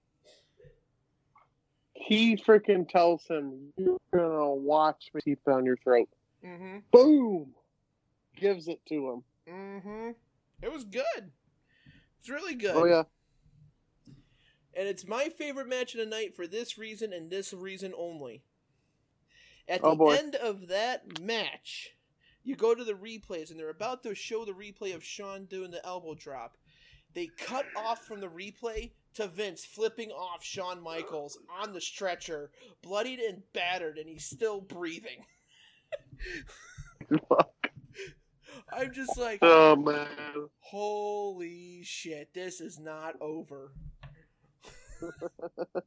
[1.94, 6.09] He freaking tells him, "You're gonna watch me teeth down your throat."
[6.44, 6.78] Mm-hmm.
[6.93, 7.51] Boom.
[8.36, 9.24] Gives it to him.
[9.52, 10.10] Mm-hmm.
[10.62, 11.32] It was good.
[12.20, 12.77] It's really good.
[12.77, 13.02] Oh yeah.
[14.79, 18.45] And it's my favorite match of the night for this reason and this reason only.
[19.67, 21.97] At oh, the Oh, end of that match,
[22.45, 25.73] you go to the replays and they're about to show the replay of Shawn doing
[25.73, 26.57] the elbow drop.
[27.13, 32.53] They cut off from the replay to Vince flipping off Shawn Michaels on the stretcher,
[32.81, 35.25] bloodied and battered, and he's still breathing.
[38.73, 40.07] I'm just like, Oh man.
[40.61, 43.73] holy shit, this is not over.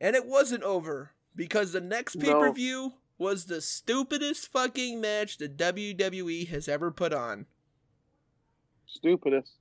[0.00, 5.38] and it wasn't over because the next pay per view was the stupidest fucking match
[5.38, 7.46] the WWE has ever put on.
[8.86, 9.52] Stupidest.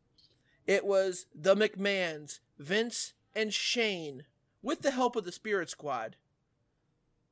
[0.66, 4.24] It was the McMahons, Vince and Shane,
[4.61, 6.16] with the help of the Spirit Squad,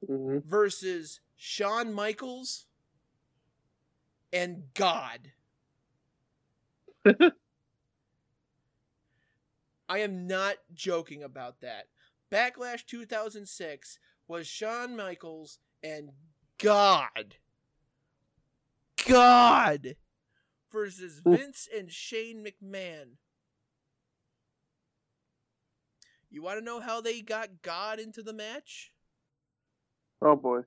[0.08, 0.48] Mm-hmm.
[0.48, 2.68] versus Shawn Michaels
[4.32, 5.32] and God.
[9.90, 11.88] I am not joking about that.
[12.32, 16.10] Backlash 2006 was Shawn Michaels and
[16.58, 17.36] God.
[19.08, 19.96] God
[20.72, 23.16] versus Vince and Shane McMahon.
[26.30, 28.92] You want to know how they got God into the match?
[30.22, 30.62] Oh boy.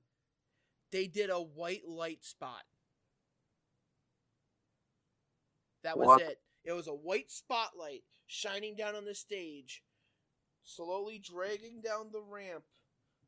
[0.91, 2.63] They did a white light spot.
[5.83, 6.21] That was What?
[6.21, 6.39] it.
[6.63, 9.83] It was a white spotlight shining down on the stage,
[10.63, 12.63] slowly dragging down the ramp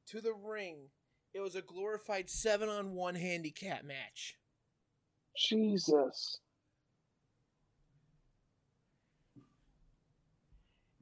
[0.07, 0.89] to the ring.
[1.33, 4.37] It was a glorified seven on one handicap match.
[5.35, 6.39] Jesus.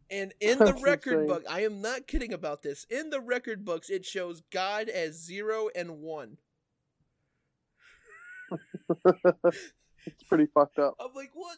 [0.09, 1.27] And in the That's record insane.
[1.27, 2.85] book, I am not kidding about this.
[2.89, 6.37] In the record books, it shows God as zero and one.
[10.05, 10.95] it's pretty fucked up.
[10.99, 11.57] I'm like, what?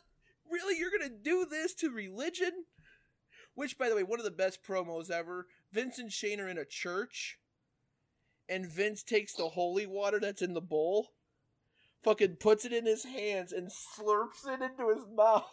[0.54, 0.78] Really?
[0.78, 2.66] You're gonna do this to religion?
[3.56, 5.48] Which, by the way, one of the best promos ever.
[5.72, 7.40] Vince and Shane are in a church,
[8.48, 11.10] and Vince takes the holy water that's in the bowl,
[12.04, 15.50] fucking puts it in his hands, and slurps it into his mouth,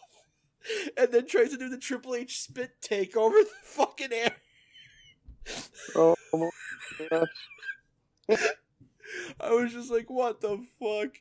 [0.97, 4.37] and then tries to do the Triple H spit take over the fucking air.
[5.95, 6.51] Oh my
[7.09, 7.29] gosh.
[9.41, 11.17] I was just like, what the fuck?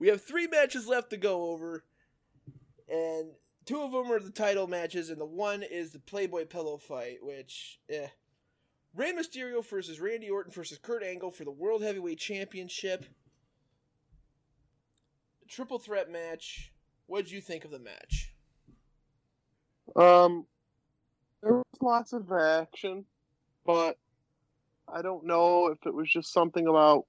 [0.00, 1.84] We have three matches left to go over,
[2.88, 3.32] and
[3.66, 7.18] two of them are the title matches, and the one is the Playboy Pillow fight,
[7.22, 8.08] which, eh.
[8.96, 13.04] Rey Mysterio versus Randy Orton versus Kurt Angle for the World Heavyweight Championship.
[15.48, 16.72] Triple threat match.
[17.06, 18.32] What'd you think of the match?
[19.94, 20.46] Um,
[21.42, 23.04] there was lots of action,
[23.66, 23.98] but
[24.88, 27.06] I don't know if it was just something about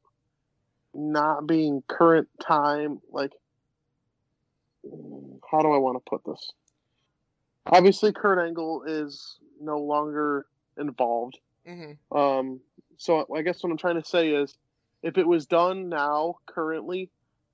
[0.93, 2.99] not being current time.
[3.11, 3.31] Like,
[4.83, 6.51] how do I want to put this?
[7.65, 10.45] Obviously, Kurt Angle is no longer
[10.77, 11.37] involved.
[11.67, 12.17] Mm-hmm.
[12.17, 12.59] Um,
[12.97, 14.57] so I guess what I'm trying to say is,
[15.03, 17.09] if it was done now, currently,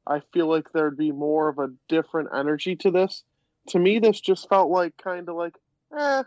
[0.06, 3.24] I feel like there'd be more of a different energy to this.
[3.70, 5.56] To me, this just felt like kind of like,
[5.98, 6.24] eh,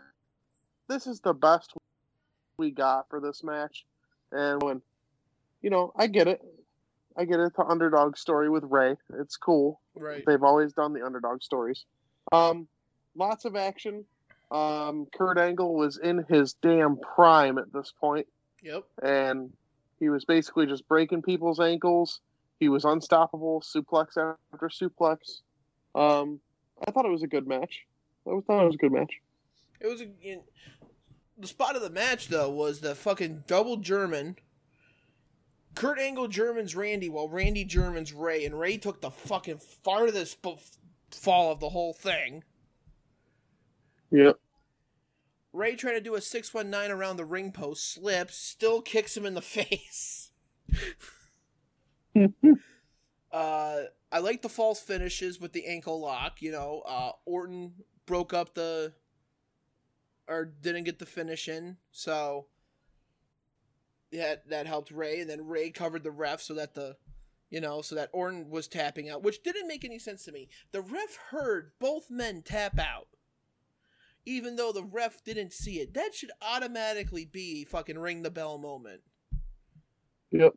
[0.87, 1.73] this is the best
[2.57, 3.85] we got for this match.
[4.31, 4.81] And when,
[5.61, 6.41] you know, I get it.
[7.17, 7.53] I get it.
[7.55, 8.95] The underdog story with Rey.
[9.19, 9.81] It's cool.
[9.95, 10.23] Right.
[10.25, 11.85] They've always done the underdog stories.
[12.31, 12.67] Um,
[13.15, 14.05] lots of action.
[14.51, 18.27] Um, Kurt Angle was in his damn prime at this point,
[18.63, 18.83] Yep.
[19.01, 19.51] and
[19.99, 22.19] he was basically just breaking people's ankles.
[22.59, 25.41] He was unstoppable, suplex after suplex.
[25.95, 26.39] Um,
[26.85, 27.81] I thought it was a good match.
[28.27, 29.13] I thought it was a good match.
[29.79, 30.41] It was a, in,
[31.37, 34.35] the spot of the match though was the fucking double German.
[35.75, 40.57] Kurt Angle German's Randy, while Randy German's Rey, and Rey took the fucking farthest b-
[41.11, 42.43] fall of the whole thing.
[44.11, 44.37] Yep.
[45.53, 49.15] Rey trying to do a six one nine around the ring post, slips, still kicks
[49.15, 50.31] him in the face.
[53.31, 53.79] uh,
[54.11, 56.41] I like the false finishes with the ankle lock.
[56.41, 57.73] You know, uh, Orton
[58.05, 58.93] broke up the
[60.27, 62.47] or didn't get the finish in, so
[64.11, 66.97] yeah, that helped Rey, and then Rey covered the ref so that the
[67.49, 70.49] you know so that Orton was tapping out, which didn't make any sense to me.
[70.71, 73.07] The ref heard both men tap out.
[74.23, 78.59] Even though the ref didn't see it, that should automatically be fucking ring the bell
[78.59, 79.01] moment.
[80.31, 80.53] Yep.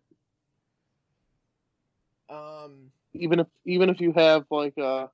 [2.28, 5.09] Um, Even if even if you have like a,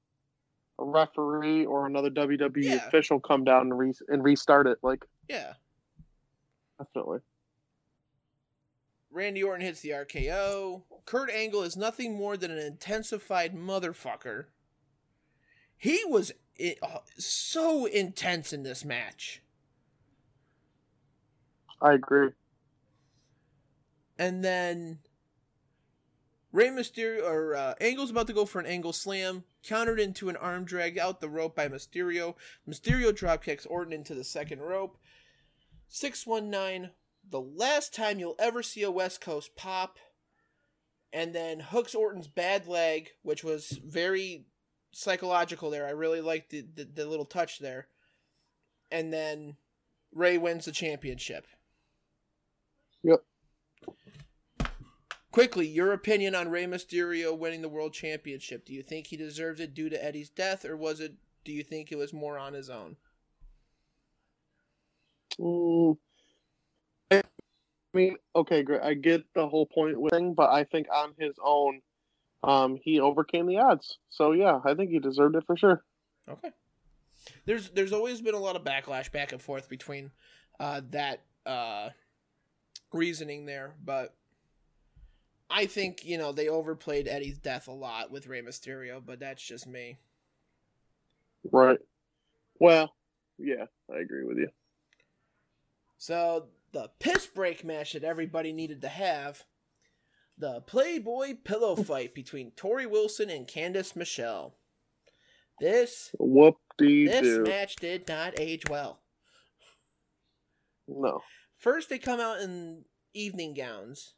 [0.78, 2.86] a referee or another WWE Yeah.
[2.86, 5.54] official come down and re- and restart it, like yeah.
[6.78, 7.18] definitely.
[9.10, 10.82] Randy Orton hits the RKO.
[11.04, 14.46] Kurt Angle is nothing more than an intensified motherfucker.
[15.76, 16.32] He was
[17.18, 19.42] so intense in this match.
[21.80, 22.30] I agree.
[24.18, 24.98] And then
[26.52, 30.36] Rey Mysterio or uh, Angle's about to go for an angle slam, countered into an
[30.36, 32.34] arm drag out the rope by Mysterio.
[32.68, 34.98] Mysterio drop kicks Orton into the second rope.
[35.88, 36.90] 619,
[37.30, 39.98] the last time you'll ever see a West Coast pop.
[41.12, 44.44] And then hooks Orton's bad leg, which was very
[44.92, 45.86] psychological there.
[45.86, 47.88] I really liked the, the, the little touch there.
[48.92, 49.56] And then
[50.12, 51.46] Rey wins the championship.
[53.02, 53.24] Yep.
[55.32, 58.64] Quickly, your opinion on Rey Mysterio winning the world championship.
[58.64, 61.14] Do you think he deserves it due to Eddie's death, or was it?
[61.44, 62.96] Do you think it was more on his own?
[65.38, 65.69] Mm,
[67.96, 68.82] mean, okay, great.
[68.82, 71.80] I get the whole point with thing, but I think on his own,
[72.42, 73.98] um, he overcame the odds.
[74.10, 75.84] So yeah, I think he deserved it for sure.
[76.28, 76.50] Okay.
[77.44, 80.10] There's there's always been a lot of backlash back and forth between
[80.58, 81.90] uh, that uh,
[82.92, 84.14] reasoning there, but
[85.50, 89.42] I think you know they overplayed Eddie's death a lot with Rey Mysterio, but that's
[89.42, 89.98] just me.
[91.50, 91.78] Right.
[92.58, 92.94] Well,
[93.38, 94.48] yeah, I agree with you.
[95.98, 99.44] So the piss break match that everybody needed to have,
[100.38, 104.56] the Playboy pillow fight between Torrie Wilson and Candice Michelle.
[105.60, 109.00] This Whoop dee this match did not age well.
[110.88, 111.20] No.
[111.58, 114.14] First they come out in evening gowns.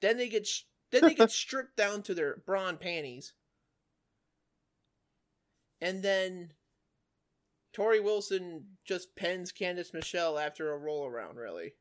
[0.00, 3.34] Then they get sh- then they get stripped down to their bra and panties.
[5.80, 6.50] And then
[7.72, 11.74] Torrie Wilson just pens Candice Michelle after a roll around, really.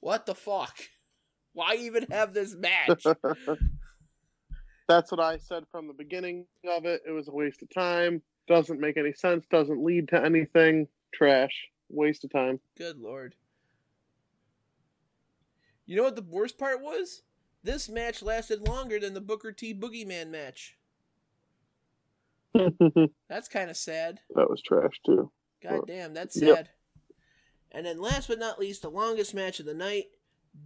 [0.00, 0.76] What the fuck?
[1.52, 3.04] Why even have this match?
[4.88, 7.02] That's what I said from the beginning of it.
[7.06, 8.22] It was a waste of time.
[8.48, 9.46] Doesn't make any sense.
[9.50, 10.88] Doesn't lead to anything.
[11.14, 11.68] Trash.
[11.88, 12.58] Waste of time.
[12.76, 13.34] Good lord.
[15.86, 17.22] You know what the worst part was?
[17.62, 20.76] This match lasted longer than the Booker T Boogeyman match.
[22.54, 24.20] That That's kind of sad.
[24.34, 25.30] That was trash too.
[25.62, 26.46] God damn, that's sad.
[26.46, 26.68] Yep.
[27.70, 30.06] And then last but not least, the longest match of the night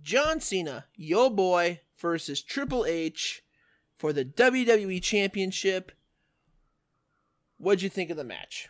[0.02, 3.42] John Cena, yo boy, versus Triple H
[3.98, 5.92] for the WWE Championship.
[7.58, 8.68] What'd you think of the match?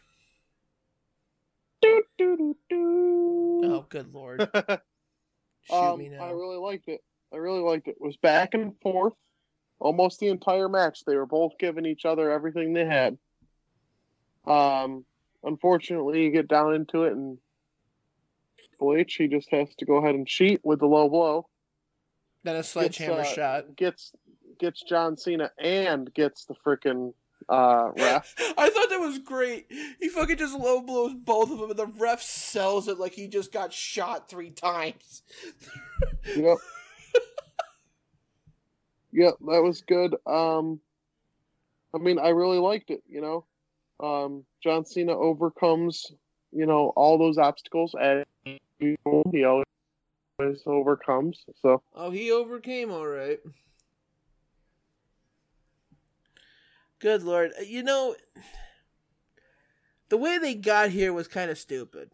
[1.85, 4.49] Oh, good lord.
[5.63, 6.25] Shoot um, me now.
[6.25, 7.01] I really liked it.
[7.33, 7.97] I really liked it.
[8.01, 9.15] It was back and forth
[9.79, 11.05] almost the entire match.
[11.05, 13.19] They were both giving each other everything they had.
[14.47, 15.05] Um,
[15.43, 17.39] unfortunately, you get down into it, and
[18.59, 21.49] Triple H he just has to go ahead and cheat with the low blow.
[22.45, 23.77] Then a sledgehammer Gets, uh, shot.
[23.77, 24.13] Gets
[24.59, 27.13] gets John Cena and gets the freaking
[27.49, 28.35] uh, ref.
[28.59, 29.67] I thought that was great.
[30.01, 33.29] He fucking just low blows both of them, and the ref sells it like he
[33.29, 35.23] just got shot three times.
[36.35, 36.59] yep.
[39.17, 40.15] yep, that was good.
[40.27, 40.79] Um,
[41.93, 43.03] I mean, I really liked it.
[43.09, 46.13] You know, um, John Cena overcomes,
[46.53, 48.25] you know, all those obstacles and.
[48.79, 51.45] He always overcomes.
[51.63, 53.41] So Oh, he overcame all right.
[56.99, 57.53] Good lord.
[57.59, 58.17] Uh, You know,
[60.11, 62.11] the way they got here was kind of stupid.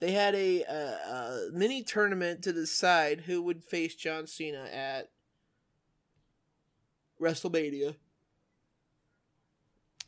[0.00, 5.10] They had a, a, a mini tournament to decide who would face John Cena at
[7.20, 7.94] WrestleMania.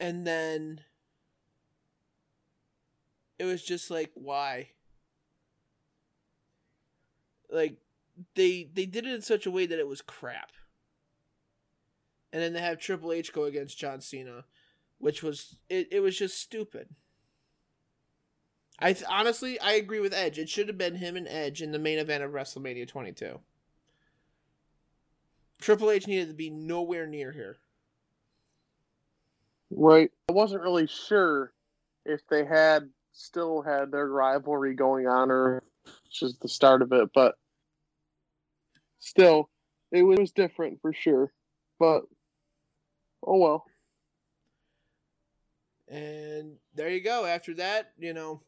[0.01, 0.81] And then
[3.39, 4.69] it was just like, why?
[7.51, 7.77] Like
[8.35, 10.53] they they did it in such a way that it was crap.
[12.33, 14.45] And then they have Triple H go against John Cena,
[14.99, 16.89] which was it, it was just stupid.
[18.79, 20.39] I th- honestly I agree with Edge.
[20.39, 23.39] It should have been him and Edge in the main event of WrestleMania 22.
[25.63, 27.59] Triple H needed to be nowhere near here.
[29.71, 31.53] right, I wasn't really sure
[32.05, 35.63] if they had still had their rivalry going on or
[36.11, 37.37] just the start of it, but
[38.99, 39.51] still,
[39.93, 41.33] it was different for sure.
[41.79, 42.03] But
[43.25, 43.65] oh well.
[45.89, 47.25] And there you go.
[47.25, 48.43] After that, you know,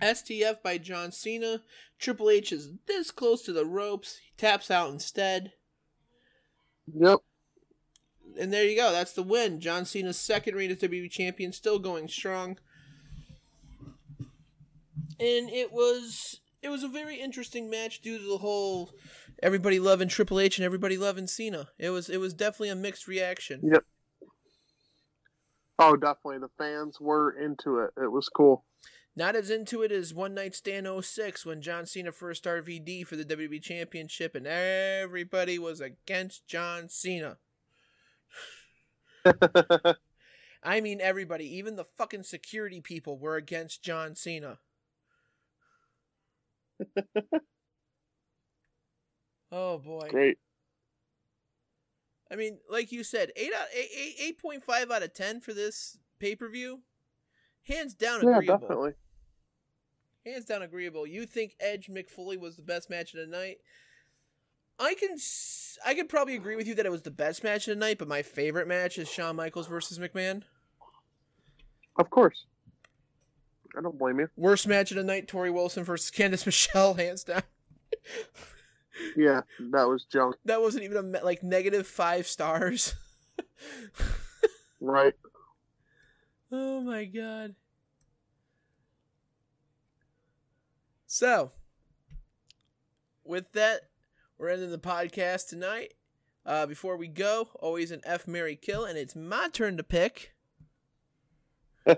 [0.00, 1.62] STF by John Cena.
[1.98, 4.20] Triple H is this close to the ropes.
[4.24, 5.52] He taps out instead.
[6.94, 7.18] Yep.
[8.38, 8.92] And there you go.
[8.92, 9.60] That's the win.
[9.60, 12.58] John Cena's second reign as WWE champion, still going strong.
[15.18, 18.90] And it was it was a very interesting match due to the whole
[19.42, 21.68] everybody loving Triple H and everybody loving Cena.
[21.78, 23.60] It was it was definitely a mixed reaction.
[23.72, 23.84] Yep.
[25.78, 26.38] Oh, definitely.
[26.38, 27.90] The fans were into it.
[28.02, 28.64] It was cool.
[29.16, 33.06] Not as into it as One Night Stand 06 when John Cena first started VD
[33.06, 37.38] for the WWE Championship and everybody was against John Cena.
[40.62, 44.58] I mean, everybody, even the fucking security people were against John Cena.
[49.50, 50.08] oh boy.
[50.10, 50.38] Great.
[52.30, 55.54] I mean, like you said, eight out eight eight point five out of ten for
[55.54, 56.82] this pay per view.
[57.66, 58.58] Hands down Yeah, agreeable.
[58.58, 58.92] definitely.
[60.26, 61.06] Hands down agreeable.
[61.06, 63.58] You think Edge Mick Foley was the best match of the night?
[64.78, 65.16] I can
[65.86, 67.98] I could probably agree with you that it was the best match of the night,
[67.98, 70.42] but my favorite match is Shawn Michaels versus McMahon.
[71.96, 72.44] Of course.
[73.78, 74.28] I don't blame you.
[74.36, 77.42] Worst match of the night: Torrie Wilson versus Candice Michelle, hands down.
[79.14, 79.42] Yeah,
[79.72, 80.36] that was junk.
[80.46, 82.94] That wasn't even a like negative five stars.
[84.80, 85.14] Right.
[86.52, 87.54] Oh my god.
[91.18, 91.50] So,
[93.24, 93.88] with that,
[94.36, 95.94] we're ending the podcast tonight.
[96.44, 100.34] Uh, before we go, always an F Marry Kill, and it's my turn to pick.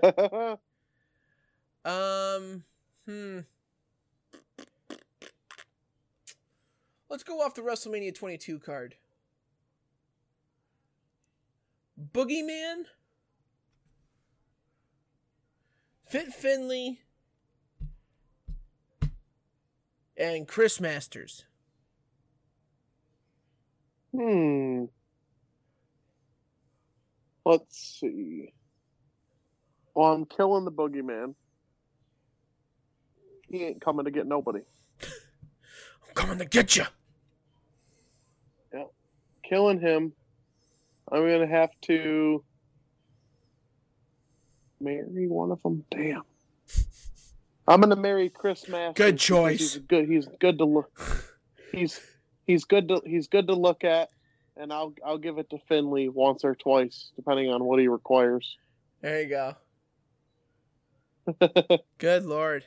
[1.85, 2.63] Um,
[3.05, 3.39] hmm.
[7.09, 8.95] Let's go off the WrestleMania 22 card.
[12.13, 12.83] Boogeyman,
[16.05, 16.99] Fit Finlay,
[20.19, 21.45] and Chris Masters.
[24.15, 24.85] Hmm.
[27.45, 28.53] Let's see.
[29.95, 31.33] Well, I'm killing the boogeyman.
[33.49, 34.59] He ain't coming to get nobody.
[35.01, 36.83] I'm coming to get you.
[38.73, 38.83] Yeah.
[39.43, 40.13] Killing him.
[41.11, 42.43] I'm gonna have to
[44.79, 45.83] marry one of them.
[45.89, 46.21] Damn.
[47.69, 48.95] I'm gonna marry Chris Masters.
[48.95, 49.59] Good choice.
[49.59, 50.09] He's good.
[50.09, 50.91] He's good to look.
[51.71, 52.01] He's
[52.47, 54.09] he's good to he's good to look at,
[54.57, 58.57] and I'll I'll give it to Finlay once or twice, depending on what he requires.
[59.01, 59.55] There you go.
[61.99, 62.65] Good lord.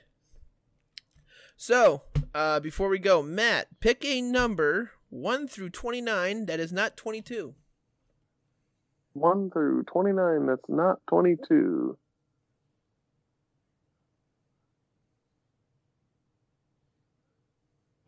[1.57, 2.03] So,
[2.35, 7.55] uh, before we go, Matt, pick a number 1 through 29 that is not 22.
[9.15, 10.47] One through twenty nine.
[10.47, 11.99] That's not twenty two.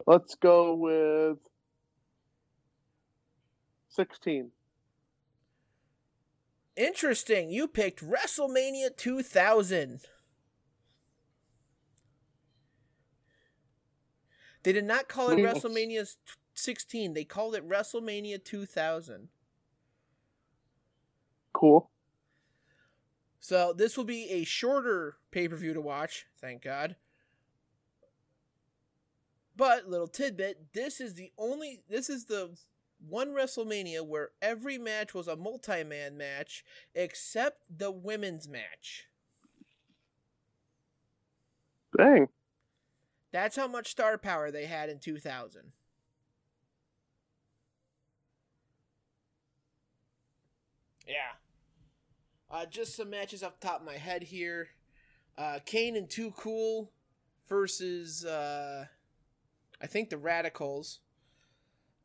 [0.06, 1.38] Let's go with
[3.90, 4.50] 16.
[6.76, 7.50] Interesting.
[7.50, 10.00] You picked WrestleMania 2000.
[14.62, 16.16] They did not call it WrestleMania
[16.54, 17.14] 16.
[17.14, 19.28] They called it WrestleMania 2000.
[21.52, 21.90] Cool.
[23.40, 26.96] So this will be a shorter pay per view to watch, thank God.
[29.56, 32.56] But little tidbit, this is the only this is the
[33.08, 36.64] one WrestleMania where every match was a multi-man match
[36.94, 39.06] except the women's match.
[41.96, 42.28] Dang.
[43.32, 45.72] That's how much star power they had in 2000.
[51.06, 51.14] Yeah.
[52.50, 54.68] Uh, just some matches off the top of my head here.
[55.36, 56.90] Uh, Kane and Too Cool
[57.48, 58.86] versus uh,
[59.84, 61.00] I think the Radicalz.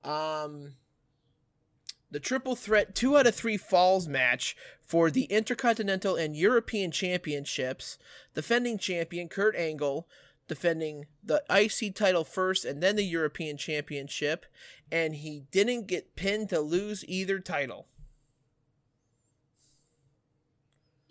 [0.03, 0.73] Um,
[2.11, 7.97] the triple threat two out of three falls match for the Intercontinental and European Championships.
[8.35, 10.09] Defending champion Kurt Angle
[10.49, 14.45] defending the IC title first and then the European Championship,
[14.91, 17.87] and he didn't get pinned to lose either title.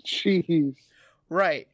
[0.05, 0.75] Jeez.
[1.31, 1.69] Right.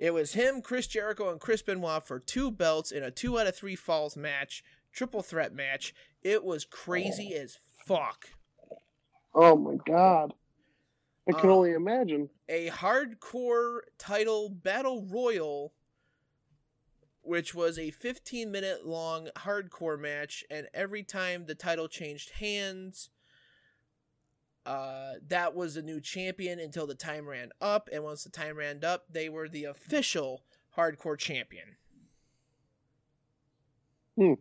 [0.00, 3.46] It was him, Chris Jericho, and Chris Benoit for two belts in a two out
[3.46, 4.64] of three falls match,
[4.94, 5.94] triple threat match.
[6.22, 8.30] It was crazy as fuck.
[9.34, 10.32] Oh my god.
[11.28, 12.30] I can Uh, only imagine.
[12.48, 15.74] A hardcore title battle royal,
[17.20, 23.10] which was a 15 minute long hardcore match, and every time the title changed hands,
[24.66, 28.56] uh, that was a new champion until the time ran up, and once the time
[28.56, 30.42] ran up, they were the official
[30.76, 31.76] hardcore champion.
[34.16, 34.34] Hmm.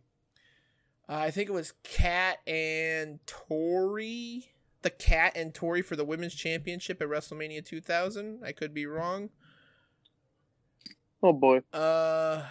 [1.08, 4.54] Uh, I think it was Cat and Tori.
[4.82, 8.42] The Cat and Tori for the women's championship at WrestleMania 2000.
[8.44, 9.30] I could be wrong.
[11.24, 11.62] Oh boy.
[11.74, 12.44] Uh,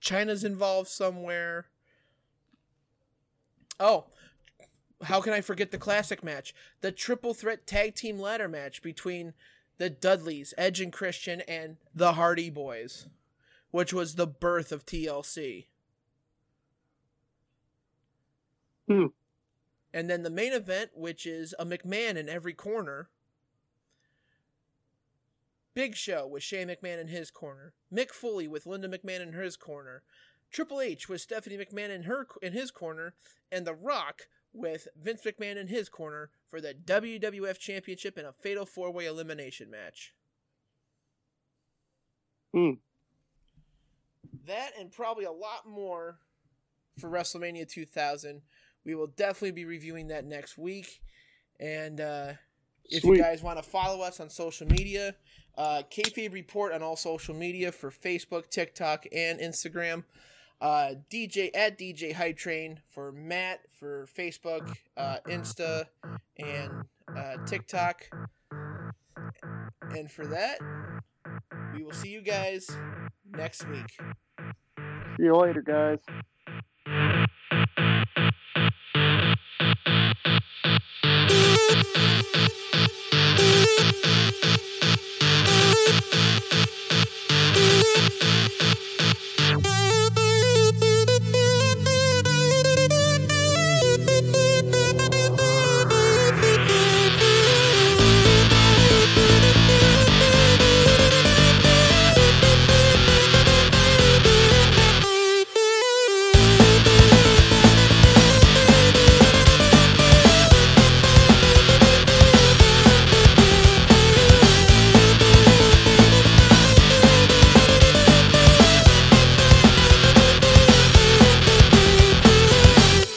[0.00, 1.66] Chyna's involved somewhere.
[3.80, 4.06] Oh,
[5.04, 6.54] how can I forget the classic match?
[6.80, 9.34] The triple threat tag team ladder match between
[9.78, 13.06] the Dudleys, Edge and Christian, and the Hardy Boys,
[13.70, 15.66] which was the birth of TLC.
[18.88, 19.06] Hmm.
[19.92, 23.08] And then the main event, which is a McMahon in every corner.
[25.74, 27.72] Big Show with Shane McMahon in his corner.
[27.92, 30.02] Mick Foley with Linda McMahon in his corner.
[30.50, 33.14] Triple H with Stephanie McMahon in her in his corner,
[33.52, 34.28] and The Rock
[34.58, 39.06] with Vince McMahon in his corner for the WWF Championship in a fatal four way
[39.06, 40.14] elimination match.
[42.52, 42.72] Hmm.
[44.46, 46.18] That and probably a lot more
[46.98, 48.42] for WrestleMania 2000.
[48.84, 51.00] We will definitely be reviewing that next week.
[51.60, 52.32] And uh,
[52.84, 53.18] if Sweet.
[53.18, 55.14] you guys want to follow us on social media,
[55.56, 60.04] uh, Kayfabe Report on all social media for Facebook, TikTok, and Instagram.
[60.60, 65.84] Uh, DJ at DJ Hype Train for Matt for Facebook, uh, Insta,
[66.36, 66.70] and
[67.16, 68.08] uh, TikTok.
[69.96, 70.58] And for that,
[71.74, 72.68] we will see you guys
[73.30, 73.98] next week.
[75.16, 75.98] See you later, guys.